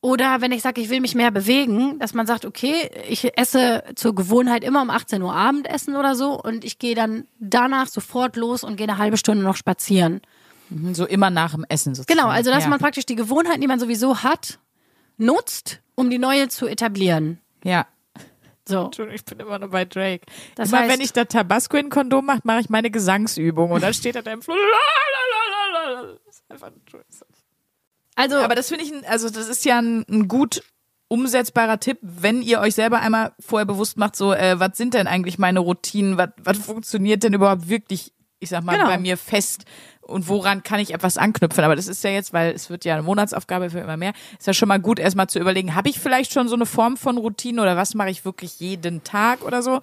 Oder 0.02 0.40
wenn 0.42 0.52
ich 0.52 0.62
sage, 0.62 0.82
ich 0.82 0.90
will 0.90 1.02
mich 1.02 1.16
mehr 1.16 1.32
bewegen, 1.32 1.98
dass 1.98 2.14
man 2.14 2.28
sagt, 2.28 2.46
okay, 2.46 2.92
ich 3.10 3.36
esse 3.38 3.84
zur 3.96 4.14
Gewohnheit 4.14 4.64
immer 4.64 4.82
um 4.84 4.92
18 4.92 5.22
Uhr 5.22 5.34
Abendessen 5.34 5.96
oder 5.96 6.16
so 6.16 6.40
und 6.40 6.64
ich 6.64 6.78
gehe 6.78 6.94
dann 6.94 7.26
danach 7.40 7.88
sofort 7.88 8.36
los 8.36 8.64
und 8.64 8.76
gehe 8.76 8.88
eine 8.88 9.00
halbe 9.00 9.18
Stunde 9.18 9.44
noch 9.44 9.56
spazieren. 9.56 10.22
So 10.94 11.06
immer 11.08 11.30
nach 11.32 11.56
dem 11.56 11.66
Essen 11.70 11.96
sozusagen. 11.96 12.20
Genau, 12.20 12.30
also 12.32 12.52
dass 12.52 12.64
ja. 12.64 12.70
man 12.70 12.80
praktisch 12.80 13.06
die 13.06 13.16
Gewohnheiten, 13.16 13.62
die 13.62 13.68
man 13.68 13.80
sowieso 13.80 14.22
hat, 14.22 14.60
nutzt, 15.18 15.82
um 15.96 16.10
die 16.10 16.20
neue 16.20 16.50
zu 16.50 16.68
etablieren. 16.68 17.40
Ja. 17.64 17.88
So. 18.68 18.86
Entschuldigung, 18.86 19.16
ich 19.16 19.26
bin 19.26 19.40
immer 19.40 19.60
nur 19.60 19.70
bei 19.70 19.86
Drake. 19.86 20.26
Das 20.56 20.70
immer 20.70 20.82
heißt- 20.82 20.90
wenn 20.90 21.02
ich 21.02 21.14
da 21.14 21.26
Tabasco 21.26 21.78
in 21.78 21.90
Kondom 21.90 22.26
mache, 22.26 22.42
mache 22.44 22.62
ich 22.62 22.70
meine 22.70 22.90
Gesangsübung 22.90 23.72
und 23.72 23.82
dann 23.84 23.94
steht 23.94 24.16
er 24.16 24.24
da 24.24 24.32
im 24.32 24.42
Flur. 24.42 24.56
Das 26.26 26.36
ist 26.36 26.44
einfach 26.50 26.68
Entschuldigung. 26.68 27.14
Also, 28.16 28.38
Aber 28.38 28.56
das 28.56 28.70
finde 28.70 28.86
ich, 28.86 28.94
ein- 28.94 29.06
also 29.06 29.30
das 29.30 29.48
ist 29.50 29.66
ja 29.66 29.80
ein, 29.80 30.06
ein 30.10 30.28
gut 30.28 30.64
umsetzbarer 31.10 31.80
Tipp, 31.80 32.00
wenn 32.02 32.42
ihr 32.42 32.60
euch 32.60 32.74
selber 32.76 33.00
einmal 33.00 33.34
vorher 33.40 33.66
bewusst 33.66 33.98
macht, 33.98 34.16
so, 34.16 34.34
äh, 34.34 34.60
was 34.60 34.78
sind 34.78 34.94
denn 34.94 35.06
eigentlich 35.08 35.38
meine 35.38 35.60
Routinen, 35.60 36.18
was, 36.18 36.30
was 36.44 36.58
funktioniert 36.58 37.24
denn 37.24 37.34
überhaupt 37.34 37.70
wirklich, 37.70 38.14
ich 38.40 38.50
sag 38.50 38.64
mal, 38.64 38.76
Genau. 38.78 38.88
bei 38.88 38.98
mir 38.98 39.18
fest 39.18 39.66
und 40.06 40.28
woran 40.28 40.64
kann 40.64 40.80
ich 40.80 40.94
etwas 40.94 41.18
anknüpfen? 41.18 41.64
Aber 41.64 41.76
das 41.76 41.88
ist 41.88 42.04
ja 42.04 42.10
jetzt, 42.10 42.34
weil 42.34 42.54
es 42.54 42.70
wird 42.70 42.86
ja 42.86 42.94
eine 42.94 43.04
Monatsaufgabe 43.04 43.70
für 43.70 43.80
immer 43.80 43.98
mehr, 43.98 44.14
ist 44.38 44.48
ja 44.48 44.54
schon 44.54 44.68
mal 44.68 44.80
gut, 44.80 45.00
erstmal 45.00 45.28
zu 45.28 45.40
überlegen, 45.40 45.76
habe 45.76 45.90
ich 45.90 46.00
vielleicht 46.00 46.34
schon 46.34 46.48
so 46.48 46.56
eine 46.56 46.66
Form 46.66 46.98
von 46.98 47.18
Routine 47.18 47.62
oder 47.62 47.76
was 47.78 47.96
mache 47.96 48.10
ich 48.10 48.26
wirklich 48.26 48.60
jeden 48.60 49.04
Tag 49.04 49.44
oder 49.44 49.62
so? 49.62 49.80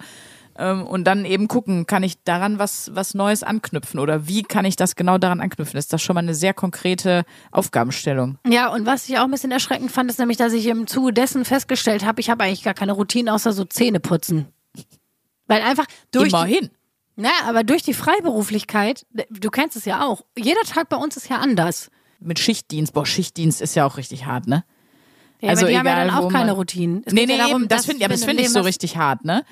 Ähm, 0.55 0.85
und 0.85 1.05
dann 1.05 1.25
eben 1.25 1.47
gucken, 1.47 1.87
kann 1.87 2.03
ich 2.03 2.21
daran 2.23 2.59
was, 2.59 2.91
was 2.93 3.13
Neues 3.13 3.43
anknüpfen 3.43 3.99
oder 3.99 4.27
wie 4.27 4.43
kann 4.43 4.65
ich 4.65 4.75
das 4.75 4.95
genau 4.95 5.17
daran 5.17 5.41
anknüpfen? 5.41 5.77
Ist 5.77 5.93
das 5.93 6.01
schon 6.01 6.13
mal 6.13 6.19
eine 6.19 6.35
sehr 6.35 6.53
konkrete 6.53 7.23
Aufgabenstellung? 7.51 8.37
ja, 8.47 8.71
und 8.71 8.85
was 8.85 9.09
ich 9.09 9.17
auch 9.17 9.23
ein 9.23 9.31
bisschen 9.31 9.51
erschreckend 9.51 9.91
fand, 9.91 10.09
ist 10.09 10.19
nämlich, 10.19 10.37
dass 10.37 10.53
ich 10.53 10.67
im 10.67 10.87
Zuge 10.87 11.13
dessen 11.13 11.45
festgestellt 11.45 12.05
habe, 12.05 12.21
ich 12.21 12.29
habe 12.29 12.43
eigentlich 12.43 12.63
gar 12.63 12.75
keine 12.75 12.91
Routine 12.91 13.33
außer 13.33 13.51
so 13.51 13.65
Zähne 13.65 13.99
putzen. 13.99 14.47
Weil 15.47 15.61
einfach 15.61 15.85
durch 16.11 16.29
die, 16.29 16.35
Immerhin. 16.35 16.69
Na, 17.15 17.29
aber 17.47 17.63
durch 17.63 17.83
die 17.83 17.93
Freiberuflichkeit, 17.93 19.05
du 19.29 19.49
kennst 19.49 19.75
es 19.77 19.85
ja 19.85 20.05
auch, 20.05 20.23
jeder 20.37 20.61
Tag 20.61 20.89
bei 20.89 20.97
uns 20.97 21.15
ist 21.17 21.29
ja 21.29 21.37
anders. 21.37 21.89
Mit 22.19 22.39
Schichtdienst, 22.39 22.93
boah, 22.93 23.05
Schichtdienst 23.05 23.61
ist 23.61 23.75
ja 23.75 23.85
auch 23.85 23.97
richtig 23.97 24.25
hart, 24.25 24.47
ne? 24.47 24.63
Ja, 25.41 25.49
Also 25.49 25.63
aber 25.63 25.71
die 25.71 25.77
haben 25.77 25.85
ja 25.85 25.93
egal, 25.93 26.07
dann 26.07 26.15
auch 26.17 26.29
keine 26.31 26.45
man- 26.47 26.55
Routinen. 26.55 27.03
Es 27.05 27.13
nee, 27.13 27.25
nee, 27.25 27.33
ja 27.37 27.47
darum, 27.47 27.63
eben, 27.63 27.67
das 27.69 27.85
finde 27.85 28.07
das 28.07 28.23
find 28.23 28.39
ich 28.39 28.49
so 28.49 28.61
richtig 28.61 28.97
hart, 28.97 29.25
ne? 29.25 29.43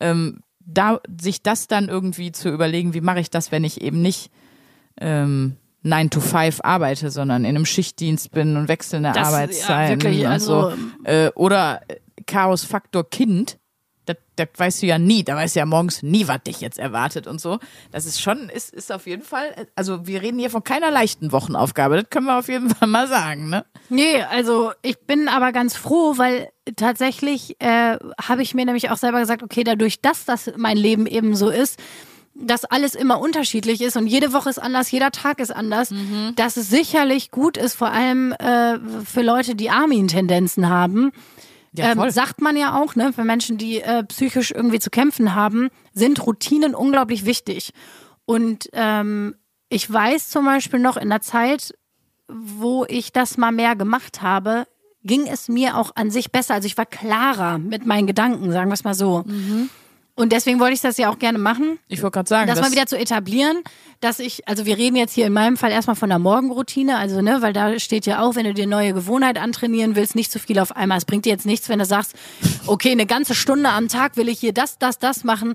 Ähm, 0.00 0.40
da 0.60 1.00
sich 1.20 1.42
das 1.42 1.66
dann 1.66 1.88
irgendwie 1.88 2.30
zu 2.30 2.48
überlegen, 2.50 2.94
wie 2.94 3.00
mache 3.00 3.18
ich 3.20 3.30
das, 3.30 3.50
wenn 3.50 3.64
ich 3.64 3.80
eben 3.80 4.00
nicht 4.00 4.30
ähm, 5.00 5.56
9 5.82 6.10
to 6.10 6.20
5 6.20 6.60
arbeite, 6.62 7.10
sondern 7.10 7.44
in 7.44 7.56
einem 7.56 7.66
Schichtdienst 7.66 8.30
bin 8.30 8.56
und 8.56 8.68
wechselnde 8.68 9.08
Das- 9.12 9.16
ja, 9.16 9.24
Arbeitszeiten 9.28 10.02
wirklich, 10.02 10.20
und 10.20 10.26
also- 10.26 10.70
so. 10.70 10.76
Äh, 11.04 11.30
oder 11.34 11.80
Chaos-Faktor 12.26 13.08
Kind. 13.10 13.58
Das, 14.14 14.16
das 14.36 14.48
weißt 14.56 14.82
du 14.82 14.86
ja 14.86 14.98
nie. 14.98 15.24
Da 15.24 15.36
weißt 15.36 15.54
du 15.54 15.60
ja 15.60 15.66
morgens 15.66 16.02
nie, 16.02 16.28
was 16.28 16.42
dich 16.42 16.60
jetzt 16.60 16.78
erwartet 16.78 17.26
und 17.26 17.40
so. 17.40 17.58
Das 17.92 18.06
ist 18.06 18.20
schon, 18.20 18.48
ist, 18.48 18.72
ist 18.72 18.92
auf 18.92 19.06
jeden 19.06 19.22
Fall, 19.22 19.66
also 19.74 20.06
wir 20.06 20.22
reden 20.22 20.38
hier 20.38 20.50
von 20.50 20.64
keiner 20.64 20.90
leichten 20.90 21.32
Wochenaufgabe. 21.32 21.96
Das 21.96 22.10
können 22.10 22.26
wir 22.26 22.38
auf 22.38 22.48
jeden 22.48 22.70
Fall 22.70 22.88
mal 22.88 23.08
sagen, 23.08 23.48
ne? 23.50 23.64
Nee, 23.88 24.22
also 24.22 24.72
ich 24.82 24.98
bin 25.00 25.28
aber 25.28 25.52
ganz 25.52 25.76
froh, 25.76 26.14
weil 26.16 26.48
tatsächlich 26.76 27.60
äh, 27.60 27.98
habe 28.20 28.42
ich 28.42 28.54
mir 28.54 28.64
nämlich 28.64 28.90
auch 28.90 28.96
selber 28.96 29.20
gesagt, 29.20 29.42
okay, 29.42 29.64
dadurch, 29.64 30.00
dass 30.00 30.24
das 30.24 30.52
mein 30.56 30.76
Leben 30.76 31.06
eben 31.06 31.34
so 31.34 31.50
ist, 31.50 31.78
dass 32.34 32.64
alles 32.64 32.94
immer 32.94 33.20
unterschiedlich 33.20 33.80
ist 33.82 33.96
und 33.96 34.06
jede 34.06 34.32
Woche 34.32 34.48
ist 34.50 34.58
anders, 34.58 34.90
jeder 34.90 35.10
Tag 35.10 35.40
ist 35.40 35.54
anders, 35.54 35.92
dass 36.36 36.56
es 36.56 36.70
sicherlich 36.70 37.30
gut 37.30 37.56
ist, 37.56 37.74
vor 37.74 37.90
allem 37.90 38.32
äh, 38.32 38.78
für 39.04 39.22
Leute, 39.22 39.54
die 39.54 39.70
Armin-Tendenzen 39.70 40.68
haben. 40.68 41.12
Ja, 41.72 41.92
ähm, 41.92 42.10
sagt 42.10 42.40
man 42.40 42.56
ja 42.56 42.80
auch, 42.80 42.96
ne, 42.96 43.12
für 43.12 43.24
Menschen, 43.24 43.56
die 43.56 43.80
äh, 43.80 44.02
psychisch 44.04 44.50
irgendwie 44.50 44.80
zu 44.80 44.90
kämpfen 44.90 45.34
haben, 45.34 45.68
sind 45.92 46.26
Routinen 46.26 46.74
unglaublich 46.74 47.24
wichtig. 47.24 47.72
Und 48.24 48.68
ähm, 48.72 49.36
ich 49.68 49.90
weiß 49.90 50.30
zum 50.30 50.44
Beispiel 50.44 50.80
noch 50.80 50.96
in 50.96 51.08
der 51.08 51.20
Zeit, 51.20 51.74
wo 52.28 52.84
ich 52.88 53.12
das 53.12 53.36
mal 53.36 53.52
mehr 53.52 53.76
gemacht 53.76 54.22
habe, 54.22 54.66
ging 55.02 55.26
es 55.26 55.48
mir 55.48 55.76
auch 55.76 55.92
an 55.94 56.10
sich 56.10 56.30
besser. 56.32 56.54
Also 56.54 56.66
ich 56.66 56.76
war 56.76 56.86
klarer 56.86 57.58
mit 57.58 57.86
meinen 57.86 58.06
Gedanken, 58.06 58.52
sagen 58.52 58.68
wir 58.68 58.74
es 58.74 58.84
mal 58.84 58.94
so. 58.94 59.24
Und 60.20 60.32
deswegen 60.32 60.60
wollte 60.60 60.74
ich 60.74 60.82
das 60.82 60.98
ja 60.98 61.08
auch 61.08 61.18
gerne 61.18 61.38
machen, 61.38 61.78
Ich 61.88 62.02
wollte 62.02 62.14
gerade 62.14 62.28
sagen, 62.28 62.46
das, 62.46 62.60
mal 62.60 62.70
wieder 62.70 62.84
zu 62.84 62.98
etablieren, 62.98 63.62
dass 64.00 64.18
ich, 64.18 64.46
also 64.46 64.66
wir 64.66 64.76
reden 64.76 64.96
jetzt 64.96 65.14
hier 65.14 65.26
in 65.26 65.32
meinem 65.32 65.56
Fall 65.56 65.70
erstmal 65.70 65.96
von 65.96 66.10
der 66.10 66.18
Morgenroutine, 66.18 66.98
also 66.98 67.22
ne, 67.22 67.38
weil 67.40 67.54
da 67.54 67.78
steht 67.78 68.04
ja 68.04 68.22
auch, 68.22 68.34
wenn 68.34 68.44
du 68.44 68.52
dir 68.52 68.66
neue 68.66 68.92
Gewohnheit 68.92 69.38
antrainieren 69.38 69.96
willst, 69.96 70.14
nicht 70.14 70.30
zu 70.30 70.38
viel 70.38 70.58
auf 70.58 70.76
einmal. 70.76 70.98
Es 70.98 71.06
bringt 71.06 71.24
dir 71.24 71.30
jetzt 71.30 71.46
nichts, 71.46 71.70
wenn 71.70 71.78
du 71.78 71.86
sagst, 71.86 72.14
okay, 72.66 72.90
eine 72.90 73.06
ganze 73.06 73.34
Stunde 73.34 73.70
am 73.70 73.88
Tag 73.88 74.18
will 74.18 74.28
ich 74.28 74.38
hier 74.38 74.52
das, 74.52 74.78
das, 74.78 74.98
das 74.98 75.24
machen. 75.24 75.54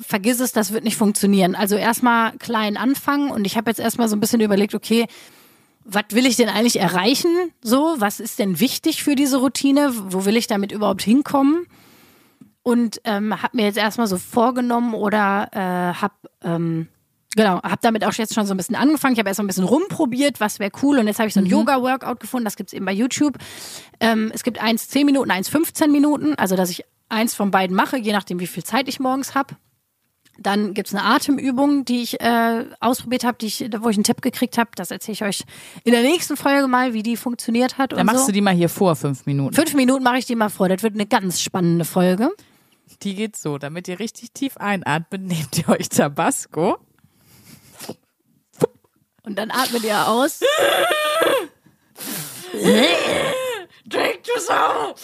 Vergiss 0.00 0.40
es, 0.40 0.52
das 0.52 0.74
wird 0.74 0.84
nicht 0.84 0.96
funktionieren. 0.98 1.54
Also 1.54 1.76
erstmal 1.76 2.32
klein 2.32 2.76
anfangen 2.76 3.30
und 3.30 3.46
ich 3.46 3.56
habe 3.56 3.70
jetzt 3.70 3.80
erstmal 3.80 4.10
so 4.10 4.16
ein 4.16 4.20
bisschen 4.20 4.42
überlegt, 4.42 4.74
okay, 4.74 5.06
was 5.84 6.04
will 6.10 6.26
ich 6.26 6.36
denn 6.36 6.50
eigentlich 6.50 6.78
erreichen? 6.78 7.30
So, 7.62 7.94
was 7.96 8.20
ist 8.20 8.38
denn 8.38 8.60
wichtig 8.60 9.02
für 9.02 9.14
diese 9.14 9.38
Routine? 9.38 9.90
Wo 10.10 10.26
will 10.26 10.36
ich 10.36 10.48
damit 10.48 10.70
überhaupt 10.70 11.02
hinkommen? 11.02 11.66
Und 12.62 13.00
ähm, 13.04 13.42
habe 13.42 13.56
mir 13.56 13.64
jetzt 13.64 13.78
erstmal 13.78 14.06
so 14.06 14.18
vorgenommen 14.18 14.94
oder 14.94 15.48
äh, 15.52 16.00
habe 16.00 16.14
ähm, 16.42 16.88
genau, 17.34 17.60
habe 17.62 17.78
damit 17.80 18.04
auch 18.04 18.12
jetzt 18.12 18.34
schon 18.34 18.46
so 18.46 18.54
ein 18.54 18.56
bisschen 18.56 18.76
angefangen. 18.76 19.14
Ich 19.14 19.18
habe 19.18 19.28
erst 19.28 19.38
mal 19.38 19.44
ein 19.44 19.48
bisschen 19.48 19.64
rumprobiert, 19.64 20.40
was 20.40 20.58
wäre 20.58 20.70
cool. 20.82 20.98
Und 20.98 21.06
jetzt 21.06 21.18
habe 21.18 21.28
ich 21.28 21.34
so 21.34 21.40
ein 21.40 21.46
Yoga-Workout 21.46 22.20
gefunden. 22.20 22.44
Das 22.44 22.56
gibt's 22.56 22.72
eben 22.72 22.84
bei 22.84 22.92
YouTube. 22.92 23.38
Ähm, 24.00 24.30
es 24.34 24.42
gibt 24.42 24.60
eins 24.60 24.88
10 24.88 25.06
Minuten, 25.06 25.30
eins 25.30 25.48
15 25.48 25.90
Minuten. 25.90 26.34
Also 26.36 26.56
dass 26.56 26.70
ich 26.70 26.84
eins 27.08 27.34
von 27.34 27.50
beiden 27.50 27.76
mache, 27.76 27.98
je 27.98 28.12
nachdem, 28.12 28.40
wie 28.40 28.46
viel 28.46 28.64
Zeit 28.64 28.88
ich 28.88 29.00
morgens 29.00 29.34
habe. 29.34 29.56
Dann 30.38 30.72
gibt's 30.72 30.94
eine 30.94 31.04
Atemübung, 31.04 31.84
die 31.84 32.02
ich 32.02 32.20
äh, 32.20 32.64
ausprobiert 32.80 33.22
habe, 33.22 33.36
wo 33.80 33.88
ich 33.90 33.96
einen 33.96 34.04
Tipp 34.04 34.22
gekriegt 34.22 34.56
habe. 34.56 34.70
Das 34.74 34.90
erzähle 34.90 35.12
ich 35.12 35.24
euch 35.24 35.44
in 35.84 35.92
der 35.92 36.02
nächsten 36.02 36.38
Folge 36.38 36.66
mal, 36.68 36.94
wie 36.94 37.02
die 37.02 37.16
funktioniert 37.18 37.76
hat. 37.76 37.92
Dann 37.92 38.06
machst 38.06 38.20
so. 38.20 38.26
du 38.26 38.32
die 38.32 38.40
mal 38.40 38.54
hier 38.54 38.70
vor, 38.70 38.96
fünf 38.96 39.26
Minuten. 39.26 39.54
Fünf 39.54 39.74
Minuten 39.74 40.02
mache 40.02 40.18
ich 40.18 40.24
die 40.24 40.34
mal 40.34 40.48
vor. 40.48 40.70
Das 40.70 40.82
wird 40.82 40.94
eine 40.94 41.06
ganz 41.06 41.40
spannende 41.42 41.84
Folge. 41.84 42.30
Die 43.02 43.14
geht 43.14 43.36
so, 43.36 43.58
damit 43.58 43.88
ihr 43.88 43.98
richtig 43.98 44.32
tief 44.32 44.56
einatmet, 44.56 45.22
nehmt 45.22 45.58
ihr 45.58 45.68
euch 45.68 45.88
Tabasco. 45.88 46.78
Und 49.24 49.36
dann 49.38 49.50
atmet 49.50 49.84
ihr 49.84 50.08
aus. 50.08 50.40
Drink 52.52 54.24
du 54.24 54.40
Sau! 54.40 54.94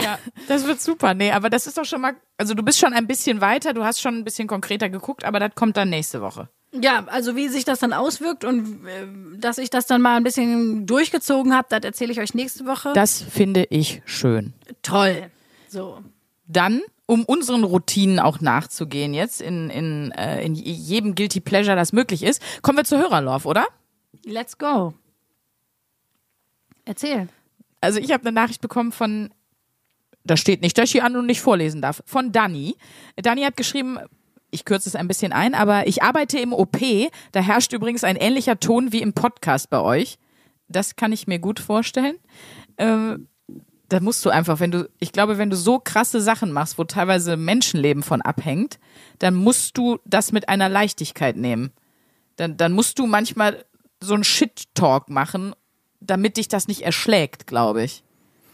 Ja, 0.00 0.18
das 0.48 0.66
wird 0.66 0.80
super. 0.80 1.14
Nee, 1.14 1.32
aber 1.32 1.50
das 1.50 1.66
ist 1.66 1.78
doch 1.78 1.84
schon 1.84 2.00
mal, 2.00 2.14
also 2.36 2.54
du 2.54 2.62
bist 2.62 2.78
schon 2.78 2.92
ein 2.92 3.06
bisschen 3.06 3.40
weiter, 3.40 3.72
du 3.72 3.84
hast 3.84 4.00
schon 4.00 4.16
ein 4.16 4.24
bisschen 4.24 4.48
konkreter 4.48 4.88
geguckt, 4.88 5.24
aber 5.24 5.38
das 5.38 5.54
kommt 5.54 5.76
dann 5.76 5.90
nächste 5.90 6.20
Woche. 6.20 6.48
Ja, 6.72 7.04
also 7.06 7.36
wie 7.36 7.48
sich 7.48 7.64
das 7.64 7.80
dann 7.80 7.92
auswirkt 7.92 8.44
und 8.44 8.86
äh, 8.86 9.06
dass 9.38 9.58
ich 9.58 9.68
das 9.68 9.86
dann 9.86 10.00
mal 10.00 10.16
ein 10.16 10.24
bisschen 10.24 10.86
durchgezogen 10.86 11.54
habe, 11.54 11.68
das 11.68 11.82
erzähle 11.82 12.12
ich 12.12 12.20
euch 12.20 12.32
nächste 12.34 12.64
Woche. 12.64 12.92
Das 12.94 13.20
finde 13.22 13.66
ich 13.68 14.02
schön. 14.06 14.54
Toll. 14.80 15.30
So. 15.68 15.98
Dann, 16.46 16.80
um 17.06 17.24
unseren 17.24 17.64
Routinen 17.64 18.18
auch 18.18 18.40
nachzugehen 18.40 19.14
jetzt, 19.14 19.40
in, 19.40 19.70
in, 19.70 20.12
äh, 20.12 20.44
in 20.44 20.54
jedem 20.54 21.14
Guilty 21.14 21.40
Pleasure, 21.40 21.76
das 21.76 21.92
möglich 21.92 22.22
ist, 22.22 22.42
kommen 22.62 22.78
wir 22.78 22.84
zu 22.84 22.98
Hörerlauf, 22.98 23.44
oder? 23.46 23.66
Let's 24.24 24.56
go. 24.56 24.94
Erzähl. 26.84 27.28
Also 27.80 27.98
ich 27.98 28.12
habe 28.12 28.22
eine 28.22 28.32
Nachricht 28.32 28.60
bekommen 28.60 28.92
von, 28.92 29.30
da 30.24 30.36
steht 30.36 30.62
nicht, 30.62 30.78
dass 30.78 30.86
ich 30.86 30.92
hier 30.92 31.04
an 31.04 31.16
und 31.16 31.26
nicht 31.26 31.40
vorlesen 31.40 31.82
darf, 31.82 32.02
von 32.06 32.32
Dani. 32.32 32.76
Dani 33.16 33.42
hat 33.42 33.56
geschrieben, 33.56 33.98
ich 34.50 34.64
kürze 34.64 34.88
es 34.88 34.94
ein 34.94 35.08
bisschen 35.08 35.32
ein, 35.32 35.54
aber 35.54 35.86
ich 35.86 36.02
arbeite 36.02 36.38
im 36.38 36.52
OP, 36.52 36.78
da 37.32 37.40
herrscht 37.40 37.72
übrigens 37.72 38.04
ein 38.04 38.16
ähnlicher 38.16 38.60
Ton 38.60 38.92
wie 38.92 39.02
im 39.02 39.14
Podcast 39.14 39.70
bei 39.70 39.80
euch. 39.80 40.18
Das 40.68 40.94
kann 40.96 41.12
ich 41.12 41.26
mir 41.26 41.38
gut 41.38 41.58
vorstellen. 41.58 42.16
Ähm, 42.78 43.28
da 43.92 44.00
musst 44.00 44.24
du 44.24 44.30
einfach, 44.30 44.58
wenn 44.58 44.70
du, 44.70 44.88
ich 45.00 45.12
glaube, 45.12 45.36
wenn 45.36 45.50
du 45.50 45.56
so 45.56 45.78
krasse 45.78 46.22
Sachen 46.22 46.50
machst, 46.50 46.78
wo 46.78 46.84
teilweise 46.84 47.36
Menschenleben 47.36 48.02
von 48.02 48.22
abhängt, 48.22 48.78
dann 49.18 49.34
musst 49.34 49.76
du 49.76 49.98
das 50.06 50.32
mit 50.32 50.48
einer 50.48 50.70
Leichtigkeit 50.70 51.36
nehmen. 51.36 51.72
Dann, 52.36 52.56
dann 52.56 52.72
musst 52.72 52.98
du 52.98 53.06
manchmal 53.06 53.66
so 54.00 54.14
einen 54.14 54.24
Shit-Talk 54.24 55.10
machen, 55.10 55.54
damit 56.00 56.38
dich 56.38 56.48
das 56.48 56.68
nicht 56.68 56.80
erschlägt, 56.80 57.46
glaube 57.46 57.84
ich. 57.84 58.02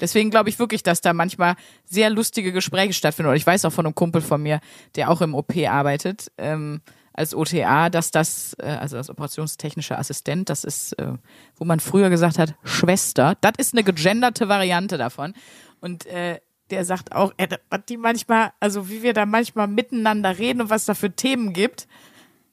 Deswegen 0.00 0.30
glaube 0.30 0.48
ich 0.48 0.58
wirklich, 0.58 0.82
dass 0.82 1.02
da 1.02 1.12
manchmal 1.12 1.54
sehr 1.84 2.10
lustige 2.10 2.52
Gespräche 2.52 2.92
stattfinden. 2.92 3.30
Und 3.30 3.36
ich 3.36 3.46
weiß 3.46 3.64
auch 3.64 3.72
von 3.72 3.86
einem 3.86 3.94
Kumpel 3.94 4.22
von 4.22 4.42
mir, 4.42 4.58
der 4.96 5.08
auch 5.08 5.20
im 5.20 5.36
OP 5.36 5.56
arbeitet, 5.68 6.32
ähm, 6.38 6.80
als 7.12 7.34
OTA, 7.34 7.90
dass 7.90 8.10
das, 8.10 8.54
äh, 8.58 8.66
also 8.66 8.96
als 8.96 9.10
operationstechnischer 9.10 9.98
Assistent, 9.98 10.48
das 10.48 10.64
ist, 10.64 10.92
äh, 10.98 11.12
wo 11.56 11.64
man 11.64 11.80
früher 11.80 12.10
gesagt 12.10 12.38
hat, 12.38 12.54
Schwester, 12.64 13.36
das 13.40 13.52
ist 13.58 13.74
eine 13.74 13.84
gegenderte 13.84 14.48
Variante 14.48 14.98
davon. 14.98 15.34
Und 15.80 16.06
äh, 16.06 16.40
der 16.70 16.84
sagt 16.84 17.12
auch, 17.12 17.32
äh, 17.36 17.48
was 17.70 17.80
die 17.88 17.96
manchmal, 17.96 18.52
also 18.60 18.88
wie 18.88 19.02
wir 19.02 19.14
da 19.14 19.26
manchmal 19.26 19.68
miteinander 19.68 20.38
reden 20.38 20.62
und 20.62 20.70
was 20.70 20.84
da 20.84 20.94
für 20.94 21.10
Themen 21.10 21.52
gibt, 21.52 21.88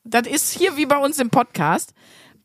das 0.03 0.27
ist 0.27 0.51
hier 0.51 0.77
wie 0.77 0.85
bei 0.85 0.97
uns 0.97 1.19
im 1.19 1.29
Podcast. 1.29 1.93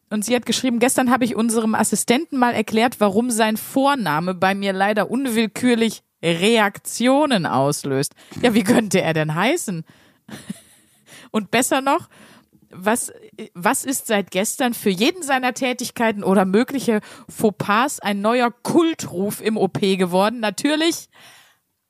Und 0.08 0.24
sie 0.24 0.34
hat 0.34 0.44
geschrieben, 0.44 0.80
gestern 0.80 1.10
habe 1.10 1.24
ich 1.24 1.36
unserem 1.36 1.74
Assistenten 1.74 2.38
mal 2.38 2.52
erklärt, 2.52 2.96
warum 2.98 3.30
sein 3.30 3.56
Vorname 3.56 4.34
bei 4.34 4.54
mir 4.54 4.72
leider 4.72 5.10
unwillkürlich 5.10 6.02
Reaktionen 6.22 7.46
auslöst. 7.46 8.14
Ja, 8.42 8.52
wie 8.54 8.64
könnte 8.64 9.00
er 9.00 9.14
denn 9.14 9.34
heißen? 9.34 9.84
Und 11.30 11.50
besser 11.50 11.80
noch, 11.80 12.08
was, 12.70 13.12
was 13.54 13.84
ist 13.84 14.06
seit 14.06 14.30
gestern 14.30 14.74
für 14.74 14.90
jeden 14.90 15.22
seiner 15.22 15.54
Tätigkeiten 15.54 16.22
oder 16.22 16.44
mögliche 16.44 17.00
Fauxpas 17.28 18.00
ein 18.00 18.20
neuer 18.20 18.50
Kultruf 18.50 19.40
im 19.40 19.56
OP 19.56 19.80
geworden? 19.80 20.40
Natürlich, 20.40 21.08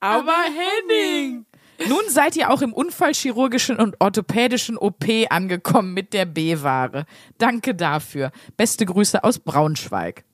aber 0.01 0.33
Henning. 0.33 1.47
Nun 1.89 2.03
seid 2.09 2.37
ihr 2.37 2.51
auch 2.51 2.61
im 2.61 2.75
unfallchirurgischen 2.75 3.77
und 3.77 3.97
orthopädischen 4.01 4.77
OP 4.77 5.05
angekommen 5.31 5.95
mit 5.95 6.13
der 6.13 6.27
B-Ware. 6.27 7.07
Danke 7.39 7.75
dafür. 7.75 8.33
Beste 8.57 8.85
Grüße 8.85 9.25
aus 9.25 9.39
Braunschweig. 9.39 10.25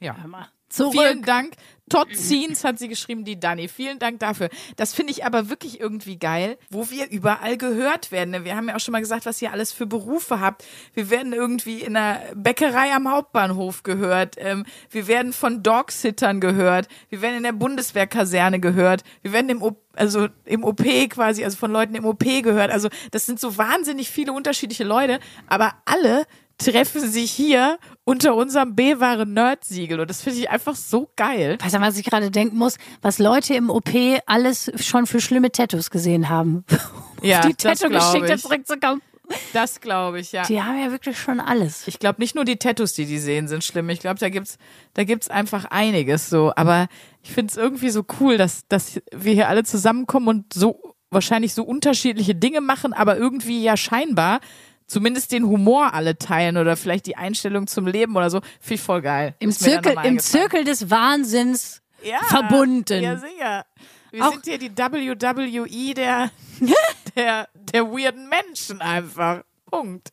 Ja. 0.00 0.14
Zurück. 0.68 0.92
Vielen 0.92 1.22
Dank. 1.22 1.54
Todd 1.88 2.14
Scenes 2.14 2.64
hat 2.64 2.78
sie 2.78 2.88
geschrieben, 2.88 3.24
die 3.24 3.40
Dani. 3.40 3.68
Vielen 3.68 3.98
Dank 3.98 4.20
dafür. 4.20 4.48
Das 4.76 4.94
finde 4.94 5.12
ich 5.12 5.24
aber 5.24 5.48
wirklich 5.48 5.80
irgendwie 5.80 6.18
geil, 6.18 6.58
wo 6.70 6.90
wir 6.90 7.10
überall 7.10 7.56
gehört 7.56 8.12
werden. 8.12 8.44
Wir 8.44 8.56
haben 8.56 8.68
ja 8.68 8.76
auch 8.76 8.80
schon 8.80 8.92
mal 8.92 9.00
gesagt, 9.00 9.26
was 9.26 9.40
ihr 9.42 9.52
alles 9.52 9.72
für 9.72 9.86
Berufe 9.86 10.40
habt. 10.40 10.64
Wir 10.94 11.10
werden 11.10 11.32
irgendwie 11.32 11.80
in 11.80 11.96
einer 11.96 12.20
Bäckerei 12.34 12.92
am 12.92 13.10
Hauptbahnhof 13.10 13.82
gehört. 13.82 14.36
Ähm, 14.38 14.64
wir 14.90 15.06
werden 15.06 15.32
von 15.32 15.62
Dogsittern 15.62 16.40
gehört. 16.40 16.88
Wir 17.08 17.22
werden 17.22 17.38
in 17.38 17.42
der 17.44 17.52
Bundeswehrkaserne 17.52 18.60
gehört. 18.60 19.02
Wir 19.22 19.32
werden 19.32 19.48
im, 19.48 19.62
o 19.62 19.76
also 19.94 20.28
im 20.44 20.62
OP 20.62 20.84
quasi, 21.08 21.42
also 21.42 21.56
von 21.56 21.72
Leuten 21.72 21.94
im 21.94 22.04
OP 22.04 22.24
gehört. 22.42 22.70
Also 22.70 22.88
das 23.10 23.26
sind 23.26 23.40
so 23.40 23.56
wahnsinnig 23.56 24.10
viele 24.10 24.32
unterschiedliche 24.32 24.84
Leute, 24.84 25.18
aber 25.48 25.74
alle 25.86 26.24
treffen 26.58 27.08
sich 27.08 27.30
hier 27.30 27.78
unter 28.04 28.34
unserem 28.34 28.74
B-Ware 28.74 29.26
Nerd-Siegel 29.26 30.00
und 30.00 30.10
das 30.10 30.22
finde 30.22 30.40
ich 30.40 30.50
einfach 30.50 30.74
so 30.74 31.10
geil. 31.16 31.58
Weißt 31.60 31.74
du, 31.76 31.80
was 31.80 31.96
ich 31.96 32.04
gerade 32.04 32.30
denken 32.30 32.56
muss? 32.56 32.76
Was 33.00 33.18
Leute 33.18 33.54
im 33.54 33.70
OP 33.70 33.90
alles 34.26 34.70
schon 34.76 35.06
für 35.06 35.20
schlimme 35.20 35.50
Tattoos 35.52 35.90
gesehen 35.90 36.28
haben. 36.28 36.64
Ja, 37.20 37.40
die 37.40 37.56
das 37.56 37.80
glaub 37.80 37.90
Tattoo-Geschichte 37.90 38.34
ich. 38.34 38.42
zurückzukommen. 38.42 39.02
Das 39.52 39.80
glaube 39.80 40.20
ich, 40.20 40.30
ja. 40.30 40.44
Die 40.44 40.62
haben 40.62 40.78
ja 40.80 40.92
wirklich 40.92 41.18
schon 41.18 41.40
alles. 41.40 41.88
Ich 41.88 41.98
glaube 41.98 42.20
nicht 42.20 42.36
nur 42.36 42.44
die 42.44 42.58
Tattoos, 42.58 42.92
die 42.92 43.06
die 43.06 43.18
sehen, 43.18 43.48
sind 43.48 43.64
schlimm. 43.64 43.88
Ich 43.90 43.98
glaube, 43.98 44.20
da 44.20 44.28
gibt's, 44.28 44.56
da 44.94 45.02
gibt's 45.02 45.28
einfach 45.28 45.64
einiges 45.64 46.30
so. 46.30 46.52
Aber 46.54 46.86
ich 47.22 47.32
finde 47.32 47.50
es 47.50 47.56
irgendwie 47.56 47.90
so 47.90 48.04
cool, 48.20 48.38
dass, 48.38 48.68
dass 48.68 49.00
wir 49.12 49.32
hier 49.32 49.48
alle 49.48 49.64
zusammenkommen 49.64 50.28
und 50.28 50.52
so 50.54 50.94
wahrscheinlich 51.10 51.54
so 51.54 51.64
unterschiedliche 51.64 52.34
Dinge 52.34 52.60
machen, 52.60 52.92
aber 52.92 53.16
irgendwie 53.16 53.62
ja 53.62 53.76
scheinbar 53.76 54.40
zumindest 54.88 55.30
den 55.30 55.46
Humor 55.46 55.94
alle 55.94 56.18
teilen 56.18 56.56
oder 56.56 56.76
vielleicht 56.76 57.06
die 57.06 57.16
Einstellung 57.16 57.68
zum 57.68 57.86
Leben 57.86 58.16
oder 58.16 58.30
so. 58.30 58.40
Finde 58.60 58.74
ich 58.74 58.80
voll 58.80 59.02
geil. 59.02 59.34
Im 59.38 59.52
Zirkel, 59.52 59.94
im. 60.02 60.18
Zirkel 60.18 60.64
des 60.64 60.90
Wahnsinns 60.90 61.80
ja, 62.02 62.18
verbunden. 62.24 63.02
Ja, 63.02 63.16
sicher. 63.16 63.64
Wir 64.10 64.26
Auch- 64.26 64.32
sind 64.32 64.46
hier 64.46 64.58
die 64.58 64.70
WWE 64.70 65.94
der, 65.94 66.30
der, 67.16 67.48
der 67.72 67.86
weirden 67.86 68.28
Menschen 68.28 68.80
einfach. 68.80 69.42
Punkt. 69.66 70.08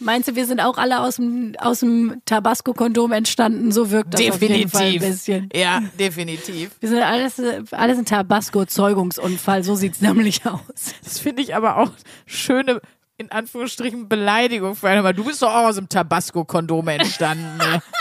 Meinst 0.00 0.28
du, 0.28 0.36
wir 0.36 0.46
sind 0.46 0.60
auch 0.60 0.76
alle 0.76 1.00
aus 1.00 1.16
dem, 1.16 1.54
aus 1.58 1.80
dem 1.80 2.20
Tabasco-Kondom 2.26 3.12
entstanden? 3.12 3.72
So 3.72 3.90
wirkt 3.90 4.14
das 4.14 4.30
auf 4.30 4.42
jeden 4.42 4.68
Fall 4.68 4.82
ein 4.82 4.98
bisschen. 4.98 5.48
Ja, 5.54 5.82
definitiv. 5.98 6.70
Wir 6.80 6.88
sind 6.88 7.02
alles, 7.02 7.40
alles 7.72 7.98
ein 7.98 8.04
Tabasco-Zeugungsunfall. 8.04 9.64
So 9.64 9.74
sieht's 9.74 10.00
nämlich 10.02 10.44
aus. 10.46 10.94
Das 11.02 11.18
finde 11.18 11.42
ich 11.42 11.56
aber 11.56 11.78
auch 11.78 11.90
schöne, 12.26 12.80
in 13.18 13.30
Anführungsstrichen, 13.30 14.08
Beleidigung 14.08 14.74
für. 14.74 14.88
Aber 14.90 15.12
du 15.12 15.24
bist 15.24 15.42
doch 15.42 15.52
auch 15.52 15.68
aus 15.68 15.76
dem 15.76 15.88
Tabasco-Kondom 15.88 16.88
entstanden. 16.88 17.58
Ne? 17.58 17.82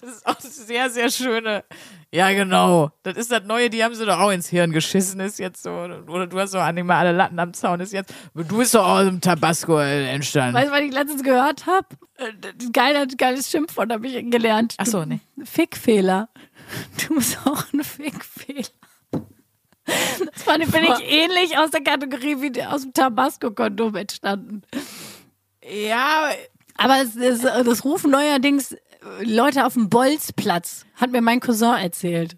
Das 0.00 0.16
ist 0.16 0.26
auch 0.26 0.40
eine 0.40 0.50
sehr, 0.50 0.90
sehr 0.90 1.10
schöne. 1.10 1.64
Ja, 2.12 2.30
genau. 2.32 2.90
Das 3.02 3.16
ist 3.16 3.32
das 3.32 3.42
Neue, 3.44 3.68
die 3.68 3.82
haben 3.82 3.94
sie 3.94 4.06
doch 4.06 4.18
auch 4.20 4.30
ins 4.30 4.48
Hirn 4.48 4.70
geschissen, 4.70 5.20
ist 5.20 5.38
jetzt 5.38 5.62
so. 5.62 5.70
Oder 5.70 6.26
du 6.26 6.38
hast 6.38 6.54
doch 6.54 6.60
animale 6.60 7.12
Latten 7.12 7.38
am 7.38 7.52
Zaun, 7.52 7.80
ist 7.80 7.92
jetzt. 7.92 8.14
Du 8.34 8.58
bist 8.58 8.74
doch 8.74 8.84
auch 8.84 9.00
aus 9.00 9.06
dem 9.06 9.20
Tabasco 9.20 9.78
äh, 9.78 10.08
entstanden. 10.08 10.54
Weißt 10.54 10.68
du, 10.68 10.72
was 10.72 10.80
ich 10.80 10.92
letztens 10.92 11.22
gehört 11.24 11.66
habe? 11.66 11.86
Geiler, 12.72 13.06
geiles 13.06 13.50
Schimpfwort 13.50 13.92
habe 13.92 14.06
ich 14.06 14.30
gelernt. 14.30 14.74
Ach 14.78 14.86
so, 14.86 15.04
nee. 15.04 15.20
Fickfehler. 15.44 16.28
Du 17.08 17.14
bist 17.14 17.38
auch 17.46 17.64
ein 17.72 17.82
Fickfehler. 17.82 18.68
Fand 20.48 20.64
ich, 20.64 20.70
bin 20.70 20.84
ich 20.84 21.10
ähnlich 21.12 21.58
aus 21.58 21.70
der 21.70 21.82
Kategorie 21.82 22.36
wie 22.40 22.62
aus 22.62 22.82
dem 22.82 22.92
Tabasco-Kondom 22.92 23.94
entstanden. 23.96 24.62
Ja, 25.62 26.30
Aber 26.76 26.96
es, 27.02 27.16
es, 27.16 27.42
das 27.42 27.84
rufen 27.84 28.10
neuerdings 28.10 28.76
Leute 29.22 29.66
auf 29.66 29.74
dem 29.74 29.88
Bolzplatz, 29.88 30.84
hat 30.94 31.10
mir 31.12 31.20
mein 31.20 31.40
Cousin 31.40 31.74
erzählt. 31.74 32.36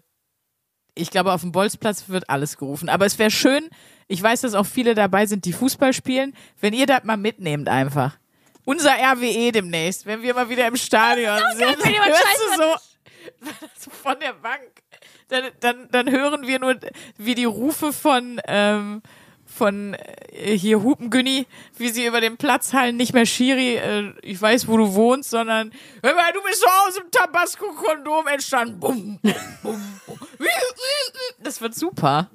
ich 0.95 1.09
glaube, 1.09 1.31
auf 1.33 1.41
dem 1.41 1.51
Bolzplatz 1.51 2.09
wird 2.09 2.29
alles 2.29 2.57
gerufen. 2.57 2.89
Aber 2.89 3.05
es 3.05 3.17
wäre 3.17 3.31
schön, 3.31 3.69
ich 4.07 4.21
weiß, 4.21 4.41
dass 4.41 4.53
auch 4.53 4.65
viele 4.65 4.93
dabei 4.93 5.25
sind, 5.25 5.45
die 5.45 5.53
Fußball 5.53 5.93
spielen, 5.93 6.33
wenn 6.59 6.73
ihr 6.73 6.85
das 6.85 7.03
mal 7.03 7.17
mitnehmt 7.17 7.69
einfach. 7.69 8.17
Unser 8.65 8.91
RWE 8.91 9.51
demnächst, 9.51 10.05
wenn 10.05 10.21
wir 10.21 10.33
mal 10.35 10.49
wieder 10.49 10.67
im 10.67 10.75
Stadion 10.75 11.39
sind. 11.55 11.83
wenn 11.83 11.91
jemand 11.93 12.11
hörst 12.11 12.57
du 12.57 12.61
so 12.61 12.75
von 14.03 14.19
der 14.19 14.33
Bank. 14.33 14.61
Dann, 15.29 15.45
dann, 15.59 15.87
dann 15.91 16.11
hören 16.11 16.47
wir 16.47 16.59
nur, 16.59 16.75
wie 17.17 17.35
die 17.35 17.45
Rufe 17.45 17.93
von, 17.93 18.41
ähm, 18.47 19.01
von 19.45 19.93
äh, 19.93 20.57
hier 20.57 20.81
Hupengünni, 20.81 21.47
wie 21.77 21.89
sie 21.89 22.05
über 22.05 22.21
den 22.21 22.37
Platz 22.37 22.73
hallen, 22.73 22.97
nicht 22.97 23.13
mehr 23.13 23.25
Schiri, 23.25 23.75
äh, 23.75 24.13
ich 24.21 24.41
weiß, 24.41 24.67
wo 24.67 24.77
du 24.77 24.93
wohnst, 24.93 25.29
sondern 25.29 25.71
hör 26.03 26.15
mal, 26.15 26.31
du 26.33 26.41
bist 26.43 26.61
so 26.61 26.67
aus 26.87 26.95
dem 26.95 27.09
Tabasco-Kondom 27.11 28.27
entstanden. 28.27 28.79
Bum, 28.79 29.19
bum, 29.63 29.99
bum. 30.05 30.19
Das 31.39 31.61
wird 31.61 31.75
super. 31.75 32.29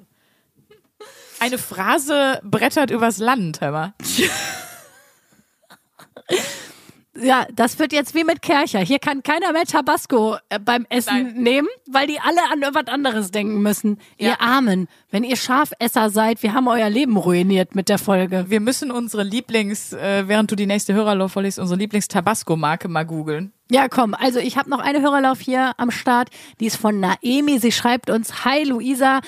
Eine 1.39 1.57
Phrase 1.57 2.41
brettert 2.43 2.91
übers 2.91 3.19
Land, 3.19 3.61
hör 3.61 3.71
mal. 3.71 3.93
Ja, 7.21 7.45
das 7.53 7.79
wird 7.79 7.93
jetzt 7.93 8.15
wie 8.15 8.23
mit 8.23 8.41
Kercher. 8.41 8.79
Hier 8.79 8.99
kann 8.99 9.23
keiner 9.23 9.51
mehr 9.53 9.65
Tabasco 9.65 10.37
äh, 10.49 10.59
beim 10.59 10.85
Essen 10.89 11.23
Nein. 11.23 11.33
nehmen, 11.35 11.67
weil 11.87 12.07
die 12.07 12.19
alle 12.19 12.39
an 12.51 12.73
was 12.73 12.87
anderes 12.87 13.31
denken 13.31 13.61
müssen. 13.61 13.99
Ja. 14.17 14.29
Ihr 14.29 14.41
Armen, 14.41 14.87
wenn 15.09 15.23
ihr 15.23 15.35
Schafesser 15.35 16.09
seid, 16.09 16.43
wir 16.43 16.53
haben 16.53 16.67
euer 16.67 16.89
Leben 16.89 17.17
ruiniert 17.17 17.75
mit 17.75 17.89
der 17.89 17.97
Folge. 17.97 18.45
Wir 18.49 18.59
müssen 18.59 18.91
unsere 18.91 19.23
Lieblings, 19.23 19.93
äh, 19.93 20.27
während 20.27 20.51
du 20.51 20.55
die 20.55 20.67
nächste 20.67 20.93
Hörerlauf 20.93 21.31
vorliest, 21.33 21.59
unsere 21.59 21.79
Lieblings-Tabasco-Marke 21.79 22.87
mal 22.87 23.05
googeln. 23.05 23.53
Ja, 23.69 23.89
komm, 23.89 24.13
also 24.13 24.39
ich 24.39 24.57
habe 24.57 24.69
noch 24.69 24.79
eine 24.79 25.01
Hörerlauf 25.01 25.41
hier 25.41 25.73
am 25.77 25.91
Start. 25.91 26.29
Die 26.59 26.67
ist 26.67 26.77
von 26.77 26.99
Naemi. 27.01 27.59
Sie 27.59 27.73
schreibt 27.73 28.09
uns, 28.09 28.45
Hi 28.45 28.63
Luisa, 28.63 29.19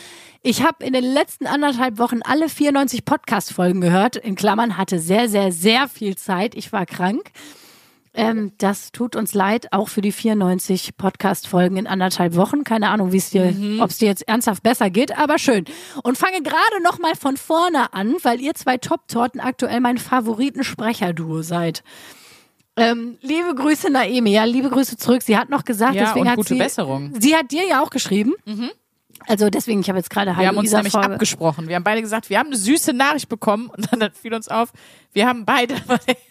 ich 0.41 0.63
habe 0.63 0.85
in 0.85 0.93
den 0.93 1.03
letzten 1.03 1.45
anderthalb 1.45 1.97
Wochen 1.97 2.21
alle 2.23 2.47
94 2.47 3.03
Podcast-Folgen 3.03 3.81
gehört. 3.81 4.15
In 4.15 4.35
Klammern 4.35 4.77
hatte 4.77 4.99
sehr, 4.99 5.27
sehr, 5.27 5.51
sehr 5.51 5.89
viel 5.89 6.15
Zeit. 6.15 6.55
Ich 6.55 6.71
war 6.71 6.85
krank. 6.85 7.31
Ähm, 8.19 8.51
das 8.57 8.91
tut 8.91 9.15
uns 9.15 9.33
leid, 9.33 9.71
auch 9.71 9.87
für 9.87 10.01
die 10.01 10.11
94 10.11 10.97
Podcast-Folgen 10.97 11.77
in 11.77 11.87
anderthalb 11.87 12.35
Wochen. 12.35 12.63
Keine 12.63 12.89
Ahnung, 12.89 13.11
wie 13.11 13.17
es 13.17 13.29
dir, 13.29 13.55
ob 13.81 13.89
es 13.89 13.97
dir 13.97 14.07
jetzt 14.07 14.27
ernsthaft 14.27 14.61
besser 14.63 14.89
geht, 14.89 15.17
aber 15.17 15.37
schön. 15.39 15.65
Und 16.03 16.17
fange 16.17 16.41
gerade 16.41 16.83
noch 16.83 16.99
mal 16.99 17.15
von 17.15 17.37
vorne 17.37 17.93
an, 17.93 18.15
weil 18.23 18.41
ihr 18.41 18.53
zwei 18.55 18.77
Top-Torten 18.77 19.39
aktuell 19.39 19.79
mein 19.79 19.97
Favoriten-Sprecherduo 19.97 21.41
seid. 21.41 21.83
Ähm, 22.75 23.17
liebe 23.21 23.55
Grüße, 23.55 23.89
Naemi. 23.89 24.31
Ja, 24.31 24.45
liebe 24.45 24.69
Grüße 24.69 24.97
zurück. 24.97 25.21
Sie 25.21 25.37
hat 25.37 25.49
noch 25.49 25.65
gesagt, 25.65 25.95
Ja, 25.95 26.03
deswegen 26.05 26.21
und 26.21 26.29
hat 26.29 26.35
gute 26.37 26.53
sie. 26.53 26.59
Besserung. 26.59 27.13
Sie 27.19 27.35
hat 27.35 27.51
dir 27.51 27.65
ja 27.67 27.81
auch 27.83 27.89
geschrieben. 27.89 28.33
Also 29.27 29.49
deswegen, 29.49 29.81
ich 29.81 29.89
habe 29.89 29.99
jetzt 29.99 30.09
gerade 30.09 30.35
Wir 30.37 30.47
haben 30.47 30.57
uns 30.57 30.71
nämlich 30.71 30.91
vor- 30.93 31.03
abgesprochen. 31.03 31.67
Wir 31.67 31.75
haben 31.75 31.83
beide 31.83 32.01
gesagt, 32.01 32.29
wir 32.29 32.39
haben 32.39 32.47
eine 32.47 32.55
süße 32.57 32.93
Nachricht 32.93 33.29
bekommen 33.29 33.69
und 33.69 33.87
dann 33.91 34.11
fiel 34.11 34.33
uns 34.33 34.47
auf, 34.47 34.71
wir 35.13 35.27
haben 35.27 35.45
beide, 35.45 35.75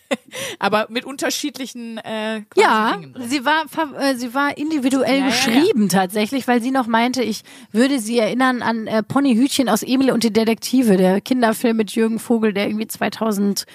aber 0.59 0.87
mit 0.89 1.05
unterschiedlichen 1.05 1.99
äh, 1.99 2.43
Ja, 2.57 2.99
sie 3.27 3.45
war, 3.45 3.65
äh, 4.01 4.15
sie 4.17 4.35
war 4.35 4.57
individuell 4.57 5.19
Ja, 5.21 5.25
ja, 5.25 5.31
geschrieben 5.31 5.89
tatsächlich, 5.89 6.49
weil 6.49 6.63
sie 6.63 6.71
noch 6.71 6.87
meinte, 6.87 7.23
ich 7.23 7.43
würde 7.73 7.99
sie 8.01 8.19
erinnern 8.19 8.63
an 8.63 8.87
äh, 8.87 9.03
Ponyhütchen 9.03 9.69
aus 9.69 9.83
Emil 9.83 10.11
und 10.11 10.25
die 10.25 10.33
Detektive, 10.33 10.97
der 10.97 11.21
Kinderfilm 11.21 11.77
mit 11.77 11.93
Jürgen 11.93 12.19
Vogel, 12.19 12.53
der 12.53 12.67
irgendwie 12.69 12.87
2002 12.87 13.67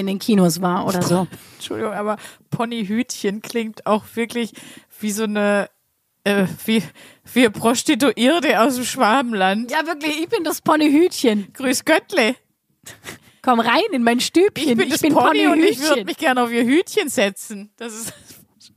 in 0.00 0.06
den 0.06 0.18
Kinos 0.18 0.60
war 0.60 0.86
oder 0.86 1.02
so. 1.02 1.26
Entschuldigung, 1.56 1.92
aber 1.92 2.16
Ponyhütchen 2.50 3.42
klingt 3.42 3.86
auch 3.86 4.04
wirklich 4.14 4.52
wie 5.00 5.10
so 5.10 5.24
eine 5.24 5.68
äh, 6.24 6.46
wie, 6.64 6.82
wie 7.32 7.48
Prostituierte 7.48 8.60
aus 8.60 8.76
dem 8.76 8.84
Schwabenland. 8.84 9.70
Ja, 9.70 9.86
wirklich, 9.86 10.20
ich 10.20 10.28
bin 10.28 10.44
das 10.44 10.60
Ponyhütchen. 10.60 11.52
Grüß 11.52 11.84
Göttle. 11.84 12.34
Komm 13.42 13.60
rein 13.60 13.82
in 13.92 14.02
mein 14.02 14.20
Stübchen. 14.20 14.70
Ich 14.70 14.76
bin 14.76 14.88
das 14.88 15.02
Pony 15.02 15.46
und 15.46 15.62
ich 15.62 15.80
würde 15.80 16.04
mich 16.04 16.16
gerne 16.16 16.42
auf 16.42 16.50
ihr 16.50 16.64
Hütchen 16.64 17.08
setzen. 17.10 17.70
Das 17.76 17.92
ist 17.92 18.14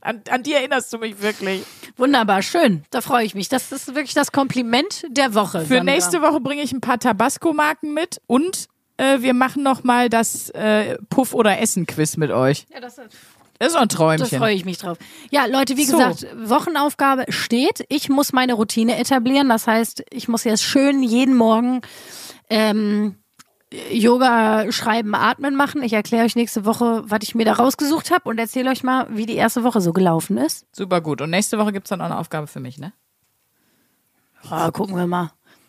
an, 0.00 0.22
an 0.30 0.42
die 0.42 0.52
erinnerst 0.52 0.92
du 0.92 0.98
mich 0.98 1.20
wirklich. 1.20 1.62
Wunderbar, 1.96 2.42
schön. 2.42 2.84
Da 2.90 3.00
freue 3.00 3.24
ich 3.24 3.34
mich. 3.34 3.48
Das 3.48 3.72
ist 3.72 3.88
wirklich 3.88 4.14
das 4.14 4.30
Kompliment 4.30 5.04
der 5.08 5.34
Woche. 5.34 5.62
Für 5.62 5.76
Sandra. 5.76 5.84
nächste 5.84 6.22
Woche 6.22 6.40
bringe 6.40 6.62
ich 6.62 6.72
ein 6.72 6.80
paar 6.80 6.98
Tabasco-Marken 6.98 7.94
mit 7.94 8.20
und 8.26 8.68
äh, 8.98 9.20
wir 9.20 9.34
machen 9.34 9.62
noch 9.62 9.84
mal 9.84 10.08
das 10.08 10.50
äh, 10.50 10.98
Puff- 11.08 11.34
oder 11.34 11.58
Essen-Quiz 11.58 12.16
mit 12.16 12.30
euch. 12.30 12.66
Ja, 12.72 12.80
das 12.80 12.98
ist 12.98 13.16
Das 13.58 13.68
ist 13.68 13.76
auch 13.76 13.82
ein 13.82 13.88
Da 13.88 13.96
Träumchen. 13.96 14.38
freue 14.38 14.54
ich 14.54 14.64
mich 14.64 14.78
drauf. 14.78 14.98
Ja, 15.30 15.46
Leute, 15.46 15.76
wie 15.76 15.84
So. 15.84 15.96
gesagt, 15.96 16.26
Wochenaufgabe 16.44 17.24
steht. 17.32 17.84
Ich 17.88 18.08
muss 18.08 18.32
meine 18.32 18.54
Routine 18.54 18.96
etablieren. 18.98 19.48
Das 19.48 19.66
heißt, 19.66 20.04
ich 20.10 20.28
muss 20.28 20.44
jetzt 20.44 20.62
schön 20.62 21.02
jeden 21.02 21.34
Morgen 21.36 21.80
ähm, 22.50 23.16
Yoga, 23.90 24.70
Schreiben, 24.72 25.14
Atmen 25.14 25.54
machen. 25.54 25.82
Ich 25.82 25.92
erkläre 25.92 26.24
euch 26.24 26.36
nächste 26.36 26.64
Woche, 26.64 27.02
was 27.04 27.18
ich 27.22 27.34
mir 27.34 27.44
da 27.44 27.54
rausgesucht 27.54 28.10
habe 28.10 28.28
und 28.28 28.38
erzähle 28.38 28.70
euch 28.70 28.82
mal, 28.82 29.06
wie 29.10 29.26
die 29.26 29.34
erste 29.34 29.64
Woche 29.64 29.80
so 29.80 29.92
gelaufen 29.92 30.38
ist. 30.38 30.64
Super 30.72 31.00
gut. 31.00 31.20
Und 31.20 31.30
nächste 31.30 31.58
Woche 31.58 31.72
gibt's 31.72 31.90
dann 31.90 32.00
auch 32.00 32.06
eine 32.06 32.18
Aufgabe 32.18 32.46
für 32.46 32.60
mich, 32.60 32.78
ne? 32.78 32.92
Ah, 34.48 34.70
gucken 34.70 34.96
wir 34.96 35.06
mal. 35.06 35.24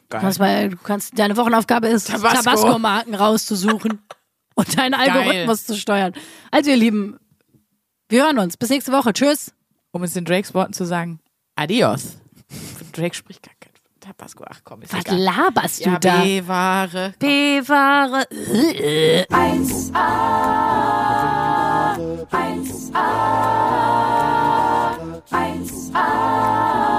Du 0.10 0.14
Geil. 0.14 0.22
kannst, 0.22 0.40
mal, 0.40 0.70
du 0.70 0.78
kannst, 0.78 1.18
deine 1.20 1.36
Wochenaufgabe 1.38 1.88
ist, 1.88 2.08
Tabasco. 2.10 2.44
Tabasco-Marken 2.44 3.16
rauszusuchen 3.16 4.00
und 4.56 4.78
deinen 4.78 4.94
Algorithmus 4.94 5.66
zu 5.66 5.76
steuern. 5.76 6.14
Also, 6.52 6.70
ihr 6.72 6.78
Lieben, 6.78 7.20
wir 8.10 8.24
hören 8.26 8.40
uns. 8.40 8.58
Bis 8.58 8.70
nächste 8.70 8.92
Woche. 8.92 9.14
Tschüss. 9.14 9.54
Um 9.92 10.04
es 10.04 10.16
in 10.16 10.26
Drakes 10.26 10.54
Worten 10.54 10.74
zu 10.74 10.86
sagen, 10.86 11.20
adios. 11.56 12.18
Drake 12.92 13.16
spricht 13.16 13.42
gar 13.44 13.54
kein 13.60 13.72
Tabasco. 14.00 14.44
Ach 14.48 14.60
komm, 14.64 14.82
ist 14.82 14.94
Was 14.94 15.02
egal. 15.06 15.18
laberst 15.20 15.86
du 15.86 15.90
Ja, 15.90 16.00
da? 16.00 16.22
bewahre. 16.24 17.14
Bewahre. 17.20 18.26
1A, 19.30 19.96
1A, 22.32 23.00
1A, 25.32 25.94
1A, 25.94 26.99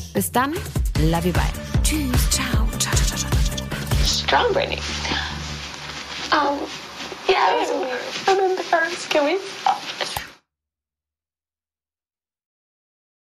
Bis 0.13 0.31
dann, 0.31 0.53
love 1.09 1.25
you, 1.25 1.33
bye. 1.33 1.41
Tschüss, 1.83 2.29
ciao, 2.29 2.67
ciao, 2.79 2.93
ciao, 2.93 3.17
ciao, 3.17 3.17
ciao, 3.17 3.55
ciao. 3.55 4.05
Strong 4.05 4.53
Brittany. 4.53 4.79
Um, 6.31 6.59
yeah, 7.27 7.65
I 8.27 8.33
remember 8.33 8.61
first. 8.63 9.09
Can 9.09 9.25
we 9.25 9.39